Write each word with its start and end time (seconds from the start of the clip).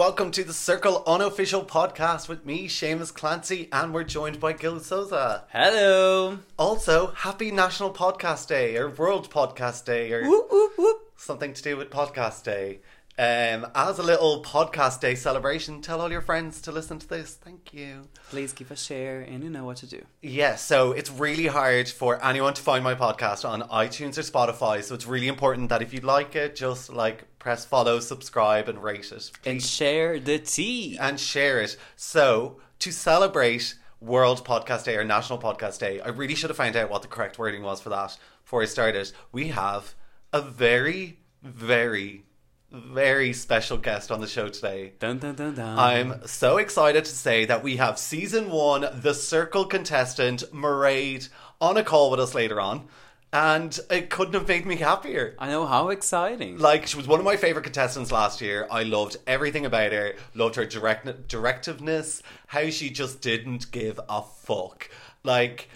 welcome 0.00 0.30
to 0.30 0.42
the 0.42 0.54
Circle 0.54 1.02
Unofficial 1.06 1.62
Podcast 1.62 2.26
with 2.26 2.46
me, 2.46 2.66
Seamus 2.66 3.12
Clancy, 3.12 3.68
and 3.70 3.92
we're 3.92 4.02
joined 4.02 4.40
by 4.40 4.54
Gil 4.54 4.80
Souza. 4.80 5.44
Hello. 5.52 6.38
Also, 6.58 7.08
happy 7.08 7.50
National 7.50 7.92
Podcast 7.92 8.48
Day, 8.48 8.78
or 8.78 8.88
World 8.88 9.28
Podcast 9.28 9.84
Day, 9.84 10.10
or 10.10 10.26
Whoop, 10.26 10.50
whoop, 10.50 10.72
whoop. 10.78 11.12
something 11.16 11.52
to 11.52 11.62
do 11.62 11.76
with 11.76 11.90
Podcast 11.90 12.44
Day. 12.44 12.80
Um, 13.18 13.70
as 13.74 13.98
a 13.98 14.02
little 14.02 14.42
Podcast 14.42 15.00
Day 15.00 15.14
celebration, 15.14 15.82
tell 15.82 16.00
all 16.00 16.10
your 16.10 16.22
friends 16.22 16.62
to 16.62 16.72
listen 16.72 16.98
to 16.98 17.06
this. 17.06 17.34
Thank 17.34 17.74
you. 17.74 18.08
Please 18.30 18.54
give 18.54 18.70
a 18.70 18.76
share 18.76 19.20
and 19.20 19.44
you 19.44 19.50
know 19.50 19.66
what 19.66 19.76
to 19.78 19.86
do. 19.86 20.02
Yeah, 20.22 20.56
so 20.56 20.92
it's 20.92 21.10
really 21.10 21.48
hard 21.48 21.90
for 21.90 22.24
anyone 22.24 22.54
to 22.54 22.62
find 22.62 22.82
my 22.82 22.94
podcast 22.94 23.46
on 23.46 23.60
iTunes 23.68 24.16
or 24.16 24.22
Spotify. 24.22 24.82
So 24.82 24.94
it's 24.94 25.06
really 25.06 25.28
important 25.28 25.68
that 25.68 25.82
if 25.82 25.92
you 25.92 26.00
like 26.00 26.34
it, 26.36 26.56
just 26.56 26.90
like 26.90 27.26
press 27.40 27.64
follow, 27.64 27.98
subscribe, 27.98 28.68
and 28.68 28.80
rate 28.80 29.10
it. 29.10 29.32
And 29.44 29.60
share 29.60 30.20
the 30.20 30.38
tea. 30.38 30.96
and 31.00 31.18
share 31.18 31.60
it. 31.60 31.76
So, 31.96 32.60
to 32.78 32.92
celebrate 32.92 33.74
World 34.00 34.46
Podcast 34.46 34.84
Day 34.84 34.96
or 34.96 35.04
National 35.04 35.40
Podcast 35.40 35.80
Day, 35.80 36.00
I 36.00 36.08
really 36.08 36.36
should 36.36 36.50
have 36.50 36.56
found 36.56 36.76
out 36.76 36.90
what 36.90 37.02
the 37.02 37.08
correct 37.08 37.38
wording 37.38 37.62
was 37.62 37.80
for 37.80 37.88
that 37.88 38.16
before 38.44 38.62
I 38.62 38.66
started. 38.66 39.10
We 39.32 39.48
have 39.48 39.94
a 40.32 40.40
very, 40.40 41.18
very, 41.42 42.24
very 42.70 43.32
special 43.32 43.78
guest 43.78 44.12
on 44.12 44.20
the 44.20 44.28
show 44.28 44.48
today. 44.48 44.92
Dun, 44.98 45.18
dun, 45.18 45.34
dun, 45.34 45.54
dun. 45.54 45.78
I'm 45.78 46.26
so 46.26 46.58
excited 46.58 47.04
to 47.04 47.10
say 47.10 47.46
that 47.46 47.62
we 47.64 47.76
have 47.76 47.98
season 47.98 48.50
one, 48.50 48.86
the 48.94 49.14
Circle 49.14 49.64
contestant, 49.64 50.44
Mairead, 50.52 51.28
on 51.60 51.76
a 51.76 51.82
call 51.82 52.10
with 52.10 52.20
us 52.20 52.34
later 52.34 52.60
on. 52.60 52.86
And 53.32 53.78
it 53.90 54.10
couldn't 54.10 54.34
have 54.34 54.48
made 54.48 54.66
me 54.66 54.76
happier. 54.76 55.36
I 55.38 55.48
know 55.48 55.64
how 55.64 55.90
exciting. 55.90 56.58
Like 56.58 56.86
she 56.86 56.96
was 56.96 57.06
one 57.06 57.20
of 57.20 57.24
my 57.24 57.36
favorite 57.36 57.62
contestants 57.62 58.10
last 58.10 58.40
year. 58.40 58.66
I 58.70 58.82
loved 58.82 59.18
everything 59.26 59.64
about 59.64 59.92
her. 59.92 60.14
Loved 60.34 60.56
her 60.56 60.66
direct 60.66 61.28
directiveness. 61.28 62.22
How 62.48 62.70
she 62.70 62.90
just 62.90 63.20
didn't 63.20 63.70
give 63.70 64.00
a 64.08 64.22
fuck. 64.22 64.90
Like 65.22 65.68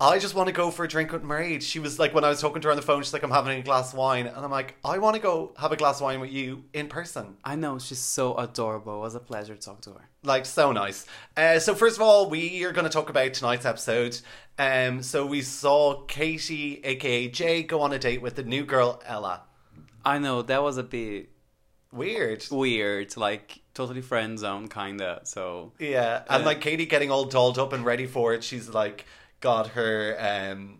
I 0.00 0.20
just 0.20 0.36
want 0.36 0.46
to 0.46 0.52
go 0.52 0.70
for 0.70 0.84
a 0.84 0.88
drink 0.88 1.10
with 1.10 1.24
Mairead. 1.24 1.60
She 1.60 1.80
was 1.80 1.98
like 1.98 2.14
when 2.14 2.22
I 2.22 2.28
was 2.28 2.40
talking 2.40 2.62
to 2.62 2.68
her 2.68 2.70
on 2.70 2.76
the 2.76 2.82
phone. 2.82 3.02
She's 3.02 3.12
like, 3.12 3.24
"I'm 3.24 3.32
having 3.32 3.58
a 3.58 3.62
glass 3.62 3.92
of 3.92 3.98
wine," 3.98 4.28
and 4.28 4.36
I'm 4.36 4.50
like, 4.50 4.76
"I 4.84 4.98
want 4.98 5.16
to 5.16 5.20
go 5.22 5.52
have 5.58 5.72
a 5.72 5.76
glass 5.76 5.96
of 5.96 6.02
wine 6.02 6.20
with 6.20 6.30
you 6.30 6.62
in 6.72 6.86
person." 6.86 7.36
I 7.44 7.56
know 7.56 7.80
she's 7.80 7.98
so 7.98 8.36
adorable. 8.36 8.94
It 8.96 9.00
was 9.00 9.14
a 9.16 9.20
pleasure 9.20 9.56
to 9.56 9.60
talk 9.60 9.80
to 9.82 9.90
her. 9.94 10.08
Like 10.22 10.46
so 10.46 10.70
nice. 10.70 11.04
Uh, 11.36 11.58
so 11.58 11.74
first 11.74 11.96
of 11.96 12.02
all, 12.02 12.30
we 12.30 12.64
are 12.64 12.70
going 12.72 12.84
to 12.84 12.90
talk 12.92 13.10
about 13.10 13.34
tonight's 13.34 13.66
episode. 13.66 14.20
Um, 14.56 15.02
so 15.02 15.26
we 15.26 15.42
saw 15.42 16.02
Katie, 16.06 16.80
aka 16.84 17.26
Jay, 17.28 17.64
go 17.64 17.80
on 17.80 17.92
a 17.92 17.98
date 17.98 18.22
with 18.22 18.36
the 18.36 18.44
new 18.44 18.64
girl 18.64 19.02
Ella. 19.04 19.42
I 20.04 20.18
know 20.18 20.42
that 20.42 20.62
was 20.62 20.78
a 20.78 20.82
bit 20.84 21.30
Weird. 21.92 22.46
weird, 22.50 23.16
like 23.16 23.62
totally 23.74 24.00
friend 24.02 24.38
zone 24.38 24.68
kinda. 24.68 25.22
So 25.24 25.72
Yeah, 25.80 26.22
and 26.28 26.42
Uh, 26.42 26.46
like 26.46 26.60
Katie 26.60 26.86
getting 26.86 27.10
all 27.10 27.24
dolled 27.24 27.58
up 27.58 27.72
and 27.72 27.84
ready 27.84 28.06
for 28.06 28.32
it. 28.34 28.44
She's 28.44 28.68
like 28.68 29.04
got 29.40 29.68
her 29.68 30.16
um 30.20 30.78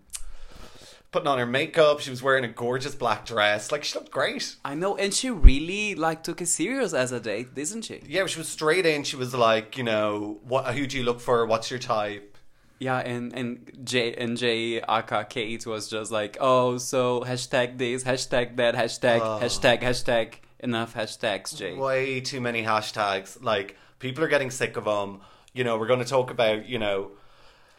putting 1.11 1.27
on 1.29 1.39
her 1.39 1.47
makeup. 1.47 2.01
She 2.01 2.11
was 2.11 2.23
wearing 2.23 2.45
a 2.45 2.49
gorgeous 2.49 2.95
black 2.95 3.25
dress. 3.27 3.73
Like 3.73 3.85
she 3.85 3.99
looked 3.99 4.11
great. 4.11 4.57
I 4.65 4.75
know, 4.75 4.97
and 4.97 5.13
she 5.15 5.31
really 5.31 5.95
like 5.95 6.23
took 6.23 6.41
it 6.43 6.47
serious 6.47 6.93
as 6.93 7.13
a 7.13 7.21
date, 7.21 7.55
didn't 7.55 7.83
she? 7.83 8.03
Yeah, 8.07 8.27
she 8.27 8.39
was 8.39 8.49
straight 8.49 8.87
in. 8.87 9.05
She 9.05 9.17
was 9.17 9.35
like, 9.35 9.77
you 9.79 9.85
know, 9.85 10.39
what? 10.45 10.75
Who 10.75 10.87
do 10.87 10.97
you 10.97 11.03
look 11.05 11.21
for? 11.21 11.47
What's 11.47 11.71
your 11.71 11.81
type? 11.81 12.37
Yeah, 12.81 12.99
and 12.99 13.33
and 13.35 13.81
Jay 13.85 14.15
and 14.15 14.37
Jay 14.37 14.81
aka 14.81 15.25
Kate 15.25 15.67
was 15.67 15.89
just 15.89 16.13
like, 16.13 16.37
oh, 16.41 16.79
so 16.79 17.23
hashtag 17.23 17.77
this, 17.79 18.05
hashtag 18.05 18.57
that, 18.57 18.75
hashtag, 18.77 19.21
Oh. 19.21 19.41
hashtag, 19.43 19.83
hashtag, 19.83 20.35
enough 20.61 20.95
hashtags, 20.95 21.57
Jay. 21.57 21.75
Way 21.75 22.21
too 22.21 22.41
many 22.41 22.63
hashtags. 22.63 23.43
Like 23.43 23.77
people 23.99 24.23
are 24.23 24.29
getting 24.29 24.51
sick 24.51 24.77
of 24.77 24.85
them. 24.85 25.23
You 25.55 25.65
know, 25.65 25.77
we're 25.77 25.89
going 25.89 25.99
to 25.99 26.05
talk 26.05 26.31
about 26.31 26.69
you 26.69 26.79
know 26.79 27.11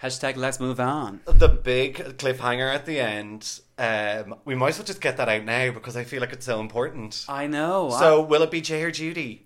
Hashtag 0.02 0.38
let's 0.38 0.60
move 0.60 0.80
on. 0.80 1.20
the 1.26 1.50
big 1.50 1.98
cliffhanger 2.18 2.74
at 2.74 2.86
the 2.86 3.00
end. 3.00 3.60
Um, 3.78 4.36
we 4.46 4.56
might 4.56 4.70
as 4.70 4.78
well 4.80 4.86
just 4.86 5.02
get 5.02 5.18
that 5.18 5.28
out 5.28 5.44
now 5.44 5.72
because 5.72 5.98
I 5.98 6.04
feel 6.06 6.22
like 6.22 6.32
it's 6.34 6.46
so 6.46 6.60
important. 6.62 7.26
I 7.28 7.48
know. 7.48 7.90
So, 8.00 8.22
will 8.22 8.42
it 8.44 8.52
be 8.52 8.62
Jay 8.62 8.84
or 8.84 8.92
Judy? 8.92 9.46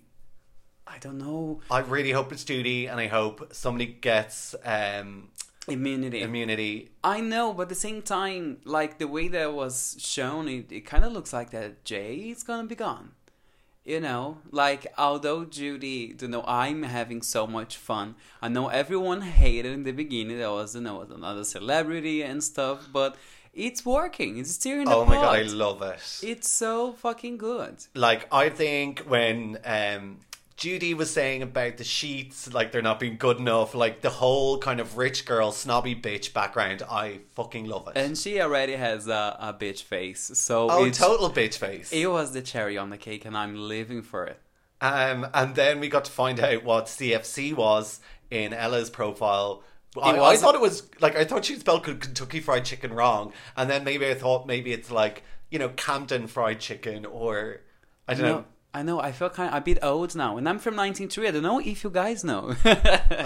I, 0.86 0.94
I 0.94 0.98
don't 0.98 1.18
know. 1.18 1.60
I 1.70 1.80
really 1.80 2.12
hope 2.12 2.30
it's 2.30 2.44
Judy, 2.44 2.86
and 2.86 3.00
I 3.00 3.08
hope 3.08 3.52
somebody 3.52 3.86
gets 3.86 4.54
um, 4.64 5.28
Immunity. 5.66 6.20
immunity. 6.20 6.90
I 7.02 7.20
know, 7.20 7.52
but 7.52 7.62
at 7.62 7.68
the 7.70 7.74
same 7.74 8.02
time, 8.02 8.58
like 8.64 8.98
the 8.98 9.08
way 9.08 9.28
that 9.28 9.54
was 9.54 9.96
shown, 9.98 10.46
it, 10.46 10.70
it 10.70 10.80
kind 10.82 11.04
of 11.04 11.12
looks 11.12 11.32
like 11.32 11.50
that 11.50 11.84
Jay 11.84 12.16
is 12.16 12.42
gonna 12.44 12.68
be 12.68 12.74
gone. 12.74 13.12
You 13.84 14.00
know, 14.00 14.38
like 14.50 14.86
although 14.96 15.44
Judy, 15.44 16.16
you 16.18 16.28
know, 16.28 16.42
I'm 16.46 16.84
having 16.84 17.20
so 17.20 17.46
much 17.46 17.76
fun. 17.76 18.14
I 18.40 18.48
know 18.48 18.68
everyone 18.68 19.20
hated 19.20 19.72
in 19.72 19.82
the 19.82 19.92
beginning. 19.92 20.38
There 20.38 20.50
was, 20.50 20.74
you 20.74 20.80
know, 20.80 21.02
another 21.02 21.44
celebrity 21.44 22.22
and 22.22 22.42
stuff, 22.42 22.88
but 22.90 23.16
it's 23.52 23.84
working. 23.84 24.38
It's 24.38 24.52
steering 24.52 24.86
the 24.86 24.94
Oh 24.94 25.04
my 25.04 25.16
god, 25.16 25.38
I 25.38 25.42
love 25.42 25.82
it. 25.82 26.00
It's 26.22 26.48
so 26.48 26.94
fucking 26.94 27.36
good. 27.36 27.76
Like, 27.94 28.26
I 28.32 28.48
think 28.48 29.00
when 29.00 29.58
um, 29.64 30.20
Judy 30.56 30.94
was 30.94 31.12
saying 31.12 31.42
about 31.42 31.78
the 31.78 31.84
sheets, 31.84 32.52
like 32.52 32.70
they're 32.70 32.80
not 32.82 33.00
being 33.00 33.16
good 33.16 33.38
enough, 33.38 33.74
like 33.74 34.02
the 34.02 34.10
whole 34.10 34.58
kind 34.58 34.78
of 34.80 34.96
rich 34.96 35.24
girl, 35.24 35.50
snobby 35.50 35.94
bitch 35.96 36.32
background, 36.32 36.82
I 36.88 37.20
fucking 37.34 37.66
love 37.66 37.88
it. 37.88 37.96
And 37.96 38.16
she 38.16 38.40
already 38.40 38.74
has 38.74 39.08
a, 39.08 39.36
a 39.40 39.52
bitch 39.52 39.82
face, 39.82 40.30
so 40.34 40.70
oh, 40.70 40.88
total 40.90 41.28
bitch 41.30 41.58
face. 41.58 41.92
it 41.92 42.06
was 42.10 42.32
the 42.32 42.40
cherry 42.42 42.78
on 42.78 42.90
the 42.90 42.96
cake, 42.96 43.24
and 43.24 43.36
I'm 43.36 43.56
living 43.56 44.02
for 44.02 44.24
it. 44.26 44.40
Um, 44.80 45.26
and 45.34 45.54
then 45.54 45.80
we 45.80 45.88
got 45.88 46.04
to 46.04 46.12
find 46.12 46.38
out 46.38 46.62
what 46.62 46.86
CFC 46.86 47.54
was 47.54 48.00
in 48.30 48.52
Ella's 48.52 48.90
profile. 48.90 49.62
I, 50.00 50.18
I 50.18 50.36
thought 50.36 50.54
it 50.54 50.60
was 50.60 50.88
like 51.00 51.16
I 51.16 51.24
thought 51.24 51.44
she 51.44 51.54
spelled 51.56 51.84
Kentucky 51.84 52.40
Fried 52.40 52.64
Chicken 52.64 52.92
wrong, 52.92 53.32
and 53.56 53.70
then 53.70 53.84
maybe 53.84 54.06
I 54.06 54.14
thought 54.14 54.46
maybe 54.46 54.72
it's 54.72 54.90
like 54.90 55.22
you 55.50 55.58
know 55.58 55.68
Camden 55.70 56.26
Fried 56.26 56.58
Chicken 56.60 57.06
or 57.06 57.60
I 58.08 58.14
don't 58.14 58.22
No, 58.22 58.32
know. 58.38 58.44
I 58.74 58.82
know. 58.82 59.00
I 59.00 59.12
feel 59.12 59.30
kind 59.30 59.50
of 59.50 59.56
a 59.56 59.60
bit 59.60 59.78
old 59.82 60.14
now, 60.16 60.36
and 60.36 60.48
I'm 60.48 60.58
from 60.58 60.74
1903. 60.74 61.28
I 61.28 61.30
don't 61.30 61.42
know 61.44 61.60
if 61.60 61.84
you 61.84 61.90
guys 61.90 62.24
know. 62.24 62.54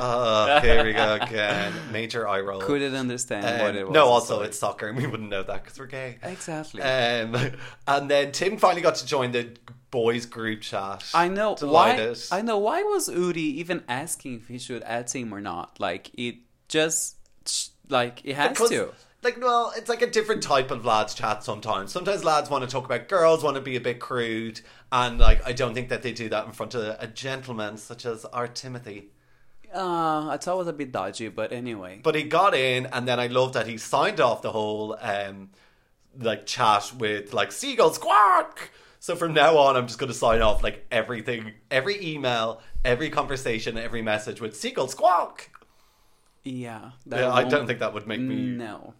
Oh, 0.00 0.60
here 0.60 0.84
we 0.84 0.92
go 0.92 1.14
again. 1.20 1.72
Major 1.90 2.28
eye 2.28 2.40
roll. 2.40 2.60
Couldn't 2.60 2.94
understand 2.94 3.44
Um, 3.46 3.58
what 3.60 3.74
it 3.76 3.86
was. 3.86 3.94
no, 3.94 4.06
also 4.06 4.34
Sorry. 4.36 4.46
it's 4.48 4.58
soccer, 4.58 4.88
and 4.88 4.96
we 4.96 5.06
wouldn't 5.06 5.28
know 5.30 5.42
that 5.42 5.64
because 5.64 5.78
we're 5.78 5.86
gay. 5.86 6.18
exactly. 6.22 6.82
Um, 6.82 7.34
and 7.86 8.10
then 8.10 8.32
Tim 8.32 8.58
finally 8.58 8.82
got 8.82 8.96
to 8.96 9.06
join 9.06 9.32
the 9.32 9.56
boys 9.90 10.26
group 10.26 10.60
chat. 10.60 11.04
I 11.14 11.28
know 11.28 11.56
Delighted. 11.56 12.18
why. 12.30 12.38
I 12.38 12.42
know 12.42 12.58
why 12.58 12.82
was 12.82 13.08
Woody 13.08 13.58
even 13.60 13.82
asking 13.88 14.34
if 14.36 14.48
he 14.48 14.58
should 14.58 14.82
add 14.82 15.10
him 15.10 15.32
or 15.34 15.40
not? 15.40 15.80
Like 15.80 16.10
it 16.14 16.36
just 16.68 17.16
like 17.88 18.20
it 18.24 18.34
has 18.36 18.50
Because, 18.50 18.70
to. 18.70 18.92
Like, 19.22 19.40
well, 19.40 19.72
it's 19.76 19.88
like 19.88 20.02
a 20.02 20.06
different 20.06 20.42
type 20.42 20.70
of 20.70 20.84
lads 20.84 21.12
chat 21.12 21.42
sometimes. 21.42 21.90
Sometimes 21.92 22.24
lads 22.24 22.48
want 22.50 22.62
to 22.62 22.70
talk 22.70 22.84
about 22.84 23.08
girls, 23.08 23.42
want 23.42 23.56
to 23.56 23.60
be 23.60 23.74
a 23.74 23.80
bit 23.80 23.98
crude, 23.98 24.60
and 24.92 25.18
like 25.18 25.44
I 25.46 25.52
don't 25.52 25.74
think 25.74 25.88
that 25.88 26.02
they 26.02 26.12
do 26.12 26.28
that 26.28 26.46
in 26.46 26.52
front 26.52 26.74
of 26.74 26.96
a 27.00 27.06
gentleman 27.08 27.76
such 27.78 28.06
as 28.06 28.24
our 28.26 28.46
Timothy. 28.46 29.08
Uh, 29.74 30.28
I 30.28 30.38
thought 30.40 30.56
was 30.56 30.68
a 30.68 30.72
bit 30.72 30.92
dodgy, 30.92 31.28
but 31.28 31.52
anyway. 31.52 32.00
But 32.02 32.14
he 32.14 32.22
got 32.22 32.54
in, 32.54 32.86
and 32.86 33.08
then 33.08 33.18
I 33.18 33.26
love 33.26 33.52
that 33.54 33.66
he 33.66 33.76
signed 33.76 34.20
off 34.20 34.40
the 34.40 34.52
whole 34.52 34.96
um 35.00 35.50
like 36.18 36.46
chat 36.46 36.92
with 36.98 37.32
like 37.32 37.52
seagull 37.52 37.92
squawk. 37.92 38.70
So 39.00 39.14
from 39.14 39.32
now 39.32 39.56
on, 39.58 39.76
I'm 39.76 39.86
just 39.86 39.98
going 39.98 40.10
to 40.10 40.18
sign 40.18 40.42
off 40.42 40.62
like 40.62 40.84
everything, 40.90 41.52
every 41.70 42.04
email, 42.04 42.60
every 42.84 43.10
conversation, 43.10 43.78
every 43.78 44.02
message 44.02 44.40
with 44.40 44.56
seagull 44.56 44.88
squawk. 44.88 45.50
Yeah, 46.42 46.92
Yeah, 47.06 47.32
I 47.32 47.44
don't 47.44 47.66
think 47.66 47.78
that 47.80 47.94
would 47.94 48.06
make 48.06 48.20
me 48.20 48.34
No, 48.34 48.94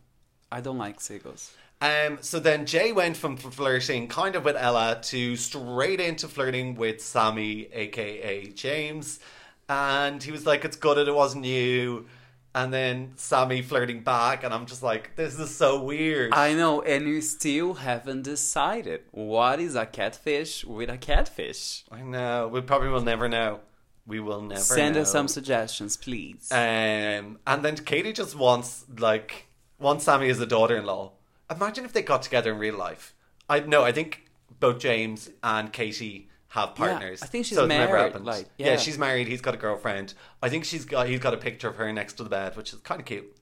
I 0.50 0.60
don't 0.60 0.78
like 0.78 1.00
seagulls. 1.00 1.52
Um, 1.80 2.18
so 2.20 2.40
then 2.40 2.66
Jay 2.66 2.90
went 2.92 3.16
from 3.16 3.36
flirting 3.36 4.08
kind 4.08 4.34
of 4.34 4.44
with 4.44 4.56
Ella 4.56 4.98
to 5.04 5.36
straight 5.36 6.00
into 6.00 6.26
flirting 6.26 6.74
with 6.74 7.00
Sammy, 7.00 7.68
aka 7.72 8.48
James. 8.48 9.20
And 9.68 10.22
he 10.22 10.32
was 10.32 10.46
like, 10.46 10.64
It's 10.64 10.76
good 10.76 10.96
that 10.96 11.08
it 11.08 11.14
wasn't 11.14 11.44
you. 11.44 12.06
And 12.54 12.72
then 12.72 13.12
Sammy 13.16 13.62
flirting 13.62 14.00
back, 14.02 14.42
and 14.42 14.52
I'm 14.52 14.66
just 14.66 14.82
like, 14.82 15.14
This 15.14 15.38
is 15.38 15.54
so 15.54 15.80
weird. 15.82 16.32
I 16.32 16.54
know, 16.54 16.82
and 16.82 17.04
we 17.06 17.20
still 17.20 17.74
haven't 17.74 18.22
decided 18.22 19.02
what 19.12 19.60
is 19.60 19.76
a 19.76 19.86
catfish 19.86 20.64
with 20.64 20.88
a 20.90 20.98
catfish. 20.98 21.84
I 21.92 22.00
know. 22.02 22.48
We 22.48 22.60
probably 22.62 22.88
will 22.88 23.02
never 23.02 23.28
know. 23.28 23.60
We 24.06 24.18
will 24.20 24.40
never 24.40 24.60
Send 24.60 24.94
know. 24.96 25.02
us 25.02 25.12
some 25.12 25.28
suggestions, 25.28 25.96
please. 25.98 26.48
Um, 26.50 27.38
and 27.46 27.62
then 27.62 27.76
Katie 27.76 28.14
just 28.14 28.34
wants 28.34 28.86
like 28.98 29.47
wants 29.78 30.04
Sammy 30.04 30.28
as 30.28 30.40
a 30.40 30.46
daughter-in-law. 30.46 31.12
Imagine 31.50 31.84
if 31.84 31.92
they 31.92 32.02
got 32.02 32.22
together 32.22 32.52
in 32.52 32.58
real 32.58 32.76
life. 32.76 33.14
I 33.48 33.60
no, 33.60 33.82
I 33.82 33.92
think 33.92 34.26
both 34.60 34.78
James 34.78 35.30
and 35.42 35.72
Katie 35.72 36.28
have 36.48 36.74
partners. 36.74 37.22
I 37.22 37.26
think 37.26 37.46
she's 37.46 37.56
so 37.56 37.66
married, 37.66 38.14
like, 38.20 38.46
yeah. 38.56 38.68
yeah. 38.68 38.76
she's 38.76 38.98
married. 38.98 39.28
He's 39.28 39.40
got 39.40 39.54
a 39.54 39.58
girlfriend. 39.58 40.14
I 40.42 40.48
think 40.48 40.64
she's 40.64 40.84
got 40.84 41.06
he's 41.06 41.20
got 41.20 41.34
a 41.34 41.38
picture 41.38 41.68
of 41.68 41.76
her 41.76 41.92
next 41.92 42.14
to 42.14 42.24
the 42.24 42.30
bed, 42.30 42.56
which 42.56 42.72
is 42.72 42.80
kind 42.80 43.00
of 43.00 43.06
cute. 43.06 43.34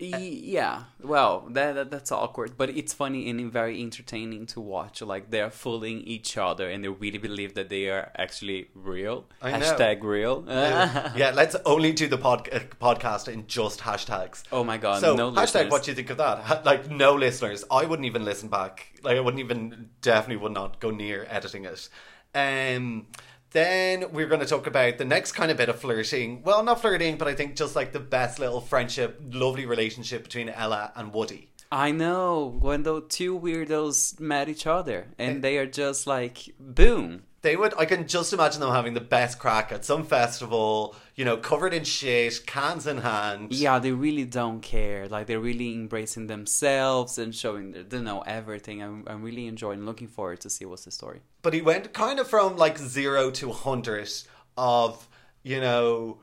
Yeah, 0.00 0.84
well, 1.02 1.46
that, 1.50 1.74
that 1.74 1.90
that's 1.90 2.10
awkward, 2.10 2.56
but 2.56 2.70
it's 2.70 2.92
funny 2.94 3.28
and 3.28 3.52
very 3.52 3.80
entertaining 3.82 4.46
to 4.46 4.60
watch. 4.60 5.02
Like 5.02 5.30
they're 5.30 5.50
fooling 5.50 6.00
each 6.02 6.38
other, 6.38 6.70
and 6.70 6.82
they 6.82 6.88
really 6.88 7.18
believe 7.18 7.54
that 7.54 7.68
they 7.68 7.88
are 7.90 8.10
actually 8.16 8.68
real. 8.74 9.26
I 9.42 9.52
know. 9.52 9.58
Hashtag 9.58 10.02
real. 10.02 10.44
yeah, 10.48 11.32
let's 11.34 11.56
only 11.66 11.92
do 11.92 12.08
the 12.08 12.18
pod- 12.18 12.48
uh, 12.52 12.60
podcast 12.80 13.28
in 13.28 13.46
just 13.46 13.80
hashtags. 13.80 14.42
Oh 14.50 14.64
my 14.64 14.78
god! 14.78 15.00
So 15.00 15.14
no 15.16 15.30
hashtag 15.30 15.36
listeners. 15.36 15.70
what 15.70 15.82
do 15.84 15.90
you 15.90 15.94
think 15.94 16.10
of 16.10 16.16
that? 16.16 16.64
Like 16.64 16.90
no 16.90 17.14
listeners. 17.14 17.64
I 17.70 17.84
wouldn't 17.84 18.06
even 18.06 18.24
listen 18.24 18.48
back. 18.48 18.86
Like 19.02 19.16
I 19.16 19.20
wouldn't 19.20 19.40
even 19.40 19.90
definitely 20.00 20.42
would 20.42 20.52
not 20.52 20.80
go 20.80 20.90
near 20.90 21.26
editing 21.28 21.64
it. 21.66 21.88
Um 22.34 23.06
then 23.52 24.12
we're 24.12 24.26
going 24.26 24.40
to 24.40 24.46
talk 24.46 24.66
about 24.66 24.98
the 24.98 25.04
next 25.04 25.32
kind 25.32 25.50
of 25.50 25.56
bit 25.56 25.68
of 25.68 25.78
flirting. 25.78 26.42
Well, 26.42 26.62
not 26.62 26.80
flirting, 26.80 27.18
but 27.18 27.28
I 27.28 27.34
think 27.34 27.56
just 27.56 27.74
like 27.74 27.92
the 27.92 28.00
best 28.00 28.38
little 28.38 28.60
friendship, 28.60 29.20
lovely 29.30 29.66
relationship 29.66 30.22
between 30.22 30.48
Ella 30.48 30.92
and 30.94 31.12
Woody. 31.12 31.50
I 31.72 31.92
know 31.92 32.58
when 32.58 32.82
the 32.82 33.00
two 33.00 33.38
weirdos 33.38 34.18
met 34.18 34.48
each 34.48 34.66
other, 34.66 35.08
and 35.18 35.36
eh. 35.36 35.40
they 35.40 35.58
are 35.58 35.66
just 35.66 36.06
like 36.06 36.48
boom. 36.58 37.22
They 37.42 37.56
would. 37.56 37.72
I 37.78 37.86
can 37.86 38.06
just 38.06 38.32
imagine 38.32 38.60
them 38.60 38.70
having 38.70 38.92
the 38.94 39.00
best 39.00 39.38
crack 39.38 39.72
at 39.72 39.84
some 39.84 40.04
festival. 40.04 40.94
You 41.14 41.24
know, 41.24 41.36
covered 41.36 41.72
in 41.72 41.84
shit, 41.84 42.46
cans 42.46 42.86
in 42.86 42.98
hand. 42.98 43.52
Yeah, 43.52 43.78
they 43.78 43.92
really 43.92 44.24
don't 44.24 44.60
care. 44.60 45.08
Like 45.08 45.26
they're 45.26 45.40
really 45.40 45.74
embracing 45.74 46.26
themselves 46.26 47.18
and 47.18 47.34
showing 47.34 47.74
they 47.88 48.00
know 48.00 48.20
everything. 48.20 48.82
I'm, 48.82 49.04
I'm 49.06 49.22
really 49.22 49.46
enjoying, 49.46 49.86
looking 49.86 50.08
forward 50.08 50.40
to 50.40 50.50
see 50.50 50.64
what's 50.66 50.84
the 50.84 50.90
story. 50.90 51.20
But 51.42 51.54
he 51.54 51.62
went 51.62 51.92
kind 51.94 52.18
of 52.18 52.28
from 52.28 52.56
like 52.56 52.76
zero 52.78 53.30
to 53.32 53.50
a 53.50 53.54
hundred 53.54 54.10
of 54.56 55.08
you 55.42 55.60
know 55.60 56.18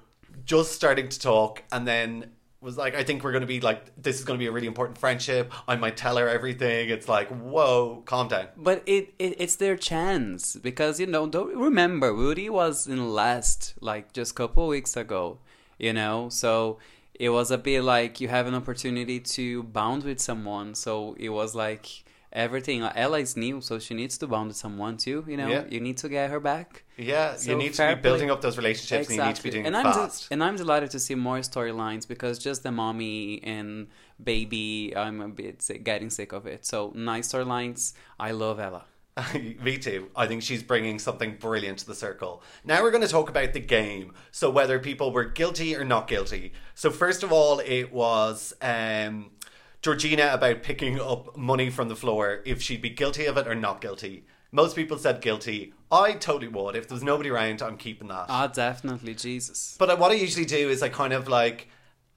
just 0.46 0.74
starting 0.74 1.10
to 1.10 1.20
talk, 1.20 1.64
and 1.72 1.88
then 1.88 2.32
was 2.62 2.78
like, 2.78 2.96
I 2.96 3.04
think 3.04 3.24
we're 3.24 3.32
going 3.32 3.42
to 3.42 3.48
be 3.48 3.62
like, 3.62 4.02
this 4.02 4.18
is 4.18 4.26
going 4.26 4.38
to 4.38 4.44
be 4.44 4.48
a 4.48 4.52
really 4.52 4.68
important 4.68 4.98
friendship. 4.98 5.54
I 5.68 5.76
might 5.76 5.96
tell 5.96 6.18
her 6.18 6.28
everything. 6.28 6.90
It's 6.90 7.08
like, 7.08 7.30
whoa, 7.30 8.02
calm 8.06 8.28
down. 8.28 8.48
But 8.58 8.84
it, 8.86 9.14
it 9.20 9.36
it's 9.40 9.56
their 9.56 9.76
chance 9.76 10.56
because 10.56 11.00
you 11.00 11.08
know 11.08 11.28
don't 11.28 11.56
remember 11.56 12.14
Woody 12.14 12.50
was 12.50 12.88
in 12.88 13.14
last 13.14 13.76
like 13.80 14.14
just 14.14 14.36
couple 14.36 14.68
weeks 14.68 14.98
ago, 14.98 15.40
you 15.78 15.94
know. 15.94 16.30
So 16.30 16.80
it 17.14 17.30
was 17.30 17.52
a 17.52 17.58
bit 17.58 17.84
like 17.84 18.20
you 18.20 18.28
have 18.28 18.48
an 18.48 18.56
opportunity 18.56 19.20
to 19.20 19.64
bond 19.64 20.04
with 20.04 20.20
someone. 20.20 20.74
So 20.74 21.16
it 21.20 21.30
was 21.30 21.54
like 21.54 22.04
everything. 22.34 22.82
Ella 22.84 23.20
is 23.20 23.36
new, 23.38 23.62
so 23.62 23.80
she 23.80 23.94
needs 23.94 24.18
to 24.20 24.28
bond 24.28 24.48
with 24.50 24.58
someone 24.58 24.98
too. 24.98 25.24
You 25.28 25.38
know, 25.38 25.48
Yeah. 25.48 25.64
you 25.70 25.80
need 25.80 25.98
to 26.00 26.10
get 26.10 26.30
her 26.30 26.40
back. 26.40 26.84
Yeah, 26.98 27.36
So 27.36 27.52
you 27.52 27.58
need 27.58 27.74
to 27.76 27.96
be 27.96 28.02
building 28.02 28.30
up 28.32 28.42
those 28.42 28.58
relationships, 28.58 29.10
and 29.10 29.18
you 29.18 29.24
need 29.26 29.36
to 29.36 29.44
be 29.44 29.50
doing 29.50 29.66
and 29.66 29.76
it 29.76 29.80
I'm 29.80 29.86
de- 29.86 29.94
fast. 29.94 30.28
and 30.32 30.44
I'm 30.44 30.56
delighted 30.56 30.92
to 30.92 31.00
see 31.00 31.16
more 31.16 31.40
storylines 31.40 32.08
because 32.08 32.40
just 32.40 32.64
the 32.64 32.72
mommy 32.72 33.42
and 33.44 33.88
baby, 34.22 34.94
I'm 34.96 35.22
a 35.22 35.30
bit 35.30 35.62
sick, 35.62 35.84
getting 35.84 36.10
sick 36.10 36.32
of 36.34 36.46
it. 36.48 36.66
So 36.66 36.92
nice 36.96 37.32
storylines. 37.32 37.94
I 38.20 38.32
love 38.32 38.60
Ella. 38.60 38.86
Me 39.34 39.78
too. 39.80 40.10
I 40.16 40.28
think 40.28 40.44
she's 40.44 40.62
bringing 40.62 41.00
something 41.00 41.38
brilliant 41.40 41.80
to 41.80 41.88
the 41.88 41.96
circle. 41.96 42.44
Now 42.64 42.84
we're 42.84 42.92
going 42.92 43.02
to 43.04 43.10
talk 43.10 43.30
about 43.30 43.54
the 43.54 43.60
game. 43.60 44.14
So 44.32 44.50
whether 44.52 44.78
people 44.80 45.12
were 45.12 45.26
guilty 45.26 45.76
or 45.76 45.84
not 45.84 46.08
guilty. 46.08 46.54
So 46.76 46.92
first 46.92 47.24
of 47.24 47.32
all, 47.32 47.60
it 47.60 47.92
was 47.92 48.54
um, 48.62 49.32
Georgina 49.82 50.32
about 50.34 50.64
picking 50.64 51.00
up 51.00 51.38
money 51.38 51.70
from 51.70 51.88
the 51.88 51.96
floor 51.96 52.42
if 52.46 52.62
she'd 52.62 52.82
be 52.82 52.90
guilty 52.90 53.26
of 53.26 53.38
it 53.38 53.48
or 53.48 53.56
not 53.56 53.82
guilty. 53.82 54.26
Most 54.52 54.76
people 54.76 54.98
said 54.98 55.22
guilty. 55.22 55.74
I 55.92 56.14
totally 56.14 56.48
would. 56.48 56.76
If 56.76 56.88
there 56.88 56.96
was 56.96 57.04
nobody 57.04 57.30
around, 57.30 57.62
I'm 57.62 57.78
keeping 57.78 58.08
that. 58.08 58.26
Ah, 58.30 58.48
definitely 58.48 59.14
Jesus. 59.14 59.76
But 59.78 60.00
what 60.00 60.12
I 60.12 60.16
usually 60.16 60.46
do 60.46 60.70
is 60.70 60.82
I 60.82 60.90
kind 60.90 61.14
of 61.14 61.28
like 61.28 61.68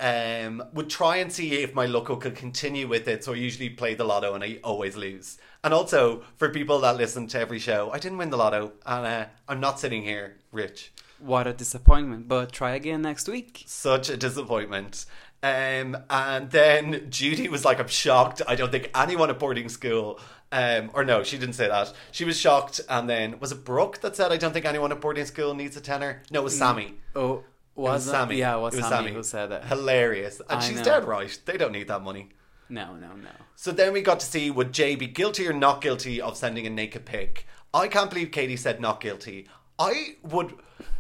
um, 0.01 0.63
would 0.73 0.89
try 0.89 1.17
and 1.17 1.33
see 1.33 1.63
if 1.63 1.75
my 1.75 1.87
local 1.87 2.17
could 2.17 2.35
continue 2.35 2.89
with 2.89 3.07
it. 3.09 3.25
So 3.25 3.33
I 3.33 3.37
usually 3.37 3.69
play 3.69 3.95
the 3.95 4.05
lotto 4.05 4.35
and 4.35 4.43
I 4.43 4.59
always 4.65 4.97
lose. 4.97 5.39
And 5.63 5.75
also 5.75 6.23
for 6.37 6.49
people 6.49 6.81
that 6.81 6.97
listen 6.97 7.27
to 7.29 7.39
every 7.39 7.59
show, 7.59 7.91
I 7.93 7.99
didn't 7.99 8.19
win 8.19 8.31
the 8.31 8.37
lotto 8.39 8.73
and 8.87 9.07
uh, 9.07 9.27
I'm 9.49 9.61
not 9.61 9.79
sitting 9.79 10.03
here 10.03 10.39
rich. 10.53 10.93
What 11.19 11.47
a 11.47 11.53
disappointment. 11.53 12.29
But 12.29 12.51
try 12.51 12.75
again 12.75 13.03
next 13.03 13.29
week. 13.29 13.65
Such 13.67 14.09
a 14.09 14.17
disappointment. 14.17 15.05
Um, 15.43 15.97
and 16.11 16.51
then 16.51 17.07
Judy 17.11 17.49
was 17.49 17.65
like, 17.65 17.81
I'm 17.81 17.89
shocked. 17.89 18.43
I 18.47 18.55
don't 18.57 18.71
think 18.71 18.91
anyone 18.95 19.31
at 19.31 19.39
boarding 19.39 19.69
school, 19.69 20.21
um, 20.53 20.91
or 20.93 21.05
no, 21.05 21.23
she 21.23 21.39
didn't 21.39 21.55
say 21.55 21.69
that. 21.69 21.93
She 22.13 22.25
was 22.25 22.39
shocked. 22.39 22.81
And 22.89 23.09
then 23.09 23.39
was 23.41 23.53
it 23.53 23.65
Brooke 23.65 24.01
that 24.03 24.17
said, 24.17 24.33
I 24.33 24.37
don't 24.37 24.53
think 24.53 24.67
anyone 24.67 24.93
at 24.93 25.01
boarding 25.01 25.25
school 25.25 25.55
needs 25.55 25.77
a 25.77 25.81
tenner? 25.81 26.23
No, 26.31 26.41
it 26.41 26.45
was 26.45 26.59
Sammy. 26.59 26.95
Oh, 27.17 27.37
It 27.37 27.45
was 27.75 27.93
was, 27.93 28.07
it? 28.09 28.11
Sammy. 28.11 28.37
Yeah, 28.37 28.57
it 28.57 28.61
was, 28.61 28.79
Sammy, 28.79 29.13
who 29.13 29.23
said 29.23 29.47
that. 29.51 29.65
Hilarious. 29.65 30.41
And 30.51 30.61
I 30.61 30.63
she's 30.63 30.77
know. 30.79 30.85
dead 30.85 31.05
right. 31.05 31.39
They 31.47 31.57
don't 31.57 31.73
need 31.73 31.89
that 31.89 32.03
money. 32.03 32.29
No, 32.69 32.95
no, 32.95 33.15
no. 33.15 33.31
So 33.57 33.73
then 33.73 33.93
we 33.93 34.01
got 34.03 34.21
to 34.21 34.27
see 34.27 34.51
would 34.51 34.73
Jay 34.73 34.95
be 34.95 35.07
guilty 35.07 35.49
or 35.49 35.53
not 35.53 35.81
guilty 35.81 36.21
of 36.21 36.37
sending 36.37 36.67
a 36.67 36.71
naked 36.71 37.05
pic. 37.05 37.47
I 37.73 37.89
can't 37.89 38.11
believe 38.11 38.31
Katie 38.31 38.57
said 38.57 38.81
not 38.81 39.01
guilty. 39.01 39.49
I 39.89 40.17
would 40.23 40.51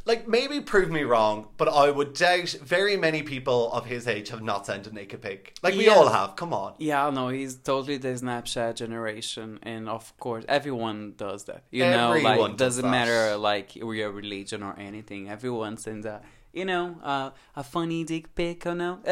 like 0.06 0.26
maybe 0.26 0.60
prove 0.60 0.90
me 0.90 1.02
wrong, 1.02 1.48
but 1.58 1.68
I 1.68 1.90
would 1.90 2.14
doubt 2.14 2.50
very 2.76 2.96
many 2.96 3.22
people 3.22 3.70
of 3.72 3.84
his 3.84 4.08
age 4.08 4.30
have 4.30 4.42
not 4.42 4.64
sent 4.66 4.86
a 4.86 4.92
naked 5.00 5.20
pic. 5.20 5.54
Like 5.62 5.74
we 5.74 5.86
Yeah. 5.86 5.94
all 5.96 6.08
have. 6.08 6.30
Come 6.36 6.52
on. 6.54 6.70
Yeah, 6.78 7.10
no, 7.10 7.28
he's 7.28 7.54
totally 7.56 7.98
the 7.98 8.08
Snapchat 8.08 8.74
generation, 8.76 9.58
and 9.62 9.88
of 9.88 10.04
course, 10.18 10.44
everyone 10.48 11.14
does 11.16 11.44
that. 11.44 11.64
You 11.70 11.84
know, 11.84 12.12
like 12.28 12.38
does 12.38 12.56
doesn't 12.56 12.84
that. 12.84 12.90
matter 12.90 13.36
like 13.36 13.76
your 13.76 14.10
religion 14.10 14.62
or 14.62 14.74
anything. 14.78 15.28
Everyone 15.28 15.76
sends 15.76 16.06
a, 16.06 16.22
you 16.52 16.64
know, 16.64 16.96
uh, 17.04 17.30
a 17.54 17.62
funny 17.62 18.02
dick 18.04 18.34
pic, 18.34 18.66
or 18.66 18.74
no? 18.74 18.98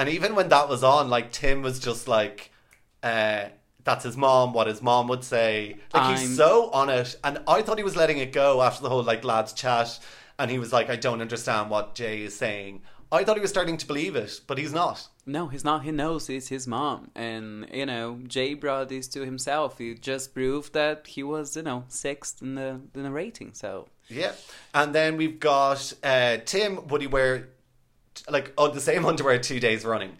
And 0.00 0.08
even 0.08 0.34
when 0.34 0.48
that 0.48 0.68
was 0.68 0.82
on, 0.82 1.08
like 1.08 1.30
Tim 1.32 1.62
was 1.62 1.78
just 1.78 2.08
like, 2.08 2.50
uh, 3.02 3.44
that's 3.84 4.04
his 4.04 4.16
mom, 4.16 4.52
what 4.52 4.66
his 4.66 4.82
mom 4.82 5.08
would 5.08 5.24
say. 5.24 5.76
Like 5.92 6.18
he's 6.18 6.26
I'm- 6.26 6.34
so 6.36 6.70
on 6.70 6.90
it. 6.90 7.16
And 7.22 7.38
I 7.46 7.62
thought 7.62 7.78
he 7.78 7.84
was 7.84 7.96
letting 7.96 8.18
it 8.18 8.32
go 8.32 8.62
after 8.62 8.82
the 8.82 8.88
whole 8.88 9.02
like 9.02 9.24
lads 9.24 9.52
chat. 9.52 9.98
And 10.38 10.50
he 10.50 10.58
was 10.58 10.72
like, 10.72 10.90
I 10.90 10.96
don't 10.96 11.20
understand 11.20 11.70
what 11.70 11.94
Jay 11.94 12.22
is 12.22 12.36
saying. 12.36 12.82
I 13.12 13.22
thought 13.22 13.36
he 13.36 13.40
was 13.40 13.50
starting 13.50 13.76
to 13.76 13.86
believe 13.86 14.16
it, 14.16 14.40
but 14.48 14.58
he's 14.58 14.72
not. 14.72 15.06
No, 15.24 15.46
he's 15.46 15.62
not. 15.62 15.84
He 15.84 15.92
knows 15.92 16.28
it's 16.28 16.48
his 16.48 16.66
mom, 16.66 17.12
and 17.14 17.68
you 17.72 17.86
know, 17.86 18.18
Jay 18.26 18.54
brought 18.54 18.88
this 18.88 19.06
to 19.08 19.24
himself. 19.24 19.78
He 19.78 19.94
just 19.94 20.34
proved 20.34 20.72
that 20.72 21.06
he 21.06 21.22
was, 21.22 21.56
you 21.56 21.62
know, 21.62 21.84
sixth 21.86 22.42
in 22.42 22.56
the 22.56 22.80
in 22.94 23.04
the 23.04 23.10
rating. 23.12 23.52
So 23.54 23.88
Yeah. 24.08 24.32
And 24.74 24.92
then 24.94 25.16
we've 25.16 25.38
got 25.38 25.92
uh, 26.02 26.38
Tim, 26.44 26.88
would 26.88 27.02
he 27.02 27.06
wear 27.06 27.48
like 28.28 28.52
oh, 28.58 28.68
the 28.68 28.80
same 28.80 29.04
underwear 29.10 29.38
two 29.38 29.60
days 29.60 29.84
running? 29.84 30.16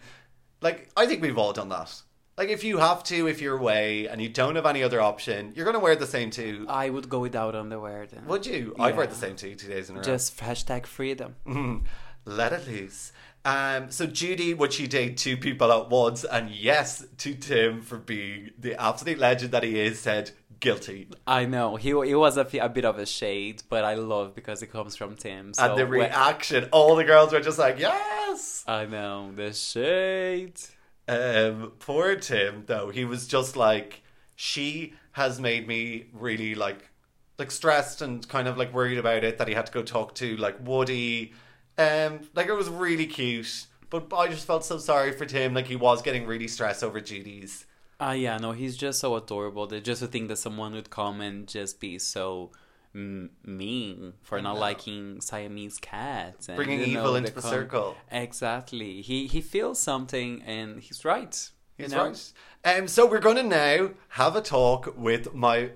Like, 0.61 0.89
I 0.97 1.07
think 1.07 1.21
we've 1.21 1.37
all 1.37 1.53
done 1.53 1.71
that. 1.71 2.01
Like, 2.37 2.49
if 2.49 2.65
you 2.65 2.79
have 2.79 3.05
to, 3.05 3.29
if 3.29 3.41
you're 3.41 3.57
away 3.57 4.09
and 4.09 4.21
you 4.21 4.29
don't 4.29 4.57
have 4.57 4.67
any 4.67 4.83
other 4.83 5.01
option, 5.01 5.53
you're 5.55 5.65
going 5.65 5.75
to 5.75 5.81
wear 5.81 5.95
the 5.95 6.07
same 6.07 6.31
two. 6.31 6.67
I 6.69 6.91
would 6.91 7.09
go 7.09 7.21
without 7.21 7.55
underwear 7.55 8.07
then. 8.07 8.27
Would 8.27 8.45
you? 8.45 8.75
I've 8.79 8.97
wear 8.97 9.07
the 9.07 9.15
same 9.15 9.37
two 9.37 9.55
two 9.55 9.69
days 9.69 9.89
in 9.89 9.97
a 9.97 9.99
row. 10.01 10.05
Just 10.05 10.37
hashtag 10.39 10.87
freedom. 10.87 11.37
Mm, 11.47 11.85
Let 12.25 12.53
it 12.53 12.67
loose. 12.67 13.13
Um, 13.45 13.91
so 13.91 14.07
Judy, 14.07 14.55
would 14.55 14.73
she 14.73 14.87
date 14.87 15.17
two 15.19 15.37
people 15.37 15.71
at 15.71 15.91
once? 15.91 16.25
And 16.25 16.51
yes, 16.51 17.05
to 17.19 17.35
Tim 17.35 17.83
for 17.83 17.99
being 17.99 18.51
the 18.59 18.75
absolute 18.81 19.19
legend 19.19 19.53
that 19.53 19.63
he 19.63 19.79
is, 19.79 20.01
said 20.01 20.31
guilty. 20.61 21.09
I 21.27 21.45
know 21.45 21.77
he 21.77 21.91
he 21.91 22.15
was 22.15 22.37
a, 22.39 22.49
a 22.61 22.69
bit 22.71 22.85
of 22.87 22.99
a 22.99 23.05
shade, 23.07 23.63
but 23.69 23.85
I 23.85 23.95
love 23.95 24.35
because 24.35 24.63
it 24.63 24.69
comes 24.73 24.97
from 24.97 25.15
Tim. 25.15 25.53
So 25.55 25.63
and 25.63 25.79
the 25.79 25.83
when- 25.87 26.01
reaction, 26.01 26.69
all 26.73 26.97
the 26.97 27.05
girls 27.05 27.33
were 27.33 27.41
just 27.41 27.59
like, 27.59 27.79
yes. 27.79 28.65
I 28.67 28.87
know 28.87 29.31
the 29.37 29.53
shade. 29.53 30.59
Um, 31.07 31.73
poor 31.79 32.17
Tim, 32.17 32.65
though, 32.67 32.91
he 32.91 33.05
was 33.05 33.27
just 33.27 33.57
like, 33.57 34.03
she 34.37 34.95
has 35.13 35.41
made 35.41 35.69
me 35.69 36.07
really 36.13 36.55
like, 36.55 36.91
like 37.39 37.51
stressed 37.51 38.03
and 38.03 38.27
kind 38.29 38.49
of 38.49 38.57
like 38.57 38.73
worried 38.73 38.99
about 38.99 39.25
it 39.25 39.39
that 39.39 39.49
he 39.49 39.55
had 39.55 39.67
to 39.67 39.73
go 39.73 39.83
talk 39.83 40.15
to 40.17 40.37
like 40.37 40.57
Woody. 40.67 41.33
Um, 41.77 42.21
like 42.35 42.47
it 42.47 42.53
was 42.53 42.69
really 42.69 43.07
cute, 43.07 43.67
but 43.91 44.13
I 44.13 44.29
just 44.29 44.47
felt 44.47 44.65
so 44.65 44.79
sorry 44.79 45.13
for 45.13 45.27
Tim. 45.27 45.55
Like 45.55 45.67
he 45.67 45.77
was 45.77 46.03
getting 46.03 46.27
really 46.27 46.49
stressed 46.49 46.83
over 46.83 47.01
Judy's. 47.01 47.67
Ah, 48.01 48.13
yeah, 48.13 48.39
no, 48.39 48.53
he's 48.53 48.77
just 48.77 48.99
so 48.99 49.15
adorable. 49.15 49.67
Just 49.67 50.01
to 50.01 50.09
think 50.09 50.29
that 50.29 50.37
someone 50.37 50.73
would 50.73 50.91
come 50.91 51.21
and 51.21 51.47
just 51.47 51.81
be 51.81 51.99
so 51.99 52.51
mm, 52.95 53.29
mean 53.45 54.15
for 54.23 54.41
not 54.41 54.59
liking 54.59 55.21
Siamese 55.21 55.79
cats, 55.79 56.49
and, 56.49 56.57
Bringing 56.57 56.81
evil 56.81 57.05
know, 57.05 57.15
into 57.17 57.33
the 57.33 57.43
circle. 57.43 57.97
Exactly. 58.11 59.03
He 59.03 59.27
he 59.27 59.41
feels 59.41 59.81
something, 59.81 60.43
and 60.43 60.81
he's 60.81 61.05
right. 61.05 61.51
you 61.79 61.85
He's 61.85 61.93
know? 61.93 62.07
right. 62.07 62.33
Um, 62.65 62.89
so 62.89 63.07
we're 63.07 63.19
going 63.19 63.37
to 63.37 63.43
now 63.43 63.91
have 64.11 64.37
a 64.37 64.41
talk 64.41 64.95
with 64.97 65.35
my 65.35 65.71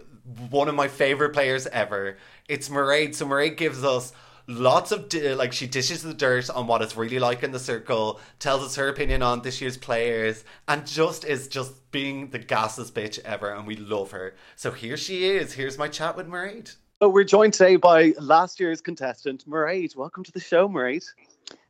one 0.51 0.69
of 0.69 0.75
my 0.75 0.89
favorite 0.89 1.31
players 1.31 1.67
ever. 1.69 2.17
It's 2.49 2.69
Mairead. 2.69 3.15
So 3.15 3.27
Mairead 3.27 3.57
gives 3.57 3.83
us 3.85 4.13
lots 4.47 4.93
of 4.93 5.09
di- 5.09 5.35
like 5.35 5.53
she 5.53 5.67
dishes 5.67 6.03
the 6.03 6.15
dirt 6.15 6.49
on 6.51 6.67
what 6.67 6.83
it's 6.83 6.97
really 6.97 7.19
like 7.19 7.43
in 7.43 7.53
the 7.53 7.59
circle, 7.59 8.21
tells 8.39 8.63
us 8.63 8.77
her 8.77 8.89
opinion 8.89 9.23
on 9.23 9.43
this 9.43 9.61
year's 9.61 9.77
players, 9.77 10.45
and 10.67 10.87
just 10.87 11.25
is 11.25 11.49
just 11.49 11.91
being 11.91 12.31
the 12.31 12.39
gassest 12.39 12.95
bitch 12.95 13.19
ever, 13.25 13.51
and 13.53 13.67
we 13.67 13.77
love 13.77 14.11
her. 14.11 14.35
So 14.57 14.71
here 14.71 14.97
she 14.97 15.29
is. 15.29 15.53
Here's 15.53 15.79
my 15.79 15.89
chat 15.89 16.17
with 16.17 16.29
Mairead. 16.29 16.75
So 17.00 17.09
we're 17.09 17.23
joined 17.23 17.52
today 17.52 17.76
by 17.76 18.12
last 18.19 18.59
year's 18.59 18.81
contestant, 18.81 19.49
Mairead. 19.49 19.95
Welcome 19.95 20.25
to 20.25 20.33
the 20.33 20.40
show, 20.40 20.69
Mairead. 20.69 21.07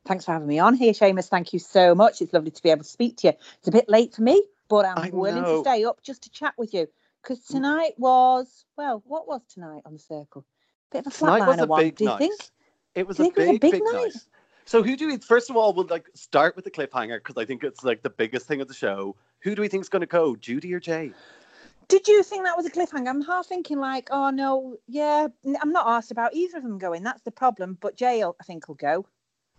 Thanks 0.06 0.24
for 0.24 0.32
having 0.32 0.48
me 0.48 0.58
on 0.58 0.72
here, 0.74 0.94
Seamus. 0.94 1.28
Thank 1.28 1.52
you 1.52 1.58
so 1.58 1.94
much. 1.94 2.22
It's 2.22 2.32
lovely 2.32 2.50
to 2.50 2.62
be 2.62 2.70
able 2.70 2.84
to 2.84 2.88
speak 2.88 3.18
to 3.18 3.26
you. 3.26 3.32
It's 3.58 3.68
a 3.68 3.70
bit 3.70 3.90
late 3.90 4.14
for 4.14 4.22
me, 4.22 4.42
but 4.70 4.86
I'm 4.86 5.12
willing 5.12 5.44
to 5.44 5.60
stay 5.60 5.84
up 5.84 6.02
just 6.02 6.22
to 6.22 6.30
chat 6.30 6.54
with 6.56 6.72
you. 6.72 6.88
Because 7.22 7.44
tonight 7.44 7.92
was, 7.98 8.64
well, 8.78 9.02
what 9.06 9.28
was 9.28 9.42
tonight 9.52 9.82
on 9.84 9.92
the 9.92 9.98
circle? 9.98 10.46
Bit 10.90 11.06
of 11.06 11.08
a 11.08 11.10
flatliner 11.10 11.68
one, 11.68 11.82
big 11.82 11.96
do 11.96 12.04
you 12.04 12.10
night. 12.10 12.18
think? 12.20 12.40
It 12.94 13.06
was 13.06 13.20
a 13.20 13.24
you 13.24 13.28
it 13.28 13.36
was 13.36 13.46
big, 13.48 13.56
a 13.56 13.58
big, 13.58 13.72
big 13.72 13.82
night. 13.84 13.92
night? 13.92 14.12
So 14.64 14.82
who 14.82 14.96
do 14.96 15.08
we? 15.08 15.18
First 15.18 15.50
of 15.50 15.56
all, 15.56 15.74
we'll 15.74 15.88
like 15.88 16.08
start 16.14 16.56
with 16.56 16.64
the 16.64 16.70
cliffhanger 16.70 17.18
because 17.18 17.36
I 17.36 17.44
think 17.44 17.64
it's 17.64 17.84
like 17.84 18.02
the 18.02 18.08
biggest 18.08 18.46
thing 18.46 18.62
of 18.62 18.68
the 18.68 18.72
show. 18.72 19.14
Who 19.40 19.54
do 19.54 19.60
we 19.60 19.68
think 19.68 19.82
is 19.82 19.90
going 19.90 20.00
to 20.00 20.06
go, 20.06 20.36
Judy 20.36 20.72
or 20.72 20.80
Jay? 20.80 21.12
Did 21.88 22.06
you 22.06 22.22
think 22.22 22.44
that 22.44 22.56
was 22.56 22.66
a 22.66 22.70
cliffhanger? 22.70 23.08
I'm 23.08 23.22
half 23.22 23.46
thinking 23.46 23.78
like, 23.80 24.08
oh 24.10 24.28
no, 24.30 24.76
yeah, 24.86 25.28
I'm 25.60 25.72
not 25.72 25.86
asked 25.88 26.10
about 26.10 26.34
either 26.34 26.58
of 26.58 26.62
them 26.62 26.78
going. 26.78 27.02
That's 27.02 27.22
the 27.22 27.30
problem. 27.30 27.78
But 27.80 27.96
Jay, 27.96 28.22
I 28.22 28.44
think 28.44 28.68
will 28.68 28.74
go. 28.74 29.06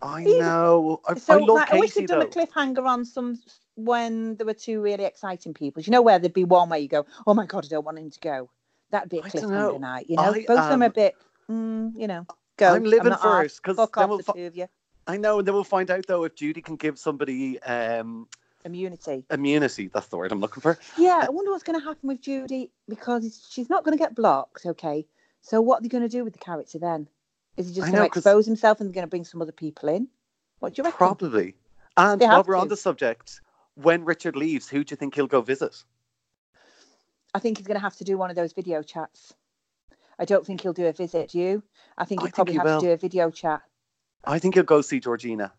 I 0.01 0.21
Either- 0.21 0.39
know. 0.39 1.01
I, 1.07 1.15
So 1.15 1.33
I 1.33 1.37
love 1.37 1.49
like, 1.49 1.73
I 1.73 1.79
wish 1.79 1.93
they'd 1.93 2.07
done 2.07 2.19
though. 2.19 2.25
a 2.25 2.29
cliffhanger 2.29 2.85
on 2.85 3.03
some 3.03 3.39
when 3.75 4.35
there 4.35 4.45
were 4.45 4.53
two 4.53 4.81
really 4.81 5.05
exciting 5.05 5.53
people. 5.53 5.81
You 5.81 5.91
know 5.91 6.01
where 6.01 6.19
there'd 6.19 6.33
be 6.33 6.43
one 6.43 6.69
where 6.69 6.79
you 6.79 6.87
go, 6.87 7.05
oh 7.25 7.33
my 7.33 7.45
god, 7.45 7.65
I 7.65 7.67
don't 7.67 7.85
want 7.85 7.97
him 7.97 8.11
to 8.11 8.19
go. 8.19 8.49
That'd 8.91 9.09
be 9.09 9.19
a 9.19 9.21
know. 9.21 9.27
cliffhanger 9.27 9.79
night. 9.79 10.05
You 10.09 10.17
know, 10.17 10.23
I, 10.23 10.45
both 10.47 10.59
of 10.59 10.69
them 10.69 10.81
a 10.83 10.85
um, 10.85 10.91
bit, 10.91 11.15
mm, 11.49 11.91
you 11.95 12.07
know, 12.07 12.25
go. 12.57 12.73
I'm 12.75 12.83
living 12.83 13.11
asked. 13.13 13.57
it 13.57 13.61
because 13.63 13.89
then 13.95 14.09
we'll 14.09 14.19
fi- 14.19 14.33
two 14.33 14.45
of 14.45 14.55
you. 14.55 14.67
I 15.07 15.17
know, 15.17 15.39
and 15.39 15.47
then 15.47 15.55
we'll 15.55 15.63
find 15.63 15.89
out 15.89 16.05
though 16.07 16.23
if 16.25 16.35
Judy 16.35 16.61
can 16.61 16.75
give 16.75 16.99
somebody 16.99 17.59
um, 17.63 18.27
Immunity. 18.65 19.23
immunity. 19.31 19.87
That's 19.87 20.07
the 20.07 20.17
word 20.17 20.31
I'm 20.31 20.41
looking 20.41 20.61
for. 20.61 20.77
Yeah, 20.97 21.23
I 21.25 21.29
wonder 21.29 21.51
what's 21.51 21.63
going 21.63 21.79
to 21.79 21.85
happen 21.85 22.09
with 22.09 22.21
Judy 22.21 22.71
because 22.89 23.47
she's 23.49 23.69
not 23.69 23.85
going 23.85 23.97
to 23.97 24.01
get 24.01 24.15
blocked. 24.15 24.65
Okay, 24.65 25.05
so 25.41 25.61
what 25.61 25.79
are 25.79 25.83
they 25.83 25.87
going 25.87 26.03
to 26.03 26.09
do 26.09 26.23
with 26.23 26.33
the 26.33 26.39
character 26.39 26.77
then? 26.77 27.07
Is 27.55 27.69
he 27.69 27.73
just 27.73 27.91
going 27.91 27.99
to 27.99 28.05
expose 28.05 28.45
himself 28.45 28.79
and 28.79 28.93
going 28.93 29.05
to 29.05 29.09
bring 29.09 29.23
some 29.23 29.41
other 29.41 29.51
people 29.51 29.89
in? 29.89 30.07
What 30.59 30.73
do 30.75 30.81
you 30.81 30.83
reckon? 30.83 30.97
Probably. 30.97 31.55
And 31.97 32.21
while 32.21 32.43
we're 32.43 32.55
on 32.55 32.67
the 32.67 32.77
subject, 32.77 33.41
when 33.75 34.05
Richard 34.05 34.35
leaves, 34.35 34.69
who 34.69 34.83
do 34.83 34.93
you 34.93 34.97
think 34.97 35.15
he'll 35.15 35.27
go 35.27 35.41
visit? 35.41 35.83
I 37.33 37.39
think 37.39 37.57
he's 37.57 37.67
going 37.67 37.75
to 37.75 37.81
have 37.81 37.95
to 37.97 38.03
do 38.03 38.17
one 38.17 38.29
of 38.29 38.35
those 38.35 38.53
video 38.53 38.81
chats. 38.81 39.33
I 40.17 40.25
don't 40.25 40.45
think 40.45 40.61
he'll 40.61 40.73
do 40.73 40.85
a 40.87 40.93
visit. 40.93 41.29
Do 41.29 41.39
you? 41.39 41.63
I 41.97 42.05
think 42.05 42.21
he'll 42.21 42.27
think 42.27 42.35
probably 42.35 42.53
he 42.53 42.57
have 42.57 42.65
will. 42.65 42.81
to 42.81 42.87
do 42.87 42.91
a 42.91 42.97
video 42.97 43.29
chat. 43.29 43.61
I 44.25 44.39
think 44.39 44.55
he'll 44.55 44.63
go 44.63 44.81
see 44.81 44.99
Georgina. 44.99 45.53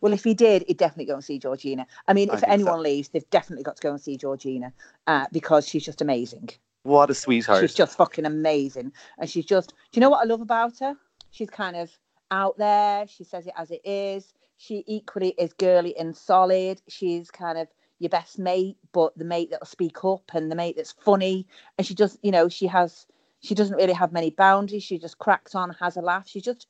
Well, 0.00 0.12
if 0.12 0.24
he 0.24 0.34
did, 0.34 0.64
he'd 0.66 0.78
definitely 0.78 1.06
go 1.06 1.14
and 1.14 1.24
see 1.24 1.38
Georgina. 1.38 1.86
I 2.08 2.12
mean, 2.12 2.30
I 2.30 2.34
if 2.34 2.40
think 2.40 2.50
so. 2.50 2.54
anyone 2.54 2.82
leaves, 2.82 3.08
they've 3.08 3.28
definitely 3.30 3.62
got 3.62 3.76
to 3.76 3.82
go 3.82 3.90
and 3.90 4.00
see 4.00 4.16
Georgina 4.16 4.72
uh, 5.06 5.26
because 5.32 5.68
she's 5.68 5.84
just 5.84 6.00
amazing. 6.00 6.50
What 6.84 7.10
a 7.10 7.14
sweetheart. 7.14 7.60
She's 7.60 7.74
just 7.74 7.96
fucking 7.96 8.26
amazing. 8.26 8.92
And 9.18 9.28
she's 9.28 9.46
just, 9.46 9.70
do 9.70 9.98
you 9.98 10.00
know 10.00 10.10
what 10.10 10.22
I 10.22 10.24
love 10.24 10.42
about 10.42 10.78
her? 10.80 10.94
She's 11.30 11.50
kind 11.50 11.76
of 11.76 11.90
out 12.30 12.58
there. 12.58 13.06
She 13.08 13.24
says 13.24 13.46
it 13.46 13.54
as 13.56 13.70
it 13.70 13.80
is. 13.84 14.32
She 14.56 14.84
equally 14.86 15.30
is 15.38 15.52
girly 15.54 15.96
and 15.96 16.16
solid. 16.16 16.80
She's 16.88 17.30
kind 17.30 17.58
of 17.58 17.68
your 17.98 18.10
best 18.10 18.38
mate, 18.38 18.76
but 18.92 19.16
the 19.16 19.24
mate 19.24 19.50
that'll 19.50 19.66
speak 19.66 20.04
up 20.04 20.30
and 20.34 20.50
the 20.50 20.56
mate 20.56 20.76
that's 20.76 20.92
funny. 20.92 21.46
And 21.78 21.86
she 21.86 21.94
just, 21.94 22.18
you 22.22 22.30
know, 22.30 22.48
she 22.48 22.66
has, 22.66 23.06
she 23.40 23.54
doesn't 23.54 23.76
really 23.76 23.92
have 23.92 24.12
many 24.12 24.30
boundaries. 24.30 24.82
She 24.82 24.98
just 24.98 25.18
cracks 25.18 25.54
on, 25.54 25.70
has 25.80 25.96
a 25.96 26.02
laugh. 26.02 26.28
She's 26.28 26.42
just 26.42 26.66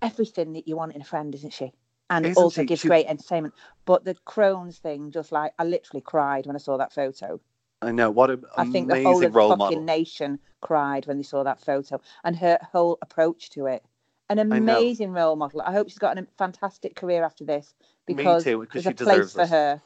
everything 0.00 0.52
that 0.52 0.68
you 0.68 0.76
want 0.76 0.94
in 0.94 1.00
a 1.00 1.04
friend, 1.04 1.34
isn't 1.34 1.52
she? 1.52 1.72
And 2.10 2.24
Isn't 2.24 2.42
also 2.42 2.64
gives 2.64 2.82
great 2.82 3.06
entertainment. 3.06 3.54
But 3.84 4.04
the 4.04 4.14
Crohn's 4.26 4.78
thing, 4.78 5.10
just 5.10 5.30
like, 5.30 5.52
I 5.58 5.64
literally 5.64 6.00
cried 6.00 6.46
when 6.46 6.56
I 6.56 6.58
saw 6.58 6.78
that 6.78 6.92
photo. 6.92 7.40
I 7.82 7.92
know. 7.92 8.10
What 8.10 8.30
an 8.30 8.44
I 8.56 8.64
think 8.64 8.88
the 8.88 9.02
whole 9.02 9.24
of 9.24 9.32
the 9.32 9.38
fucking 9.38 9.58
model. 9.58 9.82
nation 9.82 10.38
cried 10.60 11.06
when 11.06 11.16
they 11.16 11.22
saw 11.22 11.44
that 11.44 11.60
photo 11.60 12.00
and 12.24 12.34
her 12.36 12.58
whole 12.72 12.98
approach 13.02 13.50
to 13.50 13.66
it. 13.66 13.84
An 14.30 14.38
amazing 14.38 15.12
role 15.12 15.36
model. 15.36 15.62
I 15.62 15.72
hope 15.72 15.88
she's 15.88 15.98
got 15.98 16.18
a 16.18 16.26
fantastic 16.36 16.96
career 16.96 17.24
after 17.24 17.44
this 17.44 17.74
Me 18.08 18.14
because 18.14 18.44
too, 18.44 18.66
there's 18.72 18.84
she 18.84 18.90
a 18.90 18.94
place 18.94 19.32
for 19.32 19.42
it. 19.42 19.48
her. 19.48 19.82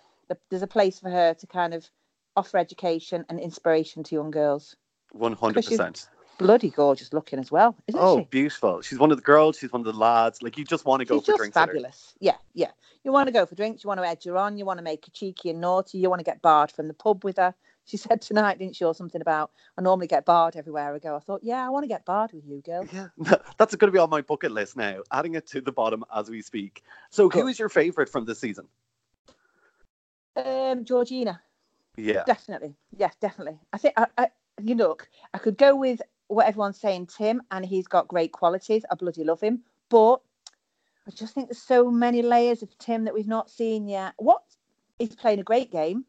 There's 0.48 0.62
a 0.62 0.66
place 0.66 0.98
for 0.98 1.10
her 1.10 1.34
to 1.34 1.46
kind 1.46 1.74
of 1.74 1.88
offer 2.36 2.58
education 2.58 3.24
and 3.28 3.38
inspiration 3.38 4.02
to 4.04 4.14
young 4.14 4.30
girls. 4.30 4.74
One 5.12 5.34
hundred 5.34 5.64
percent. 5.66 6.08
Bloody 6.38 6.70
gorgeous 6.70 7.12
looking 7.12 7.38
as 7.38 7.52
well, 7.52 7.76
isn't 7.86 8.00
Oh, 8.00 8.16
she? 8.16 8.22
Oh, 8.22 8.24
beautiful. 8.30 8.80
She's 8.80 8.98
one 8.98 9.10
of 9.10 9.16
the 9.16 9.22
girls. 9.22 9.58
She's 9.58 9.70
one 9.72 9.80
of 9.80 9.86
the 9.86 9.92
lads. 9.92 10.42
Like 10.42 10.58
you 10.58 10.64
just 10.64 10.84
want 10.84 11.00
to 11.00 11.04
go 11.04 11.16
She's 11.16 11.22
for 11.26 11.32
just 11.32 11.38
drinks. 11.38 11.54
fabulous. 11.54 12.14
Yeah, 12.20 12.36
yeah. 12.54 12.70
You 13.04 13.12
want 13.12 13.28
to 13.28 13.32
go 13.32 13.46
for 13.46 13.54
drinks. 13.54 13.84
You 13.84 13.88
want 13.88 14.00
to 14.00 14.06
edge 14.06 14.24
her 14.24 14.36
on. 14.36 14.56
You 14.56 14.64
want 14.64 14.78
to 14.78 14.82
make 14.82 15.04
her 15.06 15.12
cheeky 15.12 15.50
and 15.50 15.60
naughty. 15.60 15.98
You 15.98 16.08
want 16.10 16.20
to 16.20 16.24
get 16.24 16.42
barred 16.42 16.72
from 16.72 16.88
the 16.88 16.94
pub 16.94 17.24
with 17.24 17.36
her. 17.36 17.54
She 17.84 17.96
said 17.98 18.22
tonight, 18.22 18.58
didn't 18.58 18.76
she, 18.76 18.84
or 18.84 18.94
something 18.94 19.20
about 19.20 19.50
I 19.78 19.82
normally 19.82 20.06
get 20.06 20.24
barred 20.24 20.56
everywhere 20.56 20.94
I 20.94 20.98
go. 20.98 21.16
I 21.16 21.20
thought, 21.20 21.40
yeah, 21.44 21.64
I 21.64 21.68
want 21.68 21.84
to 21.84 21.88
get 21.88 22.04
barred 22.04 22.32
with 22.32 22.44
you, 22.46 22.60
girl. 22.60 22.88
Yeah, 22.92 23.08
that's 23.58 23.74
going 23.76 23.88
to 23.88 23.92
be 23.92 23.98
on 23.98 24.10
my 24.10 24.22
bucket 24.22 24.52
list 24.52 24.76
now. 24.76 25.02
Adding 25.12 25.34
it 25.34 25.46
to 25.48 25.60
the 25.60 25.72
bottom 25.72 26.04
as 26.14 26.30
we 26.30 26.42
speak. 26.42 26.82
So, 27.10 27.28
who 27.28 27.44
Good. 27.44 27.58
your 27.58 27.68
favorite 27.68 28.08
from 28.08 28.24
this 28.24 28.38
season? 28.38 28.66
Um, 30.34 30.84
Georgina, 30.84 31.40
Yeah, 31.96 32.22
definitely. 32.24 32.74
Yes, 32.96 33.14
definitely. 33.20 33.58
I 33.72 33.78
think 33.78 33.94
I, 33.98 34.06
I, 34.16 34.28
you 34.62 34.74
look, 34.76 35.08
I 35.34 35.38
could 35.38 35.58
go 35.58 35.76
with 35.76 36.00
what 36.34 36.46
everyone's 36.46 36.80
saying, 36.80 37.06
Tim, 37.06 37.42
and 37.50 37.64
he's 37.64 37.86
got 37.86 38.08
great 38.08 38.32
qualities. 38.32 38.84
I 38.90 38.94
bloody 38.94 39.24
love 39.24 39.40
him, 39.40 39.62
but 39.88 40.20
I 41.06 41.10
just 41.10 41.34
think 41.34 41.48
there's 41.48 41.62
so 41.62 41.90
many 41.90 42.22
layers 42.22 42.62
of 42.62 42.76
Tim 42.78 43.04
that 43.04 43.14
we've 43.14 43.26
not 43.26 43.50
seen 43.50 43.88
yet. 43.88 44.14
What 44.16 44.42
he's 44.98 45.14
playing 45.14 45.40
a 45.40 45.44
great 45.44 45.70
game. 45.70 46.04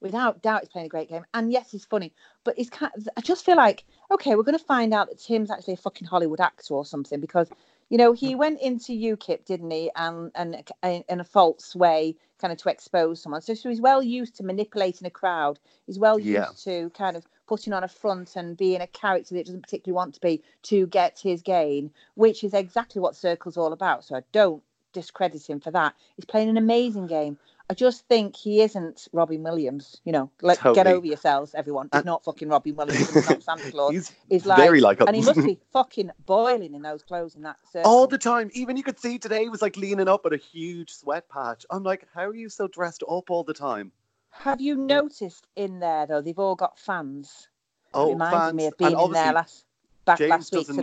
Without 0.00 0.42
doubt, 0.42 0.62
he's 0.62 0.68
playing 0.68 0.86
a 0.86 0.90
great 0.90 1.08
game, 1.08 1.24
and 1.32 1.52
yes, 1.52 1.70
he's 1.70 1.84
funny. 1.84 2.12
But 2.42 2.56
he's 2.56 2.68
kind. 2.70 2.90
Of, 2.96 3.08
I 3.16 3.20
just 3.20 3.44
feel 3.44 3.56
like 3.56 3.84
okay, 4.10 4.34
we're 4.34 4.42
going 4.42 4.58
to 4.58 4.64
find 4.64 4.92
out 4.92 5.08
that 5.08 5.20
Tim's 5.20 5.50
actually 5.50 5.74
a 5.74 5.78
fucking 5.78 6.08
Hollywood 6.08 6.40
actor 6.40 6.74
or 6.74 6.84
something 6.84 7.20
because 7.20 7.48
you 7.88 7.98
know 7.98 8.12
he 8.12 8.34
went 8.34 8.60
into 8.60 8.92
UKIP, 8.92 9.44
didn't 9.44 9.70
he, 9.70 9.92
and 9.94 10.32
and 10.34 10.64
in 10.82 11.20
a 11.20 11.24
false 11.24 11.76
way, 11.76 12.16
kind 12.40 12.52
of 12.52 12.58
to 12.58 12.68
expose 12.68 13.22
someone. 13.22 13.42
So, 13.42 13.54
so 13.54 13.68
he's 13.68 13.80
well 13.80 14.02
used 14.02 14.34
to 14.36 14.42
manipulating 14.42 15.06
a 15.06 15.10
crowd. 15.10 15.60
He's 15.86 16.00
well 16.00 16.18
used 16.18 16.28
Yeah. 16.28 16.46
to 16.64 16.90
kind 16.90 17.16
of 17.16 17.24
putting 17.46 17.72
on 17.72 17.84
a 17.84 17.88
front 17.88 18.36
and 18.36 18.56
being 18.56 18.80
a 18.80 18.86
character 18.86 19.34
that 19.34 19.46
doesn't 19.46 19.62
particularly 19.62 19.94
want 19.96 20.14
to 20.14 20.20
be 20.20 20.42
to 20.64 20.86
get 20.86 21.18
his 21.18 21.42
gain, 21.42 21.90
which 22.14 22.44
is 22.44 22.54
exactly 22.54 23.00
what 23.00 23.16
Circle's 23.16 23.56
all 23.56 23.72
about. 23.72 24.04
So 24.04 24.16
I 24.16 24.22
don't 24.32 24.62
discredit 24.92 25.48
him 25.48 25.60
for 25.60 25.70
that. 25.70 25.94
He's 26.16 26.24
playing 26.24 26.48
an 26.48 26.56
amazing 26.56 27.06
game. 27.06 27.38
I 27.70 27.74
just 27.74 28.06
think 28.06 28.36
he 28.36 28.60
isn't 28.60 29.08
Robin 29.12 29.42
Williams. 29.42 30.00
You 30.04 30.12
know, 30.12 30.30
like 30.42 30.60
get 30.74 30.86
over 30.86 31.06
yourselves, 31.06 31.54
everyone. 31.54 31.88
He's 31.92 32.00
And- 32.00 32.06
not 32.06 32.22
fucking 32.24 32.48
Robin 32.48 32.74
Williams. 32.76 33.10
He's 33.14 33.28
not 33.30 33.42
Santa 33.42 33.70
Claus. 33.70 33.92
he's 33.92 34.12
He's 34.28 34.44
like, 34.46 34.58
very 34.58 34.80
like 34.82 35.00
and 35.00 35.16
he 35.16 35.22
must 35.22 35.42
be 35.42 35.58
fucking 35.72 36.10
boiling 36.26 36.74
in 36.74 36.82
those 36.82 37.02
clothes 37.02 37.34
in 37.34 37.42
that 37.42 37.56
circle. 37.72 37.90
all 37.90 38.06
the 38.06 38.18
time. 38.18 38.50
Even 38.52 38.76
you 38.76 38.82
could 38.82 38.98
see 39.00 39.18
today 39.18 39.44
he 39.44 39.48
was 39.48 39.62
like 39.62 39.76
leaning 39.78 40.08
up 40.08 40.26
at 40.26 40.34
a 40.34 40.36
huge 40.36 40.90
sweat 40.92 41.28
patch. 41.30 41.64
I'm 41.70 41.82
like, 41.82 42.06
how 42.14 42.24
are 42.26 42.34
you 42.34 42.50
so 42.50 42.68
dressed 42.68 43.02
up 43.08 43.30
all 43.30 43.44
the 43.44 43.54
time? 43.54 43.90
Have 44.32 44.60
you 44.60 44.76
noticed 44.76 45.46
in 45.56 45.78
there 45.80 46.06
though? 46.06 46.20
They've 46.22 46.38
all 46.38 46.56
got 46.56 46.78
fans. 46.78 47.48
Oh, 47.94 48.12
Reminded 48.12 48.38
fans. 48.38 48.54
me 48.54 48.66
of 48.66 48.72
and 48.72 48.78
being 48.78 48.90
in 48.92 48.96
obviously, 48.98 49.22
there 49.24 49.32
last 49.34 49.64
back 50.04 50.18
James 50.18 50.30
last 50.30 50.52
week. 50.52 50.66
doesn't 50.66 50.74
so 50.76 50.80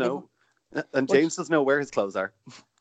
know. 0.73 0.83
And 0.93 1.09
Which- 1.09 1.19
James 1.19 1.35
doesn't 1.35 1.51
know 1.51 1.63
where 1.63 1.79
his 1.79 1.89
clothes 1.91 2.15
are. 2.15 2.31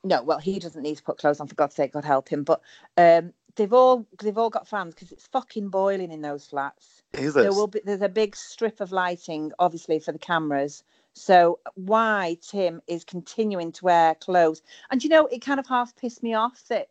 No, 0.04 0.22
well, 0.22 0.38
he 0.38 0.58
doesn't 0.60 0.82
need 0.82 0.96
to 0.98 1.02
put 1.02 1.18
clothes 1.18 1.40
on 1.40 1.48
for 1.48 1.54
God's 1.56 1.74
sake. 1.74 1.92
God 1.92 2.04
help 2.04 2.28
him. 2.28 2.44
But 2.44 2.60
um, 2.96 3.32
they've 3.56 3.72
all 3.72 4.06
they've 4.22 4.38
all 4.38 4.50
got 4.50 4.68
fans 4.68 4.94
because 4.94 5.10
it's 5.10 5.26
fucking 5.26 5.70
boiling 5.70 6.12
in 6.12 6.20
those 6.20 6.46
flats. 6.46 7.02
Is 7.14 7.36
it? 7.36 7.40
There 7.42 7.52
will 7.52 7.66
be 7.66 7.80
there's 7.84 8.02
a 8.02 8.08
big 8.08 8.36
strip 8.36 8.80
of 8.80 8.92
lighting, 8.92 9.50
obviously 9.58 9.98
for 9.98 10.12
the 10.12 10.18
cameras. 10.18 10.84
So 11.14 11.58
why 11.74 12.36
Tim 12.42 12.80
is 12.86 13.04
continuing 13.04 13.72
to 13.72 13.84
wear 13.86 14.14
clothes? 14.14 14.62
And 14.90 15.02
you 15.02 15.10
know, 15.10 15.26
it 15.26 15.40
kind 15.40 15.58
of 15.58 15.66
half 15.66 15.96
pissed 15.96 16.22
me 16.22 16.34
off 16.34 16.62
that 16.68 16.88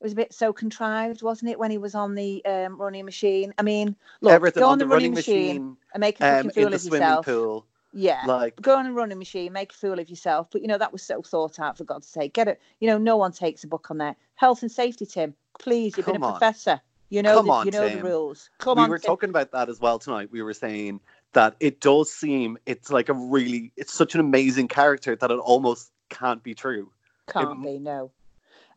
it 0.00 0.04
was 0.04 0.12
a 0.12 0.16
bit 0.16 0.32
so 0.32 0.52
contrived, 0.52 1.22
wasn't 1.22 1.50
it, 1.50 1.58
when 1.58 1.70
he 1.70 1.78
was 1.78 1.94
on 1.94 2.14
the 2.14 2.44
um, 2.44 2.80
running 2.80 3.04
machine? 3.04 3.52
I 3.58 3.62
mean, 3.62 3.96
look, 4.20 4.32
Everything 4.32 4.60
go 4.60 4.66
on 4.66 4.72
on 4.72 4.78
the 4.78 4.86
running 4.86 5.14
machine, 5.14 5.76
and 5.92 6.00
make 6.00 6.20
a 6.20 6.40
um, 6.40 6.50
fool 6.50 6.64
in 6.66 6.70
the 6.70 6.76
of 6.76 6.80
swimming 6.80 7.00
yourself. 7.08 7.26
pool. 7.26 7.66
Yeah, 7.94 8.22
Like, 8.26 8.60
go 8.60 8.76
on 8.76 8.86
a 8.86 8.92
running 8.92 9.18
machine, 9.18 9.52
make 9.52 9.72
a 9.72 9.74
fool 9.74 9.98
of 9.98 10.10
yourself. 10.10 10.48
But 10.52 10.60
you 10.62 10.68
know 10.68 10.78
that 10.78 10.92
was 10.92 11.02
so 11.02 11.22
thought 11.22 11.58
out 11.58 11.78
for 11.78 11.84
God's 11.84 12.06
sake. 12.06 12.34
Get 12.34 12.46
it? 12.46 12.60
You 12.80 12.88
know, 12.88 12.98
no 12.98 13.16
one 13.16 13.32
takes 13.32 13.64
a 13.64 13.66
book 13.66 13.90
on 13.90 13.98
that. 13.98 14.16
Health 14.36 14.62
and 14.62 14.70
safety, 14.70 15.06
Tim. 15.06 15.34
Please, 15.58 15.96
you've 15.96 16.06
been 16.06 16.22
a 16.22 16.26
on. 16.26 16.32
professor. 16.32 16.80
You 17.08 17.22
know, 17.22 17.42
the, 17.42 17.50
on, 17.50 17.64
you 17.64 17.72
know 17.72 17.88
Tim. 17.88 17.98
the 17.98 18.04
rules. 18.04 18.50
Come 18.58 18.76
we 18.76 18.82
on, 18.82 18.88
We 18.88 18.92
were 18.92 18.98
Tim. 18.98 19.06
talking 19.08 19.30
about 19.30 19.50
that 19.52 19.70
as 19.70 19.80
well 19.80 19.98
tonight. 19.98 20.28
We 20.30 20.42
were 20.42 20.52
saying 20.52 21.00
that 21.32 21.56
it 21.60 21.80
does 21.80 22.12
seem 22.12 22.58
it's 22.66 22.90
like 22.90 23.08
a 23.08 23.14
really 23.14 23.72
it's 23.76 23.94
such 23.94 24.14
an 24.14 24.20
amazing 24.20 24.68
character 24.68 25.16
that 25.16 25.30
it 25.30 25.38
almost 25.38 25.90
can't 26.10 26.42
be 26.42 26.54
true. 26.54 26.92
Can't 27.28 27.58
it- 27.58 27.62
be. 27.62 27.78
No, 27.78 28.10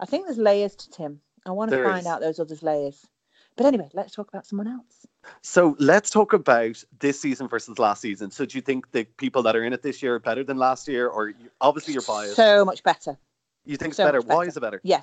I 0.02 0.06
think 0.06 0.26
there's 0.26 0.38
layers 0.38 0.76
to 0.76 0.90
Tim. 0.90 1.22
I 1.46 1.52
want 1.52 1.70
to 1.70 1.78
There 1.78 1.86
find 1.86 2.02
is. 2.02 2.08
out 2.08 2.20
those 2.22 2.40
other 2.40 2.56
layers. 2.62 3.06
But 3.56 3.66
anyway, 3.68 3.90
let's 3.94 4.14
talk 4.16 4.28
about 4.30 4.46
someone 4.48 4.68
else. 4.68 5.06
So 5.42 5.76
let's 5.78 6.10
talk 6.10 6.34
about 6.34 6.84
this 7.00 7.20
season 7.20 7.48
versus 7.48 7.78
last 7.78 8.02
season. 8.02 8.32
So 8.32 8.46
do 8.46 8.58
you 8.58 8.62
think 8.62 8.92
the 8.92 9.04
people 9.18 9.44
that 9.44 9.56
are 9.56 9.64
in 9.64 9.74
it 9.74 9.84
this 9.84 10.02
year 10.02 10.16
are 10.16 10.20
better 10.20 10.44
than 10.44 10.58
last 10.58 10.88
year, 10.88 11.08
or 11.08 11.30
you, 11.30 11.52
obviously 11.60 11.94
you're 11.94 12.02
biased? 12.02 12.36
So 12.36 12.66
much 12.66 12.82
better. 12.82 13.18
you 13.66 13.78
think 13.78 13.90
it's 13.90 13.98
so 13.98 14.06
better? 14.06 14.22
Why 14.22 14.46
is 14.46 14.58
it 14.58 14.62
better? 14.62 14.80
Yeah. 14.84 15.02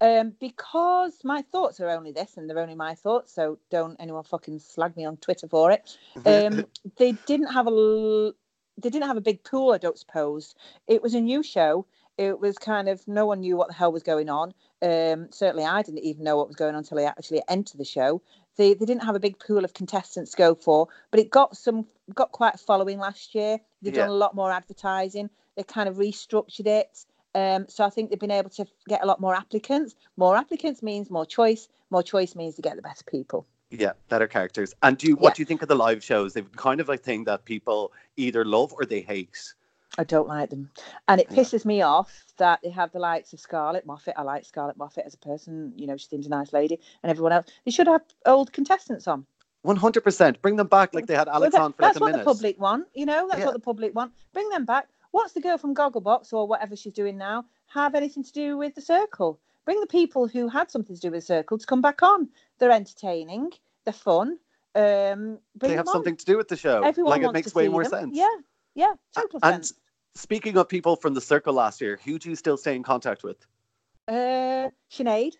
Um, 0.00 0.32
because 0.40 1.18
my 1.24 1.42
thoughts 1.42 1.78
are 1.80 1.90
only 1.90 2.12
this, 2.12 2.38
and 2.38 2.48
they're 2.48 2.58
only 2.58 2.74
my 2.74 2.94
thoughts. 2.94 3.34
So 3.34 3.58
don't 3.70 3.96
anyone 4.00 4.24
fucking 4.24 4.60
slag 4.60 4.96
me 4.96 5.04
on 5.04 5.18
Twitter 5.18 5.46
for 5.48 5.72
it. 5.72 5.98
um, 6.24 6.64
they 6.96 7.12
didn't 7.26 7.48
have 7.48 7.66
a 7.66 7.70
l- 7.70 8.32
they 8.78 8.88
didn't 8.88 9.08
have 9.08 9.18
a 9.18 9.22
big 9.22 9.44
pool. 9.44 9.72
I 9.72 9.78
don't 9.78 9.98
suppose 9.98 10.54
it 10.86 11.02
was 11.02 11.14
a 11.14 11.20
new 11.20 11.42
show. 11.42 11.86
It 12.20 12.38
was 12.38 12.58
kind 12.58 12.86
of 12.90 13.08
no 13.08 13.24
one 13.24 13.40
knew 13.40 13.56
what 13.56 13.68
the 13.68 13.74
hell 13.74 13.90
was 13.90 14.02
going 14.02 14.28
on. 14.28 14.52
Um, 14.82 15.28
certainly, 15.30 15.64
I 15.64 15.80
didn't 15.80 16.00
even 16.04 16.22
know 16.22 16.36
what 16.36 16.48
was 16.48 16.56
going 16.56 16.74
on 16.74 16.80
until 16.80 16.98
I 16.98 17.04
actually 17.04 17.40
entered 17.48 17.78
the 17.78 17.84
show. 17.86 18.20
They 18.58 18.74
they 18.74 18.84
didn't 18.84 19.04
have 19.04 19.14
a 19.14 19.20
big 19.20 19.38
pool 19.38 19.64
of 19.64 19.72
contestants 19.72 20.32
to 20.32 20.36
go 20.36 20.54
for, 20.54 20.88
but 21.10 21.18
it 21.18 21.30
got 21.30 21.56
some 21.56 21.86
got 22.14 22.30
quite 22.30 22.56
a 22.56 22.58
following 22.58 22.98
last 22.98 23.34
year. 23.34 23.58
They've 23.80 23.94
Yeah. 23.94 24.02
done 24.02 24.10
a 24.10 24.20
lot 24.24 24.34
more 24.34 24.52
advertising. 24.52 25.30
They 25.56 25.62
kind 25.62 25.88
of 25.88 25.96
restructured 25.96 26.66
it. 26.66 27.06
Um, 27.34 27.64
so 27.70 27.84
I 27.84 27.88
think 27.90 28.10
they've 28.10 28.18
been 28.20 28.30
able 28.30 28.50
to 28.50 28.66
get 28.86 29.02
a 29.02 29.06
lot 29.06 29.18
more 29.18 29.34
applicants. 29.34 29.94
More 30.18 30.36
applicants 30.36 30.82
means 30.82 31.08
more 31.08 31.24
choice. 31.24 31.68
More 31.88 32.02
choice 32.02 32.34
means 32.34 32.56
to 32.56 32.62
get 32.62 32.76
the 32.76 32.82
best 32.82 33.06
people. 33.06 33.46
Yeah, 33.70 33.92
better 34.10 34.26
characters. 34.26 34.74
And 34.82 34.98
do 34.98 35.06
you, 35.06 35.16
what 35.16 35.30
Yeah. 35.30 35.34
do 35.36 35.42
you 35.42 35.46
think 35.46 35.62
of 35.62 35.68
the 35.68 35.74
live 35.76 36.04
shows? 36.04 36.34
They've 36.34 36.52
kind 36.56 36.80
of 36.80 36.90
a 36.90 36.98
thing 36.98 37.24
that 37.24 37.46
people 37.46 37.92
either 38.16 38.44
love 38.44 38.74
or 38.74 38.84
they 38.84 39.00
hate. 39.00 39.54
I 39.98 40.04
don't 40.04 40.28
like 40.28 40.50
them. 40.50 40.70
And 41.08 41.20
it 41.20 41.28
pisses 41.28 41.64
me 41.64 41.82
off 41.82 42.24
that 42.36 42.60
they 42.62 42.70
have 42.70 42.92
the 42.92 43.00
likes 43.00 43.32
of 43.32 43.40
Scarlett 43.40 43.86
Moffatt. 43.86 44.12
I 44.16 44.22
like 44.22 44.44
Scarlett 44.44 44.78
Moffatt 44.78 45.04
as 45.04 45.14
a 45.14 45.18
person. 45.18 45.72
You 45.76 45.86
know, 45.88 45.96
she 45.96 46.06
seems 46.06 46.26
a 46.26 46.30
nice 46.30 46.52
lady. 46.52 46.78
And 47.02 47.10
everyone 47.10 47.32
else. 47.32 47.46
They 47.64 47.70
should 47.72 47.88
have 47.88 48.02
old 48.24 48.52
contestants 48.52 49.08
on. 49.08 49.26
One 49.62 49.76
hundred 49.76 50.02
percent. 50.04 50.40
Bring 50.40 50.56
them 50.56 50.68
back 50.68 50.94
like 50.94 51.06
they 51.06 51.14
had 51.16 51.28
Alex 51.28 51.52
Well, 51.52 51.60
that- 51.60 51.60
on 51.64 51.72
for 51.72 51.82
like 51.82 51.92
that's 51.94 52.00
what 52.00 52.12
the 52.12 52.24
public 52.24 52.60
want. 52.60 52.86
You 52.94 53.04
know, 53.06 53.26
that's 53.28 53.40
Yeah. 53.40 53.46
what 53.46 53.52
the 53.54 53.58
public 53.60 53.94
want. 53.94 54.12
Bring 54.32 54.48
them 54.48 54.64
back. 54.64 54.88
What's 55.10 55.32
the 55.32 55.40
girl 55.40 55.58
from 55.58 55.74
Gogglebox 55.74 56.32
or 56.32 56.46
whatever 56.46 56.76
she's 56.76 56.92
doing 56.92 57.18
now 57.18 57.44
have 57.66 57.94
anything 57.94 58.22
to 58.22 58.32
do 58.32 58.56
with 58.56 58.74
the 58.76 58.80
circle? 58.80 59.40
Bring 59.64 59.80
the 59.80 59.86
people 59.86 60.28
who 60.28 60.48
had 60.48 60.70
something 60.70 60.94
to 60.94 61.00
do 61.02 61.10
with 61.10 61.20
the 61.22 61.26
circle 61.26 61.58
to 61.58 61.66
come 61.66 61.80
back 61.82 62.02
on. 62.02 62.28
They're 62.58 62.70
entertaining. 62.70 63.50
They're 63.84 63.92
fun. 63.92 64.38
Um, 64.74 65.38
they 65.56 65.70
have 65.74 65.88
on. 65.88 65.92
something 65.94 66.16
to 66.16 66.24
do 66.24 66.36
with 66.36 66.46
the 66.48 66.56
show. 66.56 66.82
Everyone 66.82 67.10
like 67.10 67.22
it 67.22 67.32
makes 67.32 67.54
way 67.54 67.68
more 67.68 67.82
them. 67.82 67.90
sense. 67.90 68.16
Yeah, 68.16 68.34
yeah, 68.74 68.92
total 69.14 69.40
and 69.42 69.66
sense. 69.66 69.78
Speaking 70.14 70.56
of 70.56 70.68
people 70.68 70.96
from 70.96 71.14
the 71.14 71.20
circle 71.20 71.54
last 71.54 71.80
year, 71.80 71.98
who 72.04 72.18
do 72.18 72.30
you 72.30 72.36
still 72.36 72.56
stay 72.56 72.74
in 72.74 72.82
contact 72.82 73.22
with? 73.22 73.46
Uh, 74.08 74.70
Sinead. 74.90 75.34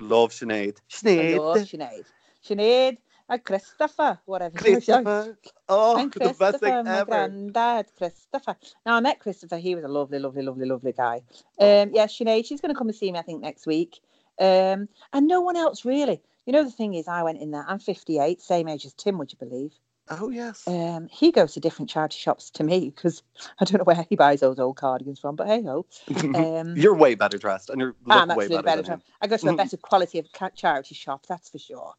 Love 0.00 0.30
Sinead. 0.30 0.78
I 1.04 1.36
love 1.36 1.58
Sinead. 1.58 1.70
Sinead. 1.70 2.04
Sinead 2.44 2.98
and 3.28 3.44
Christopher, 3.44 4.18
whatever. 4.26 4.58
Christopher. 4.58 5.38
Oh, 5.68 5.96
And 5.96 6.12
the 6.12 6.20
best 6.20 6.38
Christopher, 6.38 6.58
thing 6.60 6.84
my 6.84 6.98
ever. 6.98 7.04
granddad, 7.06 7.86
Christopher. 7.96 8.56
Now 8.84 8.96
I 8.96 9.00
met 9.00 9.20
Christopher. 9.20 9.56
He 9.56 9.74
was 9.74 9.84
a 9.84 9.88
lovely, 9.88 10.18
lovely, 10.18 10.42
lovely, 10.42 10.66
lovely 10.66 10.92
guy. 10.92 11.22
Um, 11.58 11.90
yeah, 11.94 12.06
Sinead, 12.06 12.44
she's 12.44 12.60
going 12.60 12.74
to 12.74 12.78
come 12.78 12.88
and 12.88 12.96
see 12.96 13.10
me. 13.10 13.18
I 13.18 13.22
think 13.22 13.40
next 13.40 13.66
week. 13.66 14.00
Um, 14.38 14.88
and 15.12 15.26
no 15.26 15.40
one 15.40 15.56
else 15.56 15.84
really. 15.84 16.20
You 16.44 16.52
know, 16.52 16.64
the 16.64 16.70
thing 16.70 16.94
is, 16.94 17.08
I 17.08 17.22
went 17.22 17.40
in 17.40 17.50
there. 17.52 17.64
I'm 17.66 17.78
58, 17.78 18.42
same 18.42 18.68
age 18.68 18.84
as 18.84 18.92
Tim. 18.92 19.16
Would 19.18 19.32
you 19.32 19.38
believe? 19.38 19.72
Oh 20.10 20.28
yes. 20.28 20.66
Um, 20.68 21.08
he 21.10 21.32
goes 21.32 21.54
to 21.54 21.60
different 21.60 21.90
charity 21.90 22.18
shops 22.18 22.50
to 22.50 22.64
me 22.64 22.90
because 22.90 23.22
I 23.60 23.64
don't 23.64 23.78
know 23.78 23.84
where 23.84 24.06
he 24.08 24.16
buys 24.16 24.40
those 24.40 24.58
old 24.58 24.76
cardigans 24.76 25.18
from. 25.18 25.36
But 25.36 25.46
hey 25.46 25.62
ho, 25.62 25.86
um, 26.34 26.76
you're 26.76 26.94
way 26.94 27.14
better 27.14 27.38
dressed, 27.38 27.70
and 27.70 27.80
you're 27.80 27.94
I'm 28.08 28.28
way 28.28 28.44
absolutely 28.44 28.56
better, 28.56 28.82
better. 28.82 28.82
than 28.82 29.00
tra- 29.00 29.06
I 29.22 29.26
go 29.26 29.36
to 29.36 29.48
a 29.50 29.56
better 29.56 29.76
quality 29.76 30.18
of 30.18 30.28
charity 30.54 30.94
shop, 30.94 31.26
that's 31.26 31.50
for 31.50 31.58
sure. 31.58 31.94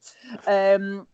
Um, 0.46 1.08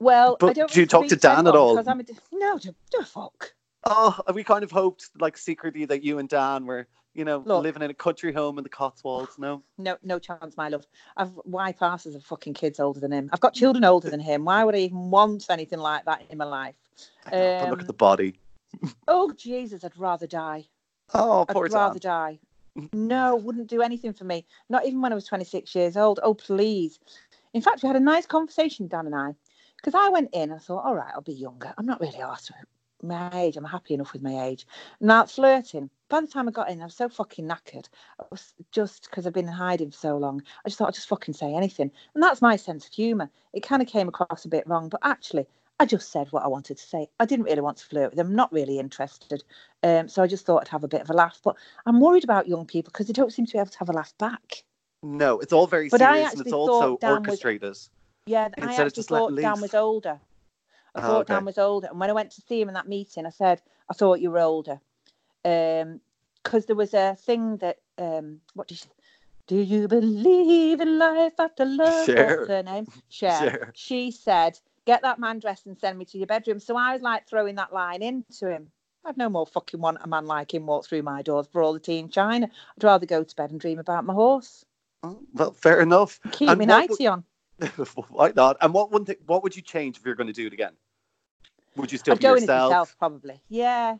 well, 0.00 0.36
I 0.40 0.46
But 0.46 0.56
don't 0.56 0.70
do 0.70 0.80
you 0.80 0.86
talk 0.86 1.08
to 1.08 1.16
Dan 1.16 1.46
at 1.46 1.54
all? 1.54 1.74
Because 1.74 1.88
I'm 1.88 2.00
a, 2.00 2.04
no, 2.32 2.58
do, 2.58 2.74
do 2.90 3.02
fuck. 3.02 3.52
Oh, 3.84 4.18
we 4.34 4.44
kind 4.44 4.64
of 4.64 4.70
hoped, 4.70 5.08
like 5.18 5.38
secretly, 5.38 5.84
that 5.86 6.02
you 6.04 6.18
and 6.18 6.28
Dan 6.28 6.66
were, 6.66 6.86
you 7.14 7.24
know, 7.24 7.42
Look. 7.44 7.62
living 7.62 7.82
in 7.82 7.90
a 7.90 7.94
country 7.94 8.32
home 8.32 8.58
in 8.58 8.64
the 8.64 8.70
Cotswolds. 8.70 9.38
No. 9.38 9.62
No, 9.80 9.96
no 10.02 10.18
chance, 10.18 10.56
my 10.56 10.68
love. 10.68 10.84
I've 11.16 11.30
why 11.44 11.70
passes 11.70 12.16
of 12.16 12.24
fucking 12.24 12.54
kids 12.54 12.80
older 12.80 12.98
than 12.98 13.12
him. 13.12 13.30
I've 13.32 13.38
got 13.38 13.54
children 13.54 13.84
older 13.84 14.10
than 14.10 14.18
him. 14.18 14.44
Why 14.44 14.64
would 14.64 14.74
I 14.74 14.78
even 14.78 15.10
want 15.12 15.46
anything 15.50 15.78
like 15.78 16.04
that 16.06 16.22
in 16.30 16.36
my 16.38 16.44
life? 16.44 16.74
Know, 17.30 17.56
but 17.60 17.68
look 17.70 17.78
Um, 17.78 17.80
at 17.80 17.86
the 17.86 17.92
body. 17.92 18.40
Oh 19.06 19.32
Jesus, 19.32 19.84
I'd 19.84 19.96
rather 19.96 20.26
die. 20.26 20.66
Oh, 21.14 21.46
I'd 21.48 21.54
poor 21.54 21.68
rather 21.68 21.98
die. 22.00 22.40
No, 22.92 23.36
wouldn't 23.36 23.68
do 23.68 23.82
anything 23.82 24.12
for 24.12 24.24
me. 24.24 24.46
Not 24.68 24.84
even 24.86 25.00
when 25.00 25.12
I 25.12 25.14
was 25.14 25.24
26 25.26 25.74
years 25.74 25.96
old. 25.96 26.20
Oh, 26.22 26.34
please. 26.34 26.98
In 27.52 27.62
fact, 27.62 27.82
we 27.82 27.86
had 27.88 27.96
a 27.96 28.00
nice 28.00 28.26
conversation, 28.26 28.86
Dan 28.88 29.06
and 29.06 29.14
I, 29.14 29.34
because 29.76 29.94
I 29.94 30.08
went 30.10 30.30
in. 30.32 30.52
I 30.52 30.58
thought, 30.58 30.84
all 30.84 30.94
right, 30.94 31.10
I'll 31.14 31.20
be 31.20 31.32
younger. 31.32 31.72
I'm 31.76 31.86
not 31.86 32.00
really 32.00 32.20
asked 32.20 32.52
my 33.02 33.30
age. 33.32 33.56
I'm 33.56 33.64
happy 33.64 33.94
enough 33.94 34.12
with 34.12 34.22
my 34.22 34.44
age. 34.46 34.66
Now 35.00 35.24
flirting. 35.26 35.90
By 36.08 36.20
the 36.22 36.26
time 36.26 36.48
I 36.48 36.52
got 36.52 36.70
in, 36.70 36.80
I 36.80 36.86
was 36.86 36.94
so 36.94 37.08
fucking 37.08 37.46
knackered. 37.46 37.88
I 38.18 38.24
was 38.30 38.54
just 38.72 39.04
because 39.10 39.26
I've 39.26 39.32
been 39.34 39.46
in 39.46 39.52
hiding 39.52 39.90
for 39.90 39.96
so 39.98 40.16
long. 40.16 40.42
I 40.64 40.68
just 40.68 40.78
thought 40.78 40.88
I'd 40.88 40.94
just 40.94 41.08
fucking 41.08 41.34
say 41.34 41.54
anything, 41.54 41.90
and 42.14 42.22
that's 42.22 42.40
my 42.42 42.56
sense 42.56 42.86
of 42.86 42.92
humour. 42.92 43.30
It 43.52 43.62
kind 43.62 43.82
of 43.82 43.88
came 43.88 44.08
across 44.08 44.44
a 44.44 44.48
bit 44.48 44.66
wrong, 44.66 44.88
but 44.88 45.00
actually, 45.02 45.46
I 45.80 45.86
just 45.86 46.10
said 46.10 46.28
what 46.30 46.42
I 46.44 46.48
wanted 46.48 46.78
to 46.78 46.82
say. 46.86 47.08
I 47.20 47.26
didn't 47.26 47.44
really 47.44 47.60
want 47.60 47.76
to 47.78 47.86
flirt 47.86 48.10
with 48.10 48.16
them. 48.16 48.34
Not 48.34 48.52
really 48.52 48.78
interested. 48.78 49.44
Um, 49.82 50.08
so 50.08 50.22
I 50.22 50.26
just 50.26 50.44
thought 50.46 50.62
I'd 50.62 50.68
have 50.68 50.82
a 50.84 50.88
bit 50.88 51.02
of 51.02 51.10
a 51.10 51.14
laugh. 51.14 51.40
But 51.44 51.56
I'm 51.86 52.00
worried 52.00 52.24
about 52.24 52.48
young 52.48 52.66
people 52.66 52.90
because 52.90 53.06
they 53.06 53.12
don't 53.12 53.32
seem 53.32 53.46
to 53.46 53.52
be 53.52 53.58
able 53.58 53.70
to 53.70 53.78
have 53.78 53.88
a 53.90 53.92
laugh 53.92 54.12
back. 54.18 54.64
No, 55.02 55.38
it's 55.38 55.52
all 55.52 55.66
very 55.68 55.88
But 55.88 56.02
I 56.02 56.14
serious 56.14 56.32
and 56.32 56.40
it's 56.42 56.52
also 56.52 56.80
thought 56.80 57.00
Dan 57.00 57.10
was- 57.10 57.28
orchestrated. 57.28 57.78
Yeah, 58.26 58.40
I 58.40 58.44
Instead 58.46 58.62
of 58.64 58.70
actually 58.70 58.90
just 58.90 59.08
thought 59.08 59.36
Dan 59.36 59.60
was 59.60 59.74
older. 59.74 60.20
I 60.94 61.00
Oh, 61.00 61.02
thought 61.02 61.20
okay. 61.22 61.34
Dan 61.34 61.44
was 61.44 61.58
older, 61.58 61.88
and 61.88 62.00
when 62.00 62.10
I 62.10 62.14
went 62.14 62.30
to 62.32 62.40
see 62.42 62.60
him 62.60 62.68
in 62.68 62.74
that 62.74 62.88
meeting, 62.88 63.26
I 63.26 63.30
said 63.30 63.60
I 63.90 63.94
thought 63.94 64.20
you 64.20 64.30
were 64.30 64.40
older, 64.40 64.80
because 65.42 66.66
there 66.66 66.76
was 66.76 66.94
a 66.94 67.14
thing 67.16 67.56
that 67.58 67.78
um, 67.98 68.40
what 68.54 68.68
did 68.68 68.78
she? 68.78 68.88
Do 69.46 69.56
you 69.56 69.88
believe 69.88 70.80
in 70.80 70.98
life 70.98 71.32
after 71.38 71.64
love? 71.64 72.04
Cher. 72.06 72.36
What's 72.38 72.48
her 72.48 72.62
name? 72.62 72.86
Cher. 73.08 73.72
She 73.74 74.10
said, 74.10 74.58
"Get 74.84 75.02
that 75.02 75.18
man 75.18 75.38
dressed 75.38 75.66
and 75.66 75.78
send 75.78 75.98
me 75.98 76.04
to 76.06 76.18
your 76.18 76.26
bedroom." 76.26 76.60
So 76.60 76.76
I 76.76 76.92
was 76.92 77.02
like 77.02 77.26
throwing 77.26 77.54
that 77.56 77.72
line 77.72 78.02
into 78.02 78.48
him. 78.50 78.70
I'd 79.04 79.16
no 79.16 79.28
more 79.30 79.46
fucking 79.46 79.80
want 79.80 79.98
a 80.02 80.08
man 80.08 80.26
like 80.26 80.52
him 80.52 80.66
walk 80.66 80.86
through 80.86 81.02
my 81.02 81.22
doors 81.22 81.46
for 81.50 81.62
all 81.62 81.72
the 81.72 81.80
tea 81.80 81.98
in 81.98 82.10
China. 82.10 82.46
I'd 82.76 82.84
rather 82.84 83.06
go 83.06 83.24
to 83.24 83.36
bed 83.36 83.50
and 83.50 83.60
dream 83.60 83.78
about 83.78 84.04
my 84.04 84.12
horse. 84.12 84.64
Oh, 85.02 85.18
well, 85.32 85.52
fair 85.52 85.80
enough. 85.80 86.20
Keep 86.32 86.50
And 86.50 86.58
me 86.58 86.66
what 86.66 86.90
would- 86.90 87.06
on. 87.06 87.24
Why 88.08 88.32
not? 88.34 88.56
And 88.60 88.72
what 88.72 88.90
one 88.92 89.04
thing? 89.04 89.16
What 89.26 89.42
would 89.42 89.56
you 89.56 89.62
change 89.62 89.96
if 89.98 90.04
you're 90.04 90.14
going 90.14 90.26
to 90.28 90.32
do 90.32 90.46
it 90.46 90.52
again? 90.52 90.72
Would 91.76 91.92
you 91.92 91.98
still 91.98 92.12
I'd 92.14 92.18
be 92.18 92.22
go 92.22 92.30
in 92.32 92.36
as 92.38 92.42
yourself? 92.42 92.70
myself, 92.70 92.96
probably. 92.98 93.40
Yeah. 93.48 93.96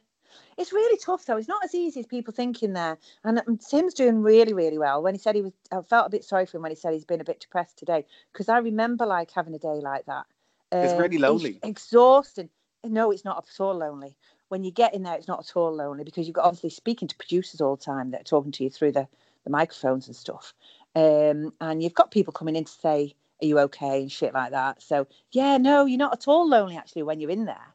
It's 0.58 0.72
really 0.72 0.98
tough 0.98 1.24
though. 1.24 1.36
It's 1.36 1.48
not 1.48 1.64
as 1.64 1.74
easy 1.74 2.00
as 2.00 2.06
people 2.06 2.34
think 2.34 2.62
in 2.62 2.72
there. 2.74 2.98
And 3.24 3.40
um, 3.46 3.58
Tim's 3.58 3.94
doing 3.94 4.20
really, 4.22 4.52
really 4.52 4.78
well. 4.78 5.02
When 5.02 5.14
he 5.14 5.18
said 5.18 5.34
he 5.34 5.42
was, 5.42 5.52
I 5.72 5.80
felt 5.82 6.06
a 6.06 6.10
bit 6.10 6.24
sorry 6.24 6.46
for 6.46 6.56
him 6.58 6.62
when 6.62 6.72
he 6.72 6.76
said 6.76 6.92
he's 6.92 7.04
been 7.04 7.20
a 7.20 7.24
bit 7.24 7.40
depressed 7.40 7.78
today 7.78 8.04
because 8.32 8.48
I 8.48 8.58
remember 8.58 9.06
like 9.06 9.30
having 9.30 9.54
a 9.54 9.58
day 9.58 9.80
like 9.80 10.04
that. 10.06 10.26
It's 10.72 10.98
really 11.00 11.16
Um, 11.16 11.22
lonely. 11.22 11.58
exhausting. 11.62 12.50
No, 12.84 13.10
it's 13.10 13.24
not 13.24 13.38
at 13.48 13.60
all 13.60 13.74
lonely. 13.74 14.16
When 14.48 14.64
you 14.64 14.70
get 14.70 14.94
in 14.94 15.02
there, 15.02 15.14
it's 15.14 15.28
not 15.28 15.40
at 15.40 15.56
all 15.56 15.74
lonely 15.74 16.04
because 16.04 16.26
you've 16.26 16.34
got 16.34 16.44
obviously 16.44 16.70
speaking 16.70 17.08
to 17.08 17.16
producers 17.16 17.60
all 17.60 17.76
the 17.76 17.84
time 17.84 18.10
that 18.10 18.20
are 18.22 18.24
talking 18.24 18.52
to 18.52 18.64
you 18.64 18.70
through 18.70 18.92
the, 18.92 19.08
the 19.44 19.50
microphones 19.50 20.06
and 20.08 20.16
stuff. 20.16 20.52
Um, 20.94 21.52
and 21.60 21.82
you've 21.82 21.94
got 21.94 22.10
people 22.10 22.32
coming 22.32 22.56
in 22.56 22.64
to 22.64 22.72
say, 22.72 23.14
Are 23.42 23.46
you 23.46 23.58
okay? 23.60 24.00
and 24.02 24.10
shit 24.10 24.34
like 24.34 24.50
that. 24.50 24.82
So, 24.82 25.06
yeah, 25.30 25.58
no, 25.58 25.86
you're 25.86 25.98
not 25.98 26.12
at 26.14 26.28
all 26.28 26.48
lonely 26.48 26.76
actually 26.76 27.04
when 27.04 27.20
you're 27.20 27.30
in 27.30 27.44
there. 27.44 27.74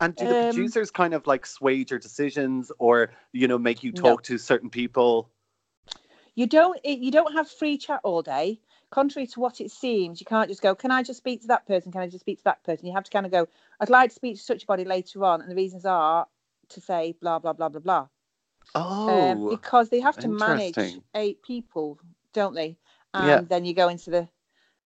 And 0.00 0.14
do 0.16 0.26
the 0.26 0.34
Um, 0.34 0.46
producers 0.46 0.90
kind 0.90 1.12
of 1.14 1.26
like 1.26 1.44
sway 1.44 1.84
your 1.88 1.98
decisions, 1.98 2.72
or 2.78 3.10
you 3.32 3.48
know, 3.48 3.58
make 3.58 3.82
you 3.82 3.92
No. 3.92 4.00
talk 4.02 4.22
to 4.24 4.38
certain 4.38 4.70
people? 4.70 5.28
You 6.34 6.46
don't 6.46 6.78
you 6.84 7.10
don't 7.10 7.32
have 7.34 7.50
free 7.50 7.76
chat 7.76 8.00
all 8.02 8.22
day. 8.22 8.60
Contrary 8.90 9.26
to 9.28 9.40
what 9.40 9.60
it 9.60 9.70
seems, 9.70 10.20
you 10.20 10.26
can't 10.26 10.48
just 10.48 10.62
go, 10.62 10.74
Can 10.74 10.90
I 10.90 11.02
just 11.02 11.18
speak 11.18 11.42
to 11.42 11.48
that 11.48 11.66
person? 11.66 11.92
Can 11.92 12.00
I 12.00 12.06
just 12.06 12.20
speak 12.20 12.38
to 12.38 12.44
that 12.44 12.64
person? 12.64 12.86
You 12.86 12.94
have 12.94 13.04
to 13.04 13.10
kind 13.10 13.26
of 13.26 13.30
go, 13.32 13.46
I'd 13.78 13.90
like 13.90 14.10
to 14.10 14.14
speak 14.14 14.36
to 14.36 14.42
such 14.42 14.62
a 14.62 14.66
body 14.66 14.84
later 14.84 15.24
on, 15.24 15.42
and 15.42 15.50
the 15.50 15.54
reasons 15.54 15.84
are 15.84 16.26
to 16.70 16.80
say 16.80 17.14
blah 17.20 17.38
blah 17.38 17.52
blah 17.52 17.68
blah 17.68 17.80
blah. 17.80 18.06
Oh, 18.74 19.10
um, 19.10 19.48
because 19.50 19.90
they 19.90 20.00
have 20.00 20.16
to 20.18 20.28
manage 20.28 20.78
eight 21.14 21.42
people, 21.42 21.98
don't 22.32 22.54
they? 22.54 22.78
And 23.12 23.26
Yeah. 23.26 23.40
then 23.42 23.64
you 23.64 23.74
go 23.74 23.88
into 23.88 24.10
the. 24.10 24.28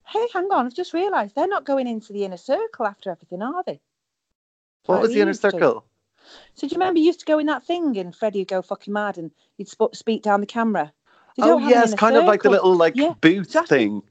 Hey, 0.10 0.28
hang 0.34 0.52
on! 0.52 0.65
I've 0.65 0.74
just 0.74 0.93
realised 0.93 1.36
they're 1.36 1.48
not 1.48 1.65
going 1.65 1.88
into 1.88 2.13
the 2.13 2.26
inner 2.26 2.38
circle 2.38 2.86
after 2.88 3.12
everything, 3.12 3.41
are 3.41 3.63
they? 3.65 3.80
what 4.86 4.95
Like 4.95 5.02
was 5.04 5.13
the 5.13 5.22
inner 5.22 5.30
used 5.30 5.41
to. 5.43 5.52
circle? 5.52 5.86
So 6.56 6.67
do 6.67 6.74
you 6.74 6.80
remember 6.80 7.00
you 7.00 7.06
used 7.06 7.19
to 7.19 7.26
go 7.26 7.38
in 7.39 7.45
that 7.45 7.63
thing 7.63 7.98
and 7.98 8.15
Freddie 8.15 8.39
would 8.39 8.48
go 8.48 8.62
fucking 8.62 8.93
mad 8.93 9.17
and 9.17 9.32
you'd 9.58 9.69
sp- 9.69 9.93
speak 9.93 10.24
down 10.24 10.41
the 10.41 10.48
camera? 10.48 10.91
They 11.38 11.43
Oh 11.43 11.60
yes, 11.60 11.93
kind 11.93 12.17
of 12.17 12.26
like 12.26 12.41
the 12.41 12.50
little 12.50 12.76
like 12.76 12.95
Yeah, 12.95 13.13
booth 13.22 13.52
so 13.52 13.60
after- 13.60 13.76
thing. 13.76 14.02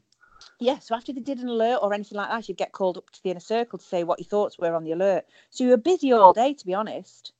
Yeah, 0.60 0.78
so 0.78 0.94
after 0.94 1.12
they 1.12 1.20
did 1.20 1.40
an 1.40 1.48
alert 1.48 1.80
or 1.82 1.92
anything 1.92 2.16
like 2.16 2.28
that, 2.30 2.48
you'd 2.48 2.56
get 2.58 2.72
called 2.72 2.96
up 2.96 3.10
to 3.10 3.22
the 3.22 3.30
inner 3.30 3.40
circle 3.40 3.78
to 3.78 3.84
say 3.84 4.04
what 4.04 4.20
your 4.20 4.26
thoughts 4.26 4.58
were 4.58 4.74
on 4.74 4.84
the 4.84 4.92
alert. 4.92 5.24
So 5.50 5.64
you 5.64 5.70
were 5.70 5.76
busy 5.76 6.12
all 6.12 6.32
day, 6.32 6.54
to 6.54 6.66
be 6.66 6.74
honest. 6.74 7.32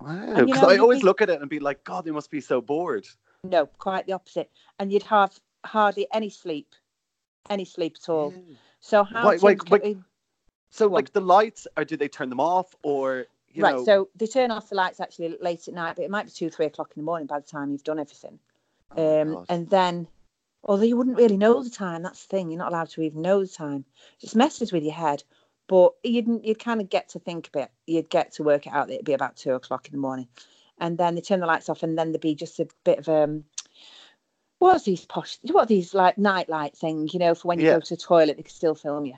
Wow, 0.00 0.36
you 0.36 0.46
because 0.46 0.62
know, 0.62 0.70
I 0.70 0.78
always 0.78 1.02
look 1.02 1.20
at 1.20 1.28
it 1.30 1.40
and 1.40 1.50
be 1.50 1.60
like, 1.60 1.84
God, 1.84 2.04
they 2.06 2.10
must 2.10 2.30
be 2.30 2.40
so 2.40 2.60
bored. 2.62 3.06
No, 3.44 3.66
quite 3.66 4.06
the 4.06 4.12
opposite. 4.14 4.50
And 4.78 4.92
you'd 4.92 5.02
have 5.04 5.38
hardly 5.64 6.06
any 6.12 6.30
sleep, 6.30 6.74
any 7.50 7.64
sleep 7.66 7.96
at 8.02 8.08
all. 8.08 8.32
So 8.80 9.04
how 9.04 9.26
Wait, 9.28 9.42
wait, 9.42 9.68
wait, 9.70 9.96
So 10.70 10.88
Go 10.88 10.94
on. 10.94 10.96
like 10.96 11.12
the 11.12 11.20
lights, 11.20 11.66
or 11.76 11.84
do 11.84 11.96
they 11.96 12.08
turn 12.08 12.30
them 12.30 12.40
off, 12.40 12.74
or 12.82 13.26
you 13.52 13.62
right, 13.62 13.74
know? 13.74 13.84
so 13.84 14.08
they 14.14 14.26
turn 14.26 14.50
off 14.50 14.70
the 14.70 14.76
lights 14.76 15.00
actually 15.00 15.36
late 15.40 15.66
at 15.68 15.74
night, 15.74 15.96
but 15.96 16.04
it 16.04 16.10
might 16.10 16.26
be 16.26 16.32
two, 16.32 16.48
three 16.48 16.66
o'clock 16.66 16.92
in 16.96 17.00
the 17.02 17.04
morning 17.04 17.26
by 17.26 17.40
the 17.40 17.46
time 17.46 17.70
you've 17.72 17.84
done 17.84 17.98
everything. 17.98 18.38
Oh, 18.96 19.20
Um, 19.22 19.34
God. 19.34 19.46
and 19.48 19.68
then, 19.68 20.08
although 20.64 20.84
you 20.84 20.96
wouldn't 20.96 21.16
really 21.18 21.36
know 21.36 21.62
the 21.62 21.70
time, 21.70 22.02
that's 22.02 22.24
the 22.24 22.28
thing. 22.28 22.50
You're 22.50 22.58
not 22.58 22.68
allowed 22.72 22.90
to 22.90 23.02
even 23.02 23.20
know 23.22 23.40
the 23.40 23.48
time. 23.48 23.84
It 24.14 24.20
just 24.20 24.36
messes 24.36 24.72
with 24.72 24.84
your 24.84 24.94
head. 24.94 25.24
But 25.66 25.92
you'd 26.02 26.26
you'd 26.44 26.58
kind 26.58 26.80
of 26.80 26.88
get 26.88 27.10
to 27.10 27.20
think 27.20 27.48
a 27.48 27.50
bit. 27.52 27.70
You'd 27.86 28.10
get 28.10 28.32
to 28.34 28.42
work 28.42 28.66
it 28.66 28.72
out 28.72 28.88
that 28.88 28.94
it'd 28.94 29.04
be 29.06 29.12
about 29.12 29.36
two 29.36 29.52
o'clock 29.54 29.86
in 29.86 29.92
the 29.92 29.98
morning. 29.98 30.28
and 30.78 30.96
then 30.96 31.14
they 31.14 31.20
turn 31.20 31.40
the 31.40 31.46
lights 31.46 31.68
off, 31.68 31.82
and 31.82 31.96
then 31.98 32.10
there'd 32.10 32.20
be 32.22 32.34
just 32.34 32.58
a 32.60 32.66
bit 32.84 32.98
of 33.00 33.08
um. 33.08 33.44
What's 34.60 34.84
these 34.84 35.06
posh? 35.06 35.38
What 35.42 35.62
are 35.62 35.66
these 35.66 35.94
like 35.94 36.18
nightlight 36.18 36.76
things? 36.76 37.14
You 37.14 37.18
know, 37.20 37.34
for 37.34 37.48
when 37.48 37.58
you 37.58 37.66
Yeah. 37.66 37.74
go 37.74 37.80
to 37.80 37.96
the 37.96 38.00
toilet, 38.00 38.36
they 38.36 38.42
can 38.42 38.52
still 38.52 38.74
film 38.74 39.06
you. 39.06 39.14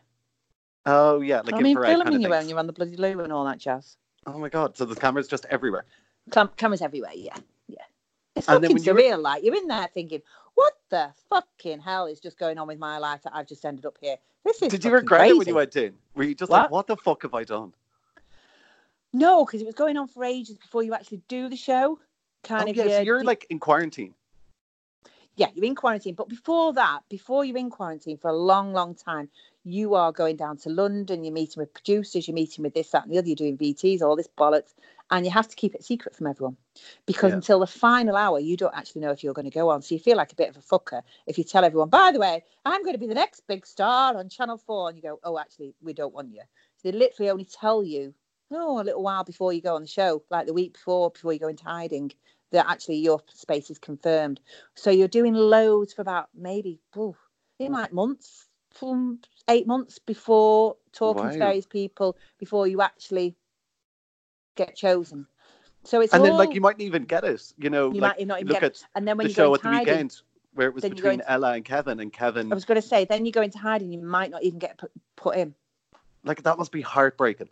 Oh 0.87 1.21
yeah, 1.21 1.41
like 1.41 1.55
I 1.55 1.61
mean, 1.61 1.77
filming 1.77 2.23
you 2.23 2.29
when 2.31 2.49
you're 2.49 2.59
on 2.61 2.69
the 2.69 2.73
bloody 2.73 2.97
loo 2.97 3.21
and 3.21 3.33
all 3.33 3.45
that 3.45 3.59
jazz. 3.59 3.97
Oh 4.25 4.39
my 4.39 4.49
god! 4.49 4.77
So 4.77 4.85
the 4.85 4.95
cameras 4.95 5.27
just 5.27 5.45
everywhere. 5.47 5.85
Cam- 6.31 6.51
cameras 6.57 6.81
everywhere, 6.81 7.11
yeah, 7.15 7.37
yeah. 7.67 7.83
It's 8.37 8.49
And 8.49 8.63
fucking 8.63 8.79
you 8.85 8.95
were- 8.95 9.01
surreal. 9.01 9.21
Like 9.21 9.43
you're 9.43 9.57
in 9.57 9.67
there 9.67 9.89
thinking, 9.93 10.23
"What 10.55 10.75
the 10.91 11.11
fucking 11.29 11.81
hell 11.81 12.07
is 12.07 12.21
just 12.21 12.39
going 12.39 12.57
on 12.59 12.69
with 12.69 12.79
my 12.79 12.99
life 12.99 13.23
that 13.25 13.35
I've 13.35 13.49
just 13.49 13.65
ended 13.65 13.85
up 13.85 13.99
here?" 14.01 14.17
This 14.45 14.63
is. 14.63 14.69
Did 14.71 14.85
you 14.85 14.93
regret 14.93 15.29
it 15.29 15.37
when 15.37 15.49
you 15.49 15.57
went 15.57 15.75
in? 15.75 15.95
Were 16.15 16.23
you 16.23 16.37
just 16.37 16.51
like, 16.53 16.63
What? 16.63 16.71
what 16.71 16.87
the 16.87 16.97
fuck 16.97 17.23
have 17.23 17.35
I 17.35 17.43
done? 17.43 17.75
No, 19.13 19.45
because 19.45 19.61
it 19.61 19.67
was 19.67 19.75
going 19.75 19.97
on 19.97 20.07
for 20.09 20.25
ages 20.25 20.57
before 20.57 20.83
you 20.85 20.95
actually 20.95 21.23
do 21.29 21.49
the 21.49 21.57
show. 21.57 21.99
Kind 22.45 22.69
oh, 22.69 22.71
of. 22.71 22.77
yeah, 22.77 22.85
so 22.99 23.01
you're 23.03 23.25
like 23.25 23.47
in 23.51 23.59
quarantine. 23.59 24.15
Yeah, 25.37 25.49
you're 25.55 25.65
in 25.65 25.75
quarantine. 25.75 26.15
But 26.15 26.29
before 26.29 26.73
that, 26.75 27.01
before 27.09 27.45
you're 27.45 27.57
in 27.57 27.71
quarantine 27.71 28.19
for 28.19 28.31
a 28.31 28.37
long, 28.37 28.73
long 28.73 28.95
time, 28.95 29.29
you 29.65 29.95
are 29.95 30.13
going 30.13 30.37
down 30.37 30.57
to 30.59 30.71
London, 30.71 31.25
you're 31.25 31.33
meeting 31.33 31.61
with 31.61 31.73
producers, 31.73 32.27
you're 32.27 32.35
meeting 32.35 32.63
with 32.63 32.75
this, 32.75 32.91
that, 32.91 33.05
and 33.05 33.13
the 33.13 33.19
other, 33.19 33.29
you're 33.29 33.37
doing 33.37 33.57
VTs, 33.57 34.03
all 34.03 34.17
this 34.17 34.29
bollocks. 34.37 34.75
And 35.11 35.27
you 35.27 35.31
have 35.33 35.49
to 35.49 35.57
keep 35.57 35.75
it 35.75 35.85
secret 35.85 36.17
from 36.17 36.27
everyone 36.27 36.57
because 37.07 37.31
Yeah. 37.31 37.37
until 37.37 37.61
the 37.61 37.67
final 37.67 38.17
hour, 38.17 38.39
you 38.41 38.57
don't 38.57 38.75
actually 38.75 39.03
know 39.03 39.11
if 39.11 39.23
you're 39.23 39.35
going 39.35 39.45
to 39.45 39.51
go 39.51 39.69
on. 39.69 39.83
So 39.83 39.95
you 39.95 39.99
feel 40.01 40.17
like 40.17 40.33
a 40.33 40.37
bit 40.37 40.49
of 40.49 40.57
a 40.57 40.61
fucker 40.61 41.03
if 41.27 41.37
you 41.37 41.45
tell 41.45 41.65
everyone, 41.65 41.91
by 41.91 42.13
the 42.13 42.19
way, 42.19 42.45
I'm 42.65 42.83
going 42.83 42.95
to 42.95 42.99
be 42.99 43.07
the 43.07 43.15
next 43.15 43.47
big 43.47 43.67
star 43.67 44.17
on 44.17 44.29
Channel 44.31 44.57
4. 44.57 44.89
And 44.89 44.97
you 44.97 45.03
go, 45.03 45.21
oh, 45.23 45.39
actually, 45.39 45.75
we 45.83 45.93
don't 45.93 46.15
want 46.15 46.33
you. 46.33 46.41
So 46.79 46.91
they 46.91 46.97
literally 46.97 47.31
only 47.31 47.45
tell 47.45 47.85
you, 47.85 48.15
oh, 48.51 48.81
a 48.81 48.85
little 48.85 49.03
while 49.03 49.25
before 49.25 49.53
you 49.53 49.61
go 49.61 49.75
on 49.75 49.83
the 49.83 49.89
show, 49.89 50.23
like 50.31 50.47
the 50.47 50.55
week 50.55 50.73
before, 50.75 51.11
before 51.11 51.33
you 51.33 51.39
go 51.39 51.49
into 51.49 51.65
hiding, 51.65 52.11
that 52.53 52.67
actually 52.69 52.97
your 52.97 53.21
space 53.35 53.71
is 53.71 53.79
confirmed. 53.79 54.41
So 54.75 54.91
you're 54.91 55.09
doing 55.09 55.35
loads 55.35 55.93
for 55.93 56.03
about 56.03 56.29
maybe 56.35 56.81
ooh, 56.97 57.17
in 57.59 57.73
like 57.73 57.93
months, 57.93 58.49
from 58.71 59.19
eight 59.49 59.67
months 59.67 59.99
before 59.99 60.77
talking 60.93 61.31
to 61.31 61.39
Wow. 61.39 61.45
various 61.47 61.67
people 61.67 62.17
before 62.39 62.67
you 62.69 62.81
actually 62.81 63.35
get 64.55 64.77
chosen. 64.77 65.27
So 65.85 66.01
it's 66.01 66.13
and 66.13 66.21
all, 66.21 66.27
then 66.29 66.37
like 66.37 66.55
you 66.55 66.61
mightn't 66.61 66.83
even 66.83 67.05
get 67.05 67.25
it. 67.25 67.53
You 67.59 67.71
know, 67.71 67.93
you 67.93 68.01
like 68.01 68.19
might 68.19 68.27
not 68.27 68.39
even 68.41 68.49
look 68.49 68.61
get 68.61 68.65
at 68.65 68.85
and 68.95 69.09
then 69.09 69.17
when 69.17 69.25
the 69.25 69.31
you 69.31 69.35
go 69.35 69.45
show 69.47 69.55
at 69.55 69.63
the 69.63 69.69
hiding, 69.69 69.95
weekend 69.95 70.23
where 70.55 70.69
it 70.69 70.75
was 70.75 70.83
then 70.83 70.93
you 70.93 70.97
go 70.97 71.01
between 71.01 71.21
into- 71.21 71.31
Ella 71.31 71.53
and 71.55 71.65
Kevin, 71.65 72.01
and 72.01 72.13
Kevin 72.13 72.53
I 72.53 72.55
was 72.55 72.65
going 72.67 72.81
to 72.81 72.87
say, 72.87 73.05
then 73.07 73.25
you 73.25 73.33
go 73.33 73.43
into 73.43 73.59
hiding, 73.59 73.91
you 73.91 74.01
might 74.01 74.31
not 74.31 74.43
even 74.43 74.59
get 74.59 74.77
put, 74.79 74.93
put 75.17 75.37
in. 75.37 75.55
like 76.25 76.43
that 76.43 76.59
must 76.59 76.71
be 76.71 76.83
heartbreaking. 76.83 77.49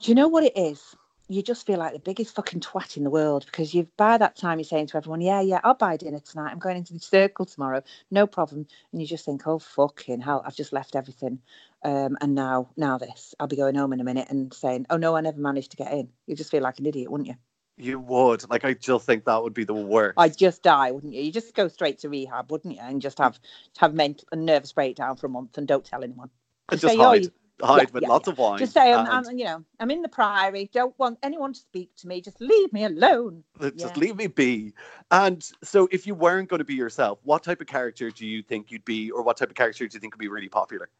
Do 0.00 0.10
you 0.10 0.14
know 0.14 0.28
what 0.28 0.44
it 0.44 0.56
is? 0.56 0.94
You 1.30 1.42
just 1.44 1.64
feel 1.64 1.78
like 1.78 1.92
the 1.92 2.00
biggest 2.00 2.34
fucking 2.34 2.58
twat 2.58 2.96
in 2.96 3.04
the 3.04 3.08
world 3.10 3.46
because 3.46 3.72
you've 3.72 3.96
by 3.96 4.18
that 4.18 4.34
time 4.34 4.58
you're 4.58 4.64
saying 4.64 4.88
to 4.88 4.96
everyone, 4.96 5.20
"Yeah, 5.20 5.40
yeah, 5.40 5.60
I'll 5.62 5.74
buy 5.74 5.96
dinner 5.96 6.18
tonight. 6.18 6.50
I'm 6.50 6.58
going 6.58 6.76
into 6.76 6.92
the 6.92 6.98
circle 6.98 7.46
tomorrow, 7.46 7.84
no 8.10 8.26
problem." 8.26 8.66
And 8.90 9.00
you 9.00 9.06
just 9.06 9.24
think, 9.26 9.46
"Oh 9.46 9.60
fucking 9.60 10.22
hell, 10.22 10.42
I've 10.44 10.56
just 10.56 10.72
left 10.72 10.96
everything, 10.96 11.40
um, 11.84 12.18
and 12.20 12.34
now, 12.34 12.70
now 12.76 12.98
this. 12.98 13.32
I'll 13.38 13.46
be 13.46 13.54
going 13.54 13.76
home 13.76 13.92
in 13.92 14.00
a 14.00 14.04
minute 14.04 14.26
and 14.28 14.52
saying, 14.52 14.86
"Oh 14.90 14.96
no, 14.96 15.14
I 15.14 15.20
never 15.20 15.40
managed 15.40 15.70
to 15.70 15.76
get 15.76 15.92
in." 15.92 16.10
You 16.26 16.34
just 16.34 16.50
feel 16.50 16.64
like 16.64 16.80
an 16.80 16.86
idiot, 16.86 17.12
wouldn't 17.12 17.28
you? 17.28 17.36
You 17.76 18.00
would 18.00 18.50
like. 18.50 18.64
I 18.64 18.74
just 18.74 19.06
think 19.06 19.24
that 19.26 19.40
would 19.40 19.54
be 19.54 19.62
the 19.62 19.72
worst. 19.72 20.14
I'd 20.18 20.36
just 20.36 20.64
die, 20.64 20.90
wouldn't 20.90 21.12
you? 21.14 21.22
You 21.22 21.30
just 21.30 21.54
go 21.54 21.68
straight 21.68 22.00
to 22.00 22.08
rehab, 22.08 22.50
wouldn't 22.50 22.74
you? 22.74 22.80
And 22.82 23.00
just 23.00 23.18
have 23.18 23.38
have 23.78 23.94
mental 23.94 24.26
and 24.32 24.44
nervous 24.44 24.72
breakdown 24.72 25.14
for 25.14 25.26
a 25.26 25.30
month 25.30 25.56
and 25.58 25.68
don't 25.68 25.84
tell 25.84 26.02
anyone. 26.02 26.30
And 26.70 26.80
Just 26.80 26.92
say, 26.96 27.00
"Oh, 27.00 27.10
hide, 27.10 27.22
you- 27.26 27.30
hide 27.62 27.82
yeah, 27.82 27.86
with 27.92 28.02
yeah, 28.02 28.08
lots 28.08 28.28
of 28.28 28.38
wine. 28.38 28.58
Just 28.58 28.72
say, 28.72 28.92
I'm, 28.92 29.06
I'm, 29.06 29.38
you 29.38 29.44
know, 29.44 29.64
I'm 29.78 29.90
in 29.90 30.02
the 30.02 30.08
priory. 30.08 30.70
Don't 30.72 30.98
want 30.98 31.18
anyone 31.22 31.52
to 31.52 31.58
speak 31.58 31.94
to 31.96 32.08
me. 32.08 32.20
Just 32.20 32.40
leave 32.40 32.72
me 32.72 32.84
alone. 32.84 33.44
just 33.60 33.76
yeah. 33.76 33.92
leave 33.96 34.16
me 34.16 34.26
be. 34.26 34.72
And 35.10 35.48
so, 35.62 35.88
if 35.90 36.06
you 36.06 36.14
weren't 36.14 36.48
going 36.48 36.58
to 36.58 36.64
be 36.64 36.74
yourself, 36.74 37.18
what 37.22 37.42
type 37.42 37.60
of 37.60 37.66
character 37.66 38.10
do 38.10 38.26
you 38.26 38.42
think 38.42 38.70
you'd 38.70 38.84
be, 38.84 39.10
or 39.10 39.22
what 39.22 39.36
type 39.36 39.50
of 39.50 39.54
character 39.54 39.86
do 39.86 39.94
you 39.94 40.00
think 40.00 40.14
would 40.14 40.20
be 40.20 40.28
really 40.28 40.48
popular? 40.48 40.90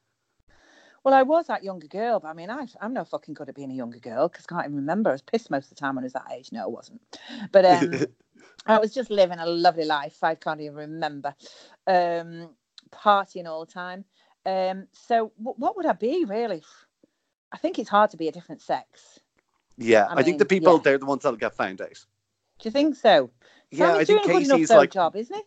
Well, 1.03 1.15
I 1.15 1.23
was 1.23 1.47
that 1.47 1.65
younger 1.65 1.87
girl, 1.87 2.21
but 2.21 2.29
I 2.29 2.35
mean, 2.35 2.51
I, 2.51 2.67
I'm 2.81 2.93
no 2.93 3.05
fucking 3.05 3.35
good 3.35 3.49
at 3.49 3.55
being 3.55 3.71
a 3.71 3.75
younger 3.75 3.99
girl 3.99 4.29
because 4.29 4.45
I 4.49 4.55
can't 4.55 4.65
even 4.67 4.77
remember. 4.77 5.11
I 5.11 5.15
was 5.15 5.23
pissed 5.23 5.51
most 5.51 5.65
of 5.65 5.71
the 5.71 5.77
time 5.77 5.95
when 5.95 6.05
I 6.05 6.07
was 6.07 6.13
that 6.13 6.31
age. 6.31 6.51
No, 6.53 6.65
I 6.65 6.69
wasn't. 6.69 7.01
But 7.53 7.65
um, 7.65 8.07
I 8.67 8.79
was 8.79 8.93
just 8.93 9.11
living 9.11 9.39
a 9.39 9.47
lovely 9.47 9.87
life. 9.87 10.23
I 10.23 10.35
can't 10.35 10.61
even 10.61 10.77
remember. 10.77 11.35
Um, 11.87 12.51
partying 12.93 13.47
all 13.47 13.65
the 13.65 13.73
time. 13.73 14.05
Um, 14.47 14.87
so, 14.93 15.33
w- 15.39 15.55
what 15.59 15.77
would 15.77 15.87
I 15.87 15.93
be 15.93 16.25
really? 16.25 16.63
I 17.53 17.57
think 17.59 17.79
it's 17.79 17.91
hard 17.91 18.11
to 18.11 18.17
be 18.17 18.29
a 18.29 18.33
different 18.33 18.63
sex. 18.63 19.19
yeah, 19.77 20.07
I 20.09 20.21
I, 20.21 20.23
think 20.23 20.39
the 20.39 20.45
people 20.45 20.75
yeah. 20.75 20.81
they're 20.85 20.99
the 20.99 21.07
ones 21.07 21.23
that'll 21.23 21.37
get 21.39 21.55
found 21.55 21.81
out. 21.81 21.89
Do 22.61 22.69
you 22.69 22.71
think 22.71 22.97
so? 22.97 23.31
Yeah, 23.71 23.93
Sammy's 23.93 24.01
I 24.01 24.05
think 24.05 24.07
doing 24.07 24.19
a 24.19 24.39
good 24.39 24.47
enough 24.47 24.57
Casey's 24.59 24.69
though 24.69 24.77
like 24.77 24.91
job, 24.93 25.17
isn't 25.17 25.35
he? 25.37 25.43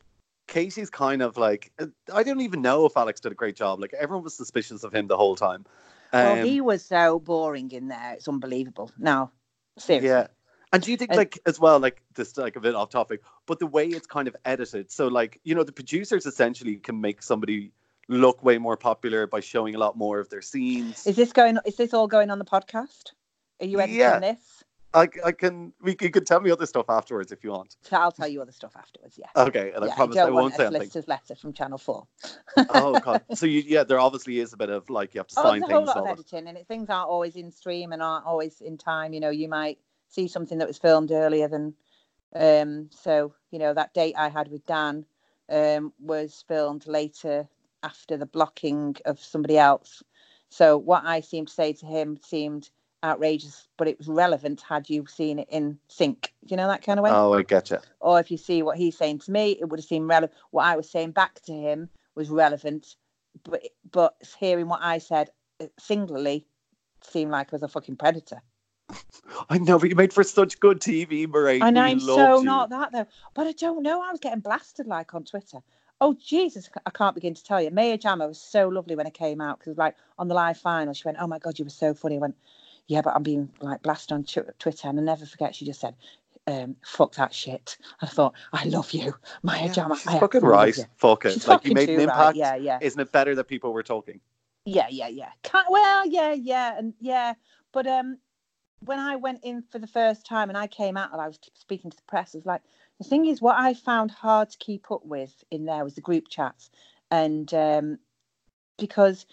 Casey's 0.47 0.89
kind 0.89 1.21
of 1.21 1.37
like 1.37 1.71
uh, 1.79 1.87
I 2.13 2.23
don't 2.23 2.41
even 2.41 2.61
know 2.61 2.85
if 2.85 2.97
Alex 2.97 3.19
did 3.19 3.31
a 3.31 3.35
great 3.35 3.55
job. 3.55 3.79
Like 3.79 3.93
everyone 3.93 4.23
was 4.23 4.35
suspicious 4.35 4.83
of 4.83 4.93
him 4.93 5.07
the 5.07 5.17
whole 5.17 5.35
time. 5.35 5.65
well, 6.11 6.39
Um, 6.39 6.45
he 6.45 6.61
was 6.61 6.83
so 6.83 7.19
boring 7.19 7.71
in 7.71 7.87
there. 7.87 8.13
It's 8.13 8.27
unbelievable. 8.27 8.91
No, 8.97 9.31
seriously. 9.77 10.09
Yeah. 10.09 10.27
And 10.73 10.81
do 10.83 10.89
you 10.91 10.97
think 10.97 11.11
And- 11.11 11.17
like 11.17 11.39
as 11.45 11.59
well, 11.59 11.79
like 11.79 12.01
this 12.15 12.35
like 12.37 12.55
a 12.55 12.59
bit 12.59 12.75
off 12.75 12.89
topic, 12.89 13.21
but 13.45 13.59
the 13.59 13.67
way 13.67 13.87
it's 13.87 14.07
kind 14.07 14.27
of 14.27 14.35
edited, 14.43 14.91
so 14.91 15.07
like, 15.07 15.39
you 15.43 15.53
know, 15.55 15.63
the 15.63 15.71
producers 15.71 16.25
essentially 16.25 16.75
can 16.77 16.99
make 16.99 17.21
somebody 17.23 17.71
look 18.09 18.43
way 18.43 18.57
more 18.57 18.77
popular 18.77 19.27
by 19.27 19.39
showing 19.39 19.75
a 19.75 19.77
lot 19.77 19.97
more 19.97 20.19
of 20.19 20.29
their 20.29 20.41
scenes. 20.41 21.05
Is 21.05 21.15
this 21.15 21.31
going? 21.33 21.57
Is 21.65 21.75
this 21.75 21.93
all 21.93 22.07
going 22.07 22.29
on 22.29 22.39
the 22.39 22.45
podcast? 22.45 23.11
Are 23.61 23.65
you 23.65 23.79
editing 23.79 23.99
Yeah. 23.99 24.19
this? 24.19 24.63
I, 24.95 25.07
I 25.25 25.31
can 25.31 25.73
we 25.81 25.95
you 25.99 26.11
can 26.11 26.23
tell 26.23 26.39
me 26.39 26.51
other 26.51 26.67
stuff 26.67 26.85
afterwards 26.87 27.31
if 27.31 27.43
you 27.43 27.49
want. 27.49 27.77
So 27.81 27.97
I'll 27.97 28.11
tell 28.11 28.27
you 28.27 28.41
other 28.43 28.51
stuff 28.51 28.73
afterwards. 28.77 29.17
Yeah. 29.17 29.25
Okay, 29.35 29.71
and 29.75 29.83
yeah, 29.83 29.91
I 29.91 29.95
promise 29.95 30.17
I 30.17 30.25
want 30.25 30.33
won't 30.35 30.55
say 30.55 30.67
anything. 30.67 31.03
letter 31.07 31.35
from 31.35 31.51
Channel 31.51 31.79
Four. 31.79 32.05
oh 32.69 32.99
god. 32.99 33.23
So 33.33 33.47
you 33.47 33.63
yeah, 33.65 33.83
there 33.83 33.99
obviously 33.99 34.39
is 34.39 34.53
a 34.53 34.57
bit 34.57 34.69
of 34.69 34.89
like 34.91 35.15
you 35.15 35.19
have 35.19 35.27
to 35.29 35.35
Oh, 35.39 35.43
sign 35.43 35.61
there's 35.61 35.71
a 35.71 35.73
whole 35.73 35.85
things 35.85 35.95
lot 35.95 35.97
of 35.97 36.07
editing, 36.07 36.47
and 36.47 36.57
it, 36.59 36.67
things 36.67 36.89
aren't 36.89 37.09
always 37.09 37.35
in 37.35 37.51
stream 37.51 37.91
and 37.91 38.03
aren't 38.03 38.27
always 38.27 38.61
in 38.61 38.77
time. 38.77 39.13
You 39.13 39.19
know, 39.19 39.31
you 39.31 39.49
might 39.49 39.79
see 40.09 40.27
something 40.27 40.59
that 40.59 40.67
was 40.67 40.77
filmed 40.77 41.11
earlier 41.11 41.47
than. 41.47 41.73
Um, 42.35 42.89
so 42.91 43.33
you 43.49 43.57
know 43.57 43.73
that 43.73 43.93
date 43.95 44.15
I 44.15 44.29
had 44.29 44.49
with 44.49 44.63
Dan 44.67 45.05
um, 45.49 45.91
was 45.99 46.43
filmed 46.47 46.85
later 46.85 47.47
after 47.83 48.17
the 48.17 48.25
blocking 48.25 48.95
of 49.05 49.19
somebody 49.19 49.57
else. 49.57 50.01
So 50.49 50.77
what 50.77 51.03
I 51.05 51.21
seemed 51.21 51.47
to 51.49 51.53
say 51.53 51.73
to 51.73 51.85
him 51.85 52.17
seemed 52.23 52.69
outrageous, 53.03 53.67
but 53.77 53.87
it 53.87 53.97
was 53.97 54.07
relevant 54.07 54.61
had 54.61 54.89
you 54.89 55.05
seen 55.07 55.39
it 55.39 55.47
in 55.49 55.77
sync. 55.87 56.33
Do 56.45 56.53
you 56.53 56.57
know 56.57 56.67
that 56.67 56.83
kind 56.83 56.99
of 56.99 57.03
way? 57.03 57.11
Oh, 57.11 57.33
I 57.33 57.41
get 57.43 57.71
it. 57.71 57.85
or 57.99 58.19
if 58.19 58.31
you 58.31 58.37
see 58.37 58.63
what 58.63 58.77
he's 58.77 58.97
saying 58.97 59.19
to 59.19 59.31
me, 59.31 59.57
it 59.59 59.65
would 59.65 59.79
have 59.79 59.85
seemed 59.85 60.07
relevant. 60.07 60.33
What 60.51 60.65
I 60.65 60.75
was 60.75 60.89
saying 60.89 61.11
back 61.11 61.41
to 61.43 61.53
him 61.53 61.89
was 62.15 62.29
relevant, 62.29 62.95
but 63.43 63.61
but 63.91 64.15
hearing 64.39 64.67
what 64.67 64.81
I 64.81 64.99
said 64.99 65.29
uh, 65.59 65.67
singularly 65.77 66.45
seemed 67.01 67.31
like 67.31 67.47
I 67.51 67.55
was 67.55 67.63
a 67.63 67.67
fucking 67.67 67.97
predator. 67.97 68.41
I 69.49 69.57
know, 69.57 69.79
but 69.79 69.89
you 69.89 69.95
made 69.95 70.13
for 70.13 70.23
such 70.23 70.59
good 70.59 70.79
TV, 70.79 71.27
Murray. 71.27 71.61
and 71.61 71.77
I'm 71.79 71.99
so 71.99 72.39
you. 72.39 72.45
not 72.45 72.69
that 72.69 72.91
though. 72.91 73.07
But 73.33 73.47
I 73.47 73.51
don't 73.53 73.83
know. 73.83 74.01
I 74.01 74.11
was 74.11 74.19
getting 74.19 74.41
blasted 74.41 74.87
like 74.87 75.13
on 75.13 75.23
Twitter. 75.23 75.59
Oh 76.03 76.13
Jesus, 76.21 76.69
I 76.85 76.89
can't 76.89 77.15
begin 77.15 77.33
to 77.33 77.41
tell 77.41 77.61
you. 77.61 77.71
Maya 77.71 77.97
Jama 77.97 78.27
was 78.27 78.37
so 78.37 78.67
lovely 78.67 78.93
when 78.97 79.07
it 79.07 79.13
came 79.13 79.39
out 79.39 79.59
because 79.59 79.77
like 79.77 79.95
on 80.19 80.27
the 80.27 80.33
live 80.35 80.57
final, 80.57 80.93
she 80.93 81.03
went, 81.05 81.17
"Oh 81.17 81.27
my 81.27 81.39
god, 81.39 81.57
you 81.57 81.63
were 81.63 81.71
so 81.71 81.93
funny." 81.93 82.17
I 82.17 82.19
went, 82.19 82.35
"Yeah, 82.87 83.01
but 83.01 83.15
I'm 83.15 83.23
being 83.23 83.49
like 83.61 83.81
blasted 83.83 84.11
on 84.11 84.25
Twitter," 84.25 84.89
and 84.89 84.99
I 84.99 85.01
never 85.03 85.25
forget. 85.25 85.55
She 85.55 85.65
just 85.65 85.79
said. 85.79 85.95
Um, 86.45 86.75
fuck 86.83 87.15
that 87.15 87.33
shit. 87.33 87.77
I 88.01 88.05
thought, 88.05 88.33
I 88.51 88.65
love 88.65 88.91
you, 88.91 89.15
Maya 89.43 89.67
Yeah, 89.67 89.71
Jama. 89.71 89.95
she's 89.95 90.07
I 90.09 90.19
fucking 90.19 90.41
right. 90.41 90.77
you." 90.77 90.83
Fuck 90.97 91.23
it. 91.23 91.31
She's 91.31 91.47
like 91.47 91.63
you 91.63 91.73
made 91.73 91.89
an 91.89 92.07
right. 92.09 92.35
Yeah, 92.35 92.55
yeah, 92.55 92.79
Isn't 92.81 92.99
it 92.99 93.13
better 93.13 93.33
that 93.35 93.45
people 93.45 93.71
were 93.71 93.81
talking? 93.81 94.19
yeah, 94.65 94.87
yeah, 94.89 95.07
yeah. 95.07 95.29
Can't, 95.43 95.67
well, 95.69 96.05
yeah, 96.05 96.33
yeah, 96.33 96.77
and 96.77 96.95
yeah. 96.99 97.35
But 97.71 97.87
um, 97.87 98.17
when 98.81 98.99
I 98.99 99.15
went 99.15 99.39
in 99.43 99.63
for 99.71 99.79
the 99.79 99.87
first 99.87 100.25
time 100.25 100.49
and 100.49 100.57
I 100.57 100.67
came 100.67 100.97
out 100.97 101.13
and 101.13 101.21
I 101.21 101.27
was 101.27 101.39
speaking 101.53 101.91
to 101.91 101.95
the 101.95 102.03
press, 102.09 102.33
it 102.35 102.39
was 102.39 102.45
like 102.45 102.61
the 102.99 103.07
thing 103.07 103.25
is 103.25 103.41
what 103.41 103.57
I 103.57 103.73
found 103.73 104.11
hard 104.11 104.49
to 104.51 104.57
keep 104.57 104.91
up 104.91 105.05
with 105.05 105.43
in 105.51 105.65
there 105.65 105.83
was 105.83 105.95
the 105.95 106.01
group 106.01 106.27
chats, 106.29 106.69
and 107.11 107.51
um, 107.53 107.99
because 108.77 109.25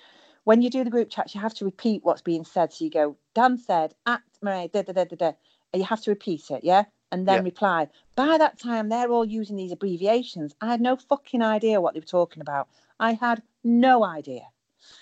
when 0.45 0.63
you 0.63 0.71
do 0.71 0.85
the 0.85 0.91
group 0.91 1.11
chats, 1.11 1.35
you 1.35 1.41
have 1.41 1.55
to 1.55 1.65
repeat 1.65 2.03
what's 2.03 2.23
being 2.23 2.45
said. 2.45 2.73
So 2.73 2.85
you 2.85 2.91
go, 2.91 3.17
Dan 3.35 3.59
said 3.59 3.95
at 4.07 4.23
Marie, 4.43 4.69
da 4.73 4.83
da 4.83 4.93
da 4.93 5.05
da 5.05 5.17
da, 5.17 5.33
and 5.73 5.81
you 5.81 5.85
have 5.85 6.01
to 6.03 6.11
repeat 6.11 6.51
it, 6.51 6.65
yeah, 6.65 6.85
and 7.13 7.27
then 7.29 7.39
Yeah. 7.39 7.45
reply. 7.45 7.89
By 8.17 8.39
that 8.39 8.59
time, 8.59 8.89
they're 8.89 9.11
all 9.11 9.25
using 9.25 9.57
these 9.57 9.73
abbreviations. 9.73 10.55
I 10.61 10.67
had 10.67 10.81
no 10.81 10.97
fucking 10.97 11.43
idea 11.43 11.81
what 11.81 11.95
they 11.95 12.01
were 12.01 12.07
talking 12.07 12.41
about. 12.41 12.69
I 12.99 13.13
had 13.15 13.43
no 13.65 14.05
idea 14.05 14.43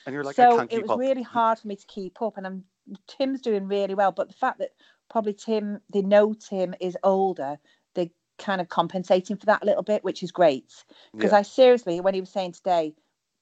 And 0.06 0.12
you're 0.14 0.24
like, 0.24 0.38
I 0.38 0.46
so 0.46 0.66
it 0.70 0.82
was 0.82 0.90
up. 0.90 0.98
really 0.98 1.22
hard 1.22 1.58
for 1.58 1.68
me 1.68 1.76
to 1.76 1.86
keep 1.86 2.20
up 2.22 2.36
and 2.36 2.46
i'm 2.46 2.64
tim's 3.06 3.40
doing 3.40 3.68
really 3.68 3.94
well 3.94 4.10
but 4.12 4.28
the 4.28 4.34
fact 4.34 4.58
that 4.58 4.70
probably 5.10 5.32
tim 5.32 5.80
they 5.92 6.02
know 6.02 6.32
tim 6.34 6.74
is 6.80 6.96
older 7.02 7.58
kind 8.38 8.60
of 8.60 8.68
compensating 8.68 9.36
for 9.36 9.46
that 9.46 9.62
a 9.62 9.66
little 9.66 9.82
bit 9.82 10.04
which 10.04 10.22
is 10.22 10.30
great 10.32 10.72
because 11.12 11.32
Yeah. 11.32 11.38
i 11.38 11.42
seriously 11.42 12.00
when 12.00 12.14
he 12.14 12.20
was 12.20 12.30
saying 12.30 12.52
today 12.52 12.94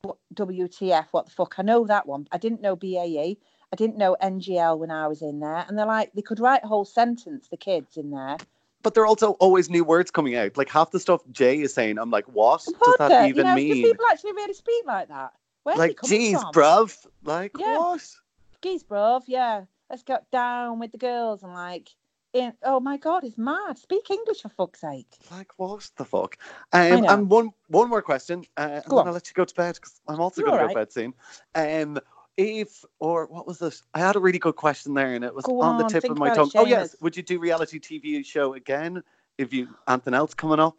what 0.02 0.16
wtf 0.34 1.06
what 1.10 1.26
the 1.26 1.32
fuck 1.32 1.54
i 1.58 1.62
know 1.62 1.84
that 1.86 2.06
one 2.06 2.26
i 2.32 2.38
didn't 2.38 2.60
know 2.62 2.76
bae 2.76 3.36
I 3.72 3.76
didn't 3.76 3.98
know 3.98 4.16
NGL 4.22 4.78
when 4.78 4.92
I 4.92 5.08
was 5.08 5.22
in 5.22 5.40
there. 5.40 5.64
And 5.66 5.76
they're 5.76 5.86
like, 5.86 6.12
they 6.12 6.22
could 6.22 6.38
write 6.38 6.62
a 6.62 6.68
whole 6.68 6.84
sentence, 6.84 7.48
the 7.48 7.56
kids 7.56 7.96
in 7.96 8.12
there. 8.12 8.36
But 8.84 8.94
there 8.94 9.02
are 9.02 9.08
also 9.08 9.32
always 9.32 9.68
new 9.68 9.82
words 9.82 10.12
coming 10.12 10.36
out. 10.36 10.56
Like 10.56 10.68
half 10.68 10.92
the 10.92 11.00
stuff 11.00 11.22
Jay 11.32 11.60
is 11.60 11.74
saying, 11.74 11.98
I'm 11.98 12.08
like, 12.12 12.26
what 12.26 12.64
does 12.64 12.96
that 12.98 13.26
even 13.28 13.38
you 13.38 13.42
know, 13.42 13.54
mean? 13.56 13.74
Do 13.82 13.88
people 13.90 14.06
actually 14.08 14.34
really 14.34 14.54
speak 14.54 14.86
like 14.86 15.08
that? 15.08 15.32
Where's 15.64 15.78
Like, 15.80 15.98
geez, 16.04 16.40
from? 16.40 16.52
bruv. 16.52 17.06
Like, 17.24 17.50
Yeah. 17.58 17.76
what? 17.76 18.08
Geez, 18.62 18.84
bruv, 18.84 19.24
yeah. 19.26 19.64
Let's 19.90 20.04
get 20.04 20.30
down 20.30 20.78
with 20.78 20.92
the 20.92 20.98
girls 20.98 21.42
and 21.42 21.52
like, 21.52 21.88
in, 22.36 22.52
oh 22.64 22.80
my 22.80 22.96
God, 22.96 23.24
it's 23.24 23.38
mad. 23.38 23.78
Speak 23.78 24.10
English 24.10 24.42
for 24.42 24.48
fuck's 24.50 24.80
sake. 24.80 25.16
Like, 25.30 25.50
what 25.56 25.88
the 25.96 26.04
fuck? 26.04 26.36
Um, 26.72 27.04
and 27.08 27.30
one 27.30 27.50
one 27.68 27.88
more 27.88 28.02
question, 28.02 28.44
uh, 28.56 28.80
and 28.82 28.84
Go 28.86 28.98
on. 28.98 29.06
I'll 29.06 29.14
let 29.14 29.28
you 29.28 29.34
go 29.34 29.44
to 29.44 29.54
bed 29.54 29.74
because 29.76 30.00
I'm 30.06 30.20
also 30.20 30.40
You're 30.40 30.50
going 30.50 30.58
to 30.58 30.62
all 30.62 30.68
go 30.68 30.74
to 30.74 30.80
bed 30.80 30.92
soon. 30.92 31.14
Um, 31.54 31.98
if 32.36 32.84
or 32.98 33.26
what 33.26 33.46
was 33.46 33.58
this? 33.58 33.82
I 33.94 34.00
had 34.00 34.16
a 34.16 34.20
really 34.20 34.38
good 34.38 34.56
question 34.56 34.94
there, 34.94 35.14
and 35.14 35.24
it 35.24 35.34
was 35.34 35.44
Go 35.44 35.60
on 35.60 35.78
the 35.78 35.84
tip 35.84 36.10
of 36.10 36.18
my 36.18 36.34
tongue. 36.34 36.50
it, 36.54 36.58
Oh 36.58 36.66
yes, 36.66 36.94
would 37.00 37.16
you 37.16 37.22
do 37.22 37.38
reality 37.38 37.80
TV 37.80 38.24
show 38.24 38.54
again 38.54 39.02
if 39.38 39.52
you 39.52 39.68
anything 39.88 40.14
else 40.14 40.34
coming 40.34 40.60
up? 40.60 40.76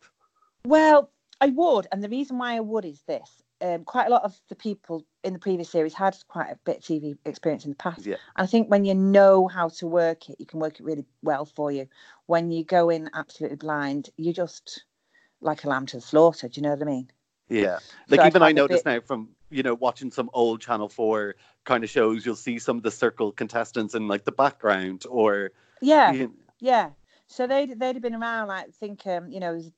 Well, 0.66 1.10
I 1.42 1.48
would, 1.48 1.88
and 1.92 2.04
the 2.04 2.10
reason 2.10 2.38
why 2.38 2.56
I 2.56 2.60
would 2.60 2.86
is 2.86 3.02
this: 3.08 3.44
um, 3.62 3.84
quite 3.84 4.08
a 4.08 4.10
lot 4.10 4.24
of 4.24 4.40
the 4.50 4.56
people 4.56 5.06
in 5.24 5.34
the 5.34 5.40
previous 5.40 5.70
series 5.70 5.94
had 5.94 6.16
quite 6.28 6.50
a 6.52 6.60
bit 6.66 6.78
of 6.78 6.84
TV 6.84 7.18
experience 7.26 7.66
in 7.66 7.72
the 7.72 7.76
past, 7.78 8.06
Yeah. 8.06 8.16
and 8.36 8.44
I 8.44 8.46
think 8.46 8.70
when 8.70 8.86
you 8.86 8.94
know 8.94 9.48
how 9.48 9.70
to 9.70 9.88
work 9.88 10.30
it, 10.30 10.36
you 10.40 10.46
can 10.46 10.60
work 10.60 10.80
it 10.80 10.84
really 10.84 11.06
well 11.24 11.46
for 11.46 11.72
you. 11.72 11.88
When 12.28 12.52
you 12.52 12.64
go 12.64 12.90
in 12.90 13.10
absolutely 13.14 13.58
blind, 13.58 14.10
you're 14.18 14.34
just 14.34 14.84
like 15.42 15.64
a 15.64 15.70
lamb 15.70 15.86
to 15.88 15.98
the 15.98 16.02
slaughter. 16.02 16.48
Do 16.48 16.60
you 16.60 16.64
know 16.64 16.72
what 16.72 16.82
I 16.82 16.86
mean? 16.86 17.12
Yeah, 17.50 17.80
like 18.10 18.20
I'd 18.20 18.28
even 18.28 18.42
I 18.42 18.48
have 18.48 18.56
a 18.58 18.60
noticed 18.60 18.84
bit- 18.84 18.94
now 18.96 19.00
from 19.02 19.30
you 19.50 19.64
know 19.64 19.74
watching 19.76 20.12
some 20.12 20.30
old 20.34 20.62
Channel 20.62 20.90
Four 20.90 21.36
kind 21.64 21.84
of 21.84 21.90
shows, 21.90 22.26
you'll 22.26 22.36
see 22.36 22.60
some 22.60 22.78
of 22.78 22.84
the 22.84 22.92
circle 22.92 23.32
contestants 23.32 23.96
in 23.96 24.08
like 24.08 24.26
the 24.26 24.32
background, 24.32 25.06
or 25.10 25.52
Yeah, 25.82 26.12
you- 26.12 26.36
yeah. 26.60 26.90
So 27.28 27.46
they'd 27.48 27.78
they'd 27.80 27.96
have 27.96 28.02
been 28.02 28.16
around. 28.16 28.48
Like, 28.50 28.68
I 28.68 28.72
think 28.72 29.06
um, 29.08 29.30
you 29.32 29.40
know, 29.40 29.54
there's 29.54 29.72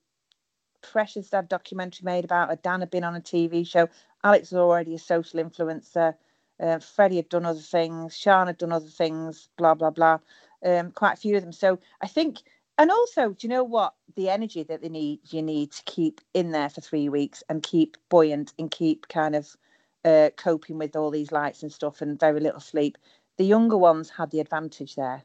Precious 0.82 1.32
had 1.32 1.46
a 1.46 1.48
documentary 1.48 2.04
made 2.04 2.26
about 2.26 2.50
her. 2.50 2.56
Dan 2.56 2.80
had 2.80 2.92
been 2.92 3.04
on 3.04 3.16
a 3.16 3.22
TV 3.22 3.66
show. 3.66 3.88
Alex 4.24 4.52
was 4.52 4.60
already 4.60 4.96
a 4.96 5.00
social 5.00 5.40
influencer. 5.40 6.16
Uh, 6.60 6.80
Freddie 6.80 7.18
had 7.18 7.30
done 7.30 7.46
other 7.46 7.60
things. 7.60 8.16
Sean 8.16 8.48
had 8.48 8.58
done 8.58 8.72
other 8.72 8.88
things. 8.88 9.50
Blah 9.58 9.76
blah 9.76 9.92
blah. 9.92 10.20
Um, 10.64 10.92
quite 10.92 11.14
a 11.14 11.18
few 11.22 11.38
of 11.38 11.42
them. 11.44 11.54
So 11.54 11.80
I 12.02 12.08
think, 12.08 12.40
and 12.78 12.92
also, 12.92 13.30
do 13.30 13.48
you 13.48 13.50
know 13.50 13.64
what? 13.64 13.94
The 14.16 14.30
energy 14.30 14.64
that 14.64 14.82
they 14.82 14.90
need, 14.90 15.20
you 15.30 15.42
need 15.42 15.72
to 15.72 15.84
keep 15.84 16.20
in 16.34 16.52
there 16.52 16.70
for 16.70 16.82
three 16.82 17.08
weeks 17.08 17.44
and 17.50 17.64
keep 17.64 17.96
buoyant 18.10 18.54
and 18.60 18.70
keep 18.70 19.08
kind 19.08 19.36
of 19.36 19.56
uh, 20.04 20.32
coping 20.36 20.78
with 20.78 20.98
all 20.98 21.12
these 21.12 21.32
lights 21.32 21.64
and 21.64 21.72
stuff 21.72 22.02
and 22.02 22.20
very 22.20 22.42
little 22.42 22.60
sleep. 22.60 22.98
The 23.38 23.46
younger 23.46 23.78
ones 23.78 24.10
had 24.10 24.32
the 24.32 24.42
advantage 24.42 24.96
there 24.96 25.24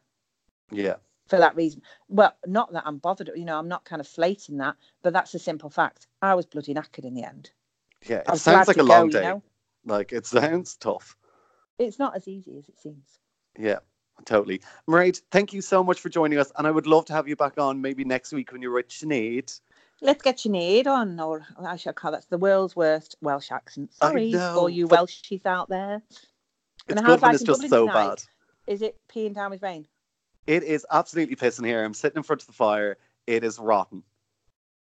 yeah, 0.70 0.96
for 1.26 1.38
that 1.38 1.56
reason. 1.56 1.82
Well, 2.08 2.34
not 2.46 2.72
that 2.72 2.84
I'm 2.86 2.98
bothered, 2.98 3.30
you 3.34 3.44
know, 3.44 3.58
I'm 3.58 3.68
not 3.68 3.84
kind 3.84 4.00
of 4.00 4.06
flating 4.08 4.58
that, 4.58 4.76
but 5.02 5.12
that's 5.12 5.34
a 5.34 5.38
simple 5.38 5.70
fact. 5.70 6.06
I 6.22 6.34
was 6.34 6.46
bloody 6.46 6.74
knackered 6.74 7.04
in 7.04 7.14
the 7.14 7.24
end. 7.24 7.50
yeah. 8.06 8.22
It 8.30 8.38
sounds 8.38 8.68
like 8.68 8.76
a 8.76 8.82
long 8.82 9.08
go, 9.08 9.12
day. 9.12 9.22
You 9.22 9.28
know? 9.28 9.42
Like 9.86 10.12
it 10.12 10.26
sounds 10.26 10.76
tough. 10.76 11.16
It's 11.78 11.98
not 11.98 12.16
as 12.16 12.28
easy 12.28 12.56
as 12.58 12.68
it 12.68 12.78
seems. 12.78 13.18
Yeah, 13.58 13.78
totally. 14.24 14.60
Mairead, 14.88 15.20
thank 15.30 15.52
you 15.52 15.60
so 15.60 15.82
much 15.82 16.00
for 16.00 16.08
joining 16.08 16.38
us, 16.38 16.52
and 16.56 16.66
I 16.66 16.70
would 16.70 16.86
love 16.86 17.04
to 17.06 17.12
have 17.12 17.28
you 17.28 17.36
back 17.36 17.58
on 17.58 17.80
maybe 17.80 18.04
next 18.04 18.32
week 18.32 18.52
when 18.52 18.62
you're 18.62 18.72
with 18.72 18.88
Sinead. 18.88 19.60
Let's 20.00 20.22
get 20.22 20.38
Sinead 20.38 20.86
on, 20.86 21.18
or 21.20 21.46
I 21.58 21.76
shall 21.76 21.92
call 21.92 22.12
that's 22.12 22.26
the 22.26 22.38
world's 22.38 22.76
worst 22.76 23.16
Welsh 23.20 23.50
accent. 23.50 23.94
Sorry, 23.94 24.30
know, 24.30 24.54
all 24.58 24.68
you 24.68 24.86
Welshies 24.86 25.46
out 25.46 25.68
there. 25.68 26.02
It's 26.08 26.24
And 26.88 26.98
good 26.98 27.04
how's 27.04 27.22
when 27.22 27.32
life 27.32 27.34
it's 27.36 27.44
just 27.44 27.68
so 27.68 27.86
tonight? 27.86 28.08
bad. 28.08 28.22
Is 28.66 28.82
it 28.82 28.98
peeing 29.08 29.34
down 29.34 29.50
with 29.50 29.62
rain? 29.62 29.86
It 30.46 30.62
is 30.62 30.86
absolutely 30.90 31.36
pissing 31.36 31.66
here. 31.66 31.84
I'm 31.84 31.94
sitting 31.94 32.18
in 32.18 32.22
front 32.22 32.42
of 32.42 32.46
the 32.46 32.52
fire. 32.52 32.96
It 33.26 33.44
is 33.44 33.58
rotten. 33.58 34.02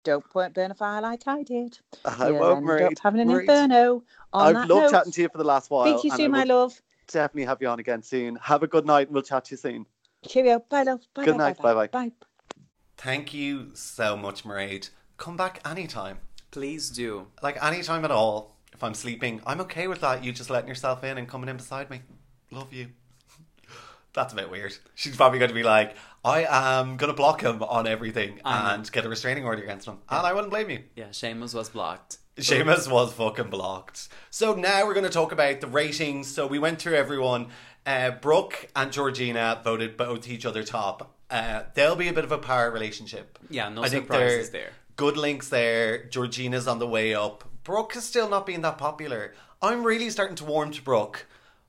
Don't 0.04 0.28
put 0.30 0.54
burn 0.54 0.70
a 0.70 0.74
fire 0.74 1.02
like 1.02 1.26
I 1.26 1.42
did. 1.42 1.78
I 2.04 2.28
You'll 2.28 2.38
won't, 2.38 2.58
end 2.58 2.66
Mairead. 2.66 2.86
up 2.92 2.98
having 3.02 3.20
an 3.20 3.28
Mairead, 3.28 3.40
inferno. 3.40 4.04
On 4.32 4.46
I've 4.46 4.54
that 4.54 4.74
loved 4.74 4.84
note, 4.84 4.90
chatting 4.92 5.12
to 5.12 5.22
you 5.22 5.28
for 5.28 5.38
the 5.38 5.44
last 5.44 5.70
while. 5.70 5.98
Speak 5.98 6.02
to 6.02 6.06
you 6.06 6.12
and 6.12 6.18
soon, 6.18 6.34
I 6.34 6.38
my 6.38 6.44
will 6.44 6.60
love. 6.62 6.82
definitely 7.08 7.44
have 7.46 7.60
you 7.60 7.68
on 7.68 7.80
again 7.80 8.02
soon. 8.02 8.36
Have 8.36 8.62
a 8.62 8.68
good 8.68 8.86
night, 8.86 9.08
and 9.08 9.14
we'll 9.14 9.22
chat 9.24 9.46
to 9.46 9.50
you 9.52 9.56
soon. 9.56 9.86
Cheerio. 10.26 10.60
Bye, 10.68 10.84
love. 10.84 11.00
Bye, 11.14 11.24
Good 11.24 11.32
bye, 11.32 11.38
night. 11.48 11.58
Bye. 11.58 11.74
Bye-bye. 11.74 11.86
Bye. 12.08 12.12
Thank 12.96 13.34
you 13.34 13.70
so 13.74 14.16
much, 14.16 14.44
Mairead. 14.44 14.90
Come 15.16 15.36
back 15.36 15.60
anytime. 15.68 16.18
Please 16.52 16.90
do. 16.90 17.26
Like 17.42 17.62
anytime 17.62 18.04
at 18.04 18.10
all. 18.10 18.56
If 18.72 18.84
I'm 18.84 18.94
sleeping, 18.94 19.40
I'm 19.44 19.60
okay 19.62 19.88
with 19.88 20.00
that. 20.02 20.22
You 20.22 20.32
just 20.32 20.50
letting 20.50 20.68
yourself 20.68 21.02
in 21.02 21.18
and 21.18 21.28
coming 21.28 21.48
in 21.48 21.56
beside 21.56 21.90
me. 21.90 22.02
Love 22.52 22.72
you. 22.72 22.88
That's 24.18 24.32
a 24.32 24.36
bit 24.36 24.50
weird. 24.50 24.76
She's 24.96 25.14
probably 25.14 25.38
going 25.38 25.50
to 25.50 25.54
be 25.54 25.62
like, 25.62 25.94
I 26.24 26.44
am 26.48 26.96
going 26.96 27.12
to 27.12 27.16
block 27.16 27.40
him 27.40 27.62
on 27.62 27.86
everything 27.86 28.40
I 28.44 28.74
and 28.74 28.90
get 28.90 29.06
a 29.06 29.08
restraining 29.08 29.44
order 29.44 29.62
against 29.62 29.86
him. 29.86 29.98
And 30.08 30.26
I 30.26 30.32
wouldn't 30.32 30.50
blame 30.50 30.70
you. 30.70 30.82
Yeah, 30.96 31.10
Seamus 31.10 31.54
was 31.54 31.68
blocked. 31.68 32.18
Seamus 32.36 32.90
was 32.90 33.12
fucking 33.12 33.48
blocked. 33.48 34.08
So 34.30 34.56
now 34.56 34.84
we're 34.84 34.94
going 34.94 35.06
to 35.06 35.12
talk 35.12 35.30
about 35.30 35.60
the 35.60 35.68
ratings. 35.68 36.26
So 36.26 36.48
we 36.48 36.58
went 36.58 36.80
through 36.80 36.94
everyone. 36.94 37.50
Uh, 37.86 38.10
Brooke 38.10 38.68
and 38.74 38.90
Georgina 38.90 39.60
voted 39.62 39.96
both 39.96 40.28
each 40.28 40.44
other 40.44 40.64
top. 40.64 41.14
Uh, 41.30 41.62
there'll 41.74 41.94
be 41.94 42.08
a 42.08 42.12
bit 42.12 42.24
of 42.24 42.32
a 42.32 42.38
power 42.38 42.72
relationship. 42.72 43.38
Yeah, 43.48 43.68
no 43.68 43.84
I 43.84 43.88
think 43.88 44.06
surprises 44.06 44.50
there. 44.50 44.70
Good 44.96 45.16
links 45.16 45.48
there. 45.48 46.06
Georgina's 46.06 46.66
on 46.66 46.80
the 46.80 46.88
way 46.88 47.14
up. 47.14 47.44
Brooke 47.62 47.94
is 47.94 48.02
still 48.02 48.28
not 48.28 48.46
being 48.46 48.62
that 48.62 48.78
popular. 48.78 49.32
I'm 49.62 49.84
really 49.84 50.10
starting 50.10 50.34
to 50.36 50.44
warm 50.44 50.72
to 50.72 50.82
Brooke, 50.82 51.26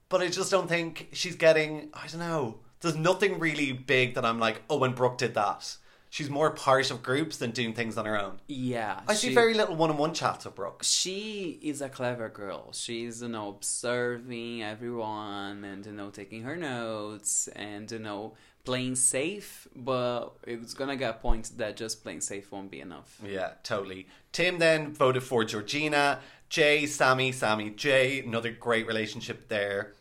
but 0.10 0.22
I 0.22 0.28
just 0.28 0.52
don't 0.52 0.68
think 0.68 1.10
she's 1.14 1.36
getting. 1.36 1.90
I 1.94 2.08
don't 2.08 2.20
know. 2.20 2.60
There's 2.82 2.96
nothing 2.96 3.40
really 3.40 3.72
big 3.72 4.16
that 4.16 4.26
I'm 4.26 4.40
like, 4.40 4.62
oh, 4.70 4.78
when 4.78 4.94
Brooke 4.94 5.18
did 5.18 5.34
that. 5.36 5.76
She's 6.12 6.30
more 6.30 6.50
part 6.50 6.90
of 6.90 7.04
groups 7.04 7.38
than 7.38 7.52
doing 7.52 7.74
things 7.74 7.96
on 7.96 8.06
her 8.08 8.20
own. 8.20 8.40
Yeah. 8.48 9.02
I 9.08 9.14
see 9.14 9.32
very 9.34 9.54
little 9.54 9.76
one-on-one 9.76 10.16
chats 10.16 10.46
with 10.46 10.56
Brooke. 10.56 10.82
she 10.84 11.60
is 11.62 11.82
a 11.82 11.90
clever 11.90 12.30
girl. 12.30 12.72
She's, 12.74 13.22
you 13.22 13.28
know, 13.28 13.50
observing 13.50 14.64
everyone 14.64 15.64
and, 15.64 15.86
you 15.86 15.92
know, 15.92 16.10
taking 16.10 16.42
her 16.44 16.56
notes 16.56 17.48
and, 17.50 17.92
you 17.92 18.00
know, 18.00 18.34
playing 18.66 18.96
safe, 18.96 19.68
but 19.76 20.30
it's 20.48 20.74
gonna 20.74 20.96
get 20.96 21.10
a 21.12 21.18
point 21.18 21.52
that 21.58 21.78
just 21.78 22.04
playing 22.04 22.22
safe 22.22 22.52
won't 22.52 22.72
be 22.72 22.82
enough. 22.82 23.20
Yeah, 23.24 23.52
totally. 23.64 24.08
Tim 24.32 24.58
then 24.58 24.94
voted 24.94 25.24
for 25.24 25.44
Georgina. 25.44 26.20
Jay, 26.50 26.88
Sammy, 26.88 27.32
Sammy, 27.32 27.70
Jay. 27.70 28.20
Another 28.22 28.52
great 28.52 28.88
relationship 28.88 29.48
there. 29.48 29.94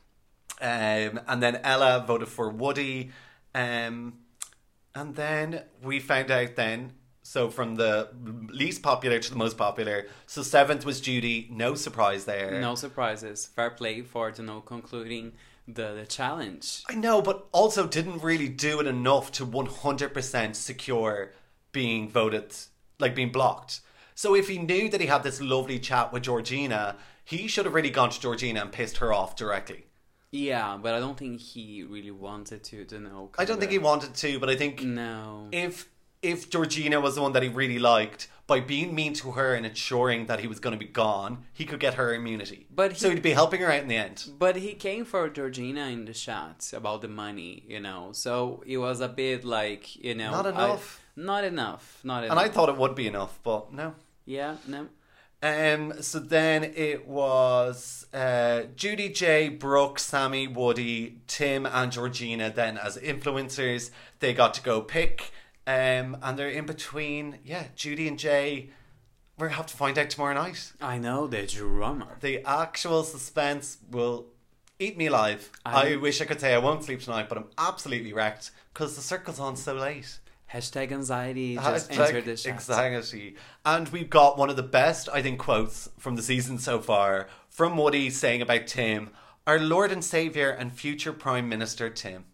Um, 0.60 1.20
and 1.26 1.42
then 1.42 1.60
Ella 1.62 2.04
voted 2.06 2.28
for 2.28 2.50
Woody. 2.50 3.10
Um, 3.54 4.14
and 4.94 5.14
then 5.14 5.62
we 5.82 6.00
found 6.00 6.30
out 6.30 6.56
then, 6.56 6.92
so 7.22 7.50
from 7.50 7.76
the 7.76 8.08
least 8.50 8.82
popular 8.82 9.18
to 9.18 9.30
the 9.30 9.36
most 9.36 9.56
popular. 9.56 10.06
So 10.26 10.42
seventh 10.42 10.84
was 10.84 11.00
Judy. 11.00 11.48
No 11.50 11.74
surprise 11.74 12.24
there. 12.24 12.60
No 12.60 12.74
surprises. 12.74 13.46
Fair 13.46 13.70
play 13.70 14.02
for, 14.02 14.32
you 14.36 14.44
know, 14.44 14.60
concluding 14.60 15.32
the, 15.66 15.94
the 15.94 16.06
challenge. 16.06 16.82
I 16.88 16.94
know, 16.94 17.20
but 17.20 17.46
also 17.52 17.86
didn't 17.86 18.22
really 18.22 18.48
do 18.48 18.80
it 18.80 18.86
enough 18.86 19.30
to 19.32 19.46
100% 19.46 20.54
secure 20.56 21.32
being 21.72 22.08
voted, 22.08 22.54
like 22.98 23.14
being 23.14 23.30
blocked. 23.30 23.80
So 24.14 24.34
if 24.34 24.48
he 24.48 24.58
knew 24.58 24.88
that 24.88 25.00
he 25.00 25.06
had 25.06 25.22
this 25.22 25.40
lovely 25.40 25.78
chat 25.78 26.12
with 26.12 26.24
Georgina, 26.24 26.96
he 27.24 27.46
should 27.46 27.66
have 27.66 27.74
really 27.74 27.90
gone 27.90 28.10
to 28.10 28.20
Georgina 28.20 28.62
and 28.62 28.72
pissed 28.72 28.96
her 28.96 29.12
off 29.12 29.36
directly. 29.36 29.84
Yeah, 30.30 30.78
but 30.80 30.94
I 30.94 31.00
don't 31.00 31.16
think 31.16 31.40
he 31.40 31.82
really 31.84 32.10
wanted 32.10 32.62
to, 32.64 32.84
to 32.84 32.98
know. 33.00 33.30
I 33.38 33.44
don't 33.44 33.58
think 33.58 33.70
he 33.72 33.78
wanted 33.78 34.14
to, 34.14 34.38
but 34.38 34.50
I 34.50 34.56
think 34.56 34.82
No. 34.82 35.48
if 35.52 35.88
if 36.20 36.50
Georgina 36.50 37.00
was 37.00 37.14
the 37.14 37.22
one 37.22 37.32
that 37.34 37.44
he 37.44 37.48
really 37.48 37.78
liked, 37.78 38.26
by 38.48 38.58
being 38.58 38.92
mean 38.92 39.12
to 39.14 39.30
her 39.32 39.54
and 39.54 39.64
ensuring 39.64 40.26
that 40.26 40.40
he 40.40 40.48
was 40.48 40.58
going 40.58 40.72
to 40.72 40.78
be 40.78 40.90
gone, 40.90 41.44
he 41.52 41.64
could 41.64 41.78
get 41.78 41.94
her 41.94 42.12
immunity. 42.12 42.66
But 42.74 42.96
so 42.96 43.08
he- 43.08 43.14
he'd 43.14 43.22
be 43.22 43.30
helping 43.34 43.60
her 43.60 43.70
out 43.70 43.82
in 43.82 43.88
the 43.88 43.94
end. 43.96 44.28
But 44.36 44.56
he 44.56 44.74
came 44.74 45.04
for 45.04 45.28
Georgina 45.28 45.86
in 45.86 46.06
the 46.06 46.12
chat 46.12 46.72
about 46.74 47.02
the 47.02 47.08
money, 47.08 47.62
you 47.68 47.78
know. 47.78 48.08
So 48.10 48.64
it 48.66 48.78
was 48.78 49.00
a 49.00 49.06
bit 49.08 49.44
like, 49.44 49.94
you 49.94 50.16
know, 50.16 50.32
Not 50.32 50.46
I- 50.46 50.50
enough. 50.50 51.00
not 51.14 51.44
enough. 51.44 52.00
Not 52.02 52.24
enough. 52.24 52.36
And 52.36 52.40
I 52.40 52.48
thought 52.52 52.68
it 52.68 52.76
would 52.76 52.96
be 52.96 53.06
enough, 53.06 53.38
but 53.44 53.72
no. 53.72 53.94
yeah, 54.24 54.56
no. 54.66 54.88
Um, 55.42 56.02
so 56.02 56.18
then 56.18 56.64
it 56.64 57.06
was 57.06 58.06
uh, 58.12 58.62
Judy 58.74 59.08
Jay, 59.08 59.48
Brooke, 59.48 59.98
Sammy, 60.00 60.48
Woody, 60.48 61.18
Tim, 61.28 61.64
and 61.64 61.92
Georgina. 61.92 62.50
Then 62.50 62.76
as 62.76 62.96
influencers, 62.96 63.90
they 64.18 64.34
got 64.34 64.54
to 64.54 64.62
go 64.62 64.80
pick, 64.80 65.30
um, 65.66 66.16
and 66.22 66.36
they're 66.36 66.48
in 66.50 66.66
between. 66.66 67.38
Yeah, 67.44 67.64
Judy 67.76 68.08
and 68.08 68.18
Jay. 68.18 68.70
We'll 69.38 69.50
have 69.50 69.66
to 69.66 69.76
find 69.76 69.96
out 69.96 70.10
tomorrow 70.10 70.34
night. 70.34 70.72
I 70.80 70.98
know 70.98 71.28
the 71.28 71.46
drama. 71.46 72.08
The 72.20 72.44
actual 72.44 73.04
suspense 73.04 73.78
will 73.88 74.26
eat 74.80 74.96
me 74.96 75.06
alive. 75.06 75.50
I- 75.64 75.92
I 75.92 75.96
wish 75.96 76.20
I 76.20 76.24
could 76.24 76.40
say 76.40 76.52
I 76.54 76.58
won't 76.58 76.82
sleep 76.82 77.00
tonight, 77.02 77.28
but 77.28 77.38
I'm 77.38 77.50
absolutely 77.56 78.12
wrecked 78.12 78.50
because 78.74 78.96
the 78.96 79.02
circle's 79.02 79.38
on 79.38 79.54
so 79.54 79.74
late. 79.74 80.18
Hashtag 80.52 80.92
anxiety 80.92 81.56
just 81.56 81.90
Hashtag 81.90 82.06
entered 82.06 82.24
the 82.24 82.36
chat. 82.36 82.52
anxiety. 82.52 83.36
And 83.66 83.88
we've 83.88 84.08
got 84.08 84.38
one 84.38 84.48
of 84.48 84.56
the 84.56 84.62
best, 84.62 85.08
I 85.12 85.20
think, 85.20 85.38
quotes 85.38 85.90
from 85.98 86.16
the 86.16 86.22
season 86.22 86.58
so 86.58 86.80
far 86.80 87.28
from 87.50 87.76
Woody 87.76 88.08
saying 88.08 88.40
about 88.40 88.66
Tim, 88.66 89.10
our 89.46 89.58
Lord 89.58 89.92
and 89.92 90.02
Savior 90.02 90.50
and 90.50 90.72
future 90.72 91.12
Prime 91.12 91.48
Minister 91.48 91.90
Tim. 91.90 92.24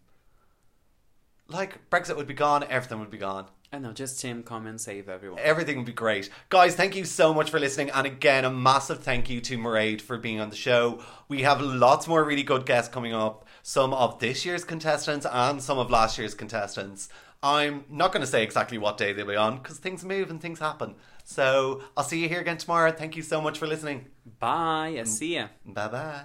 Like 1.47 1.89
Brexit 1.89 2.15
would 2.15 2.27
be 2.27 2.33
gone, 2.33 2.63
everything 2.69 2.99
would 2.99 3.09
be 3.11 3.17
gone. 3.17 3.47
I 3.73 3.79
know, 3.79 3.91
just 3.91 4.21
Tim 4.21 4.41
come 4.43 4.67
and 4.67 4.79
save 4.79 5.09
everyone. 5.09 5.39
Everything 5.41 5.75
would 5.77 5.85
be 5.85 5.91
great. 5.91 6.29
Guys, 6.47 6.75
thank 6.75 6.95
you 6.95 7.03
so 7.03 7.33
much 7.33 7.49
for 7.49 7.59
listening. 7.59 7.89
And 7.89 8.07
again, 8.07 8.45
a 8.45 8.49
massive 8.49 9.03
thank 9.03 9.29
you 9.29 9.41
to 9.41 9.57
Mairead 9.57 9.99
for 9.99 10.17
being 10.17 10.39
on 10.39 10.49
the 10.49 10.55
show. 10.55 11.03
We 11.27 11.41
have 11.41 11.59
lots 11.59 12.07
more 12.07 12.23
really 12.23 12.43
good 12.43 12.65
guests 12.65 12.93
coming 12.93 13.13
up. 13.13 13.45
Some 13.63 13.93
of 13.93 14.19
this 14.19 14.45
year's 14.45 14.63
contestants 14.63 15.25
and 15.29 15.61
some 15.61 15.77
of 15.77 15.89
last 15.89 16.17
year's 16.17 16.33
contestants. 16.33 17.09
I'm 17.45 17.85
not 17.91 18.11
going 18.11 18.21
to 18.21 18.27
say 18.27 18.41
exactly 18.41 18.79
what 18.79 18.97
day 18.97 19.13
they'll 19.13 19.27
be 19.27 19.35
on 19.35 19.57
because 19.57 19.77
things 19.77 20.03
move 20.03 20.31
and 20.31 20.41
things 20.41 20.57
happen. 20.59 20.95
So 21.23 21.83
I'll 21.95 22.03
see 22.03 22.19
you 22.19 22.27
here 22.27 22.41
again 22.41 22.57
tomorrow. 22.57 22.91
Thank 22.91 23.15
you 23.15 23.21
so 23.21 23.39
much 23.39 23.59
for 23.59 23.67
listening. 23.67 24.07
Bye. 24.39 24.95
I 24.97 25.03
mm. 25.03 25.07
see 25.07 25.35
ya. 25.35 25.49
Bye 25.63 25.87
bye. 25.87 26.23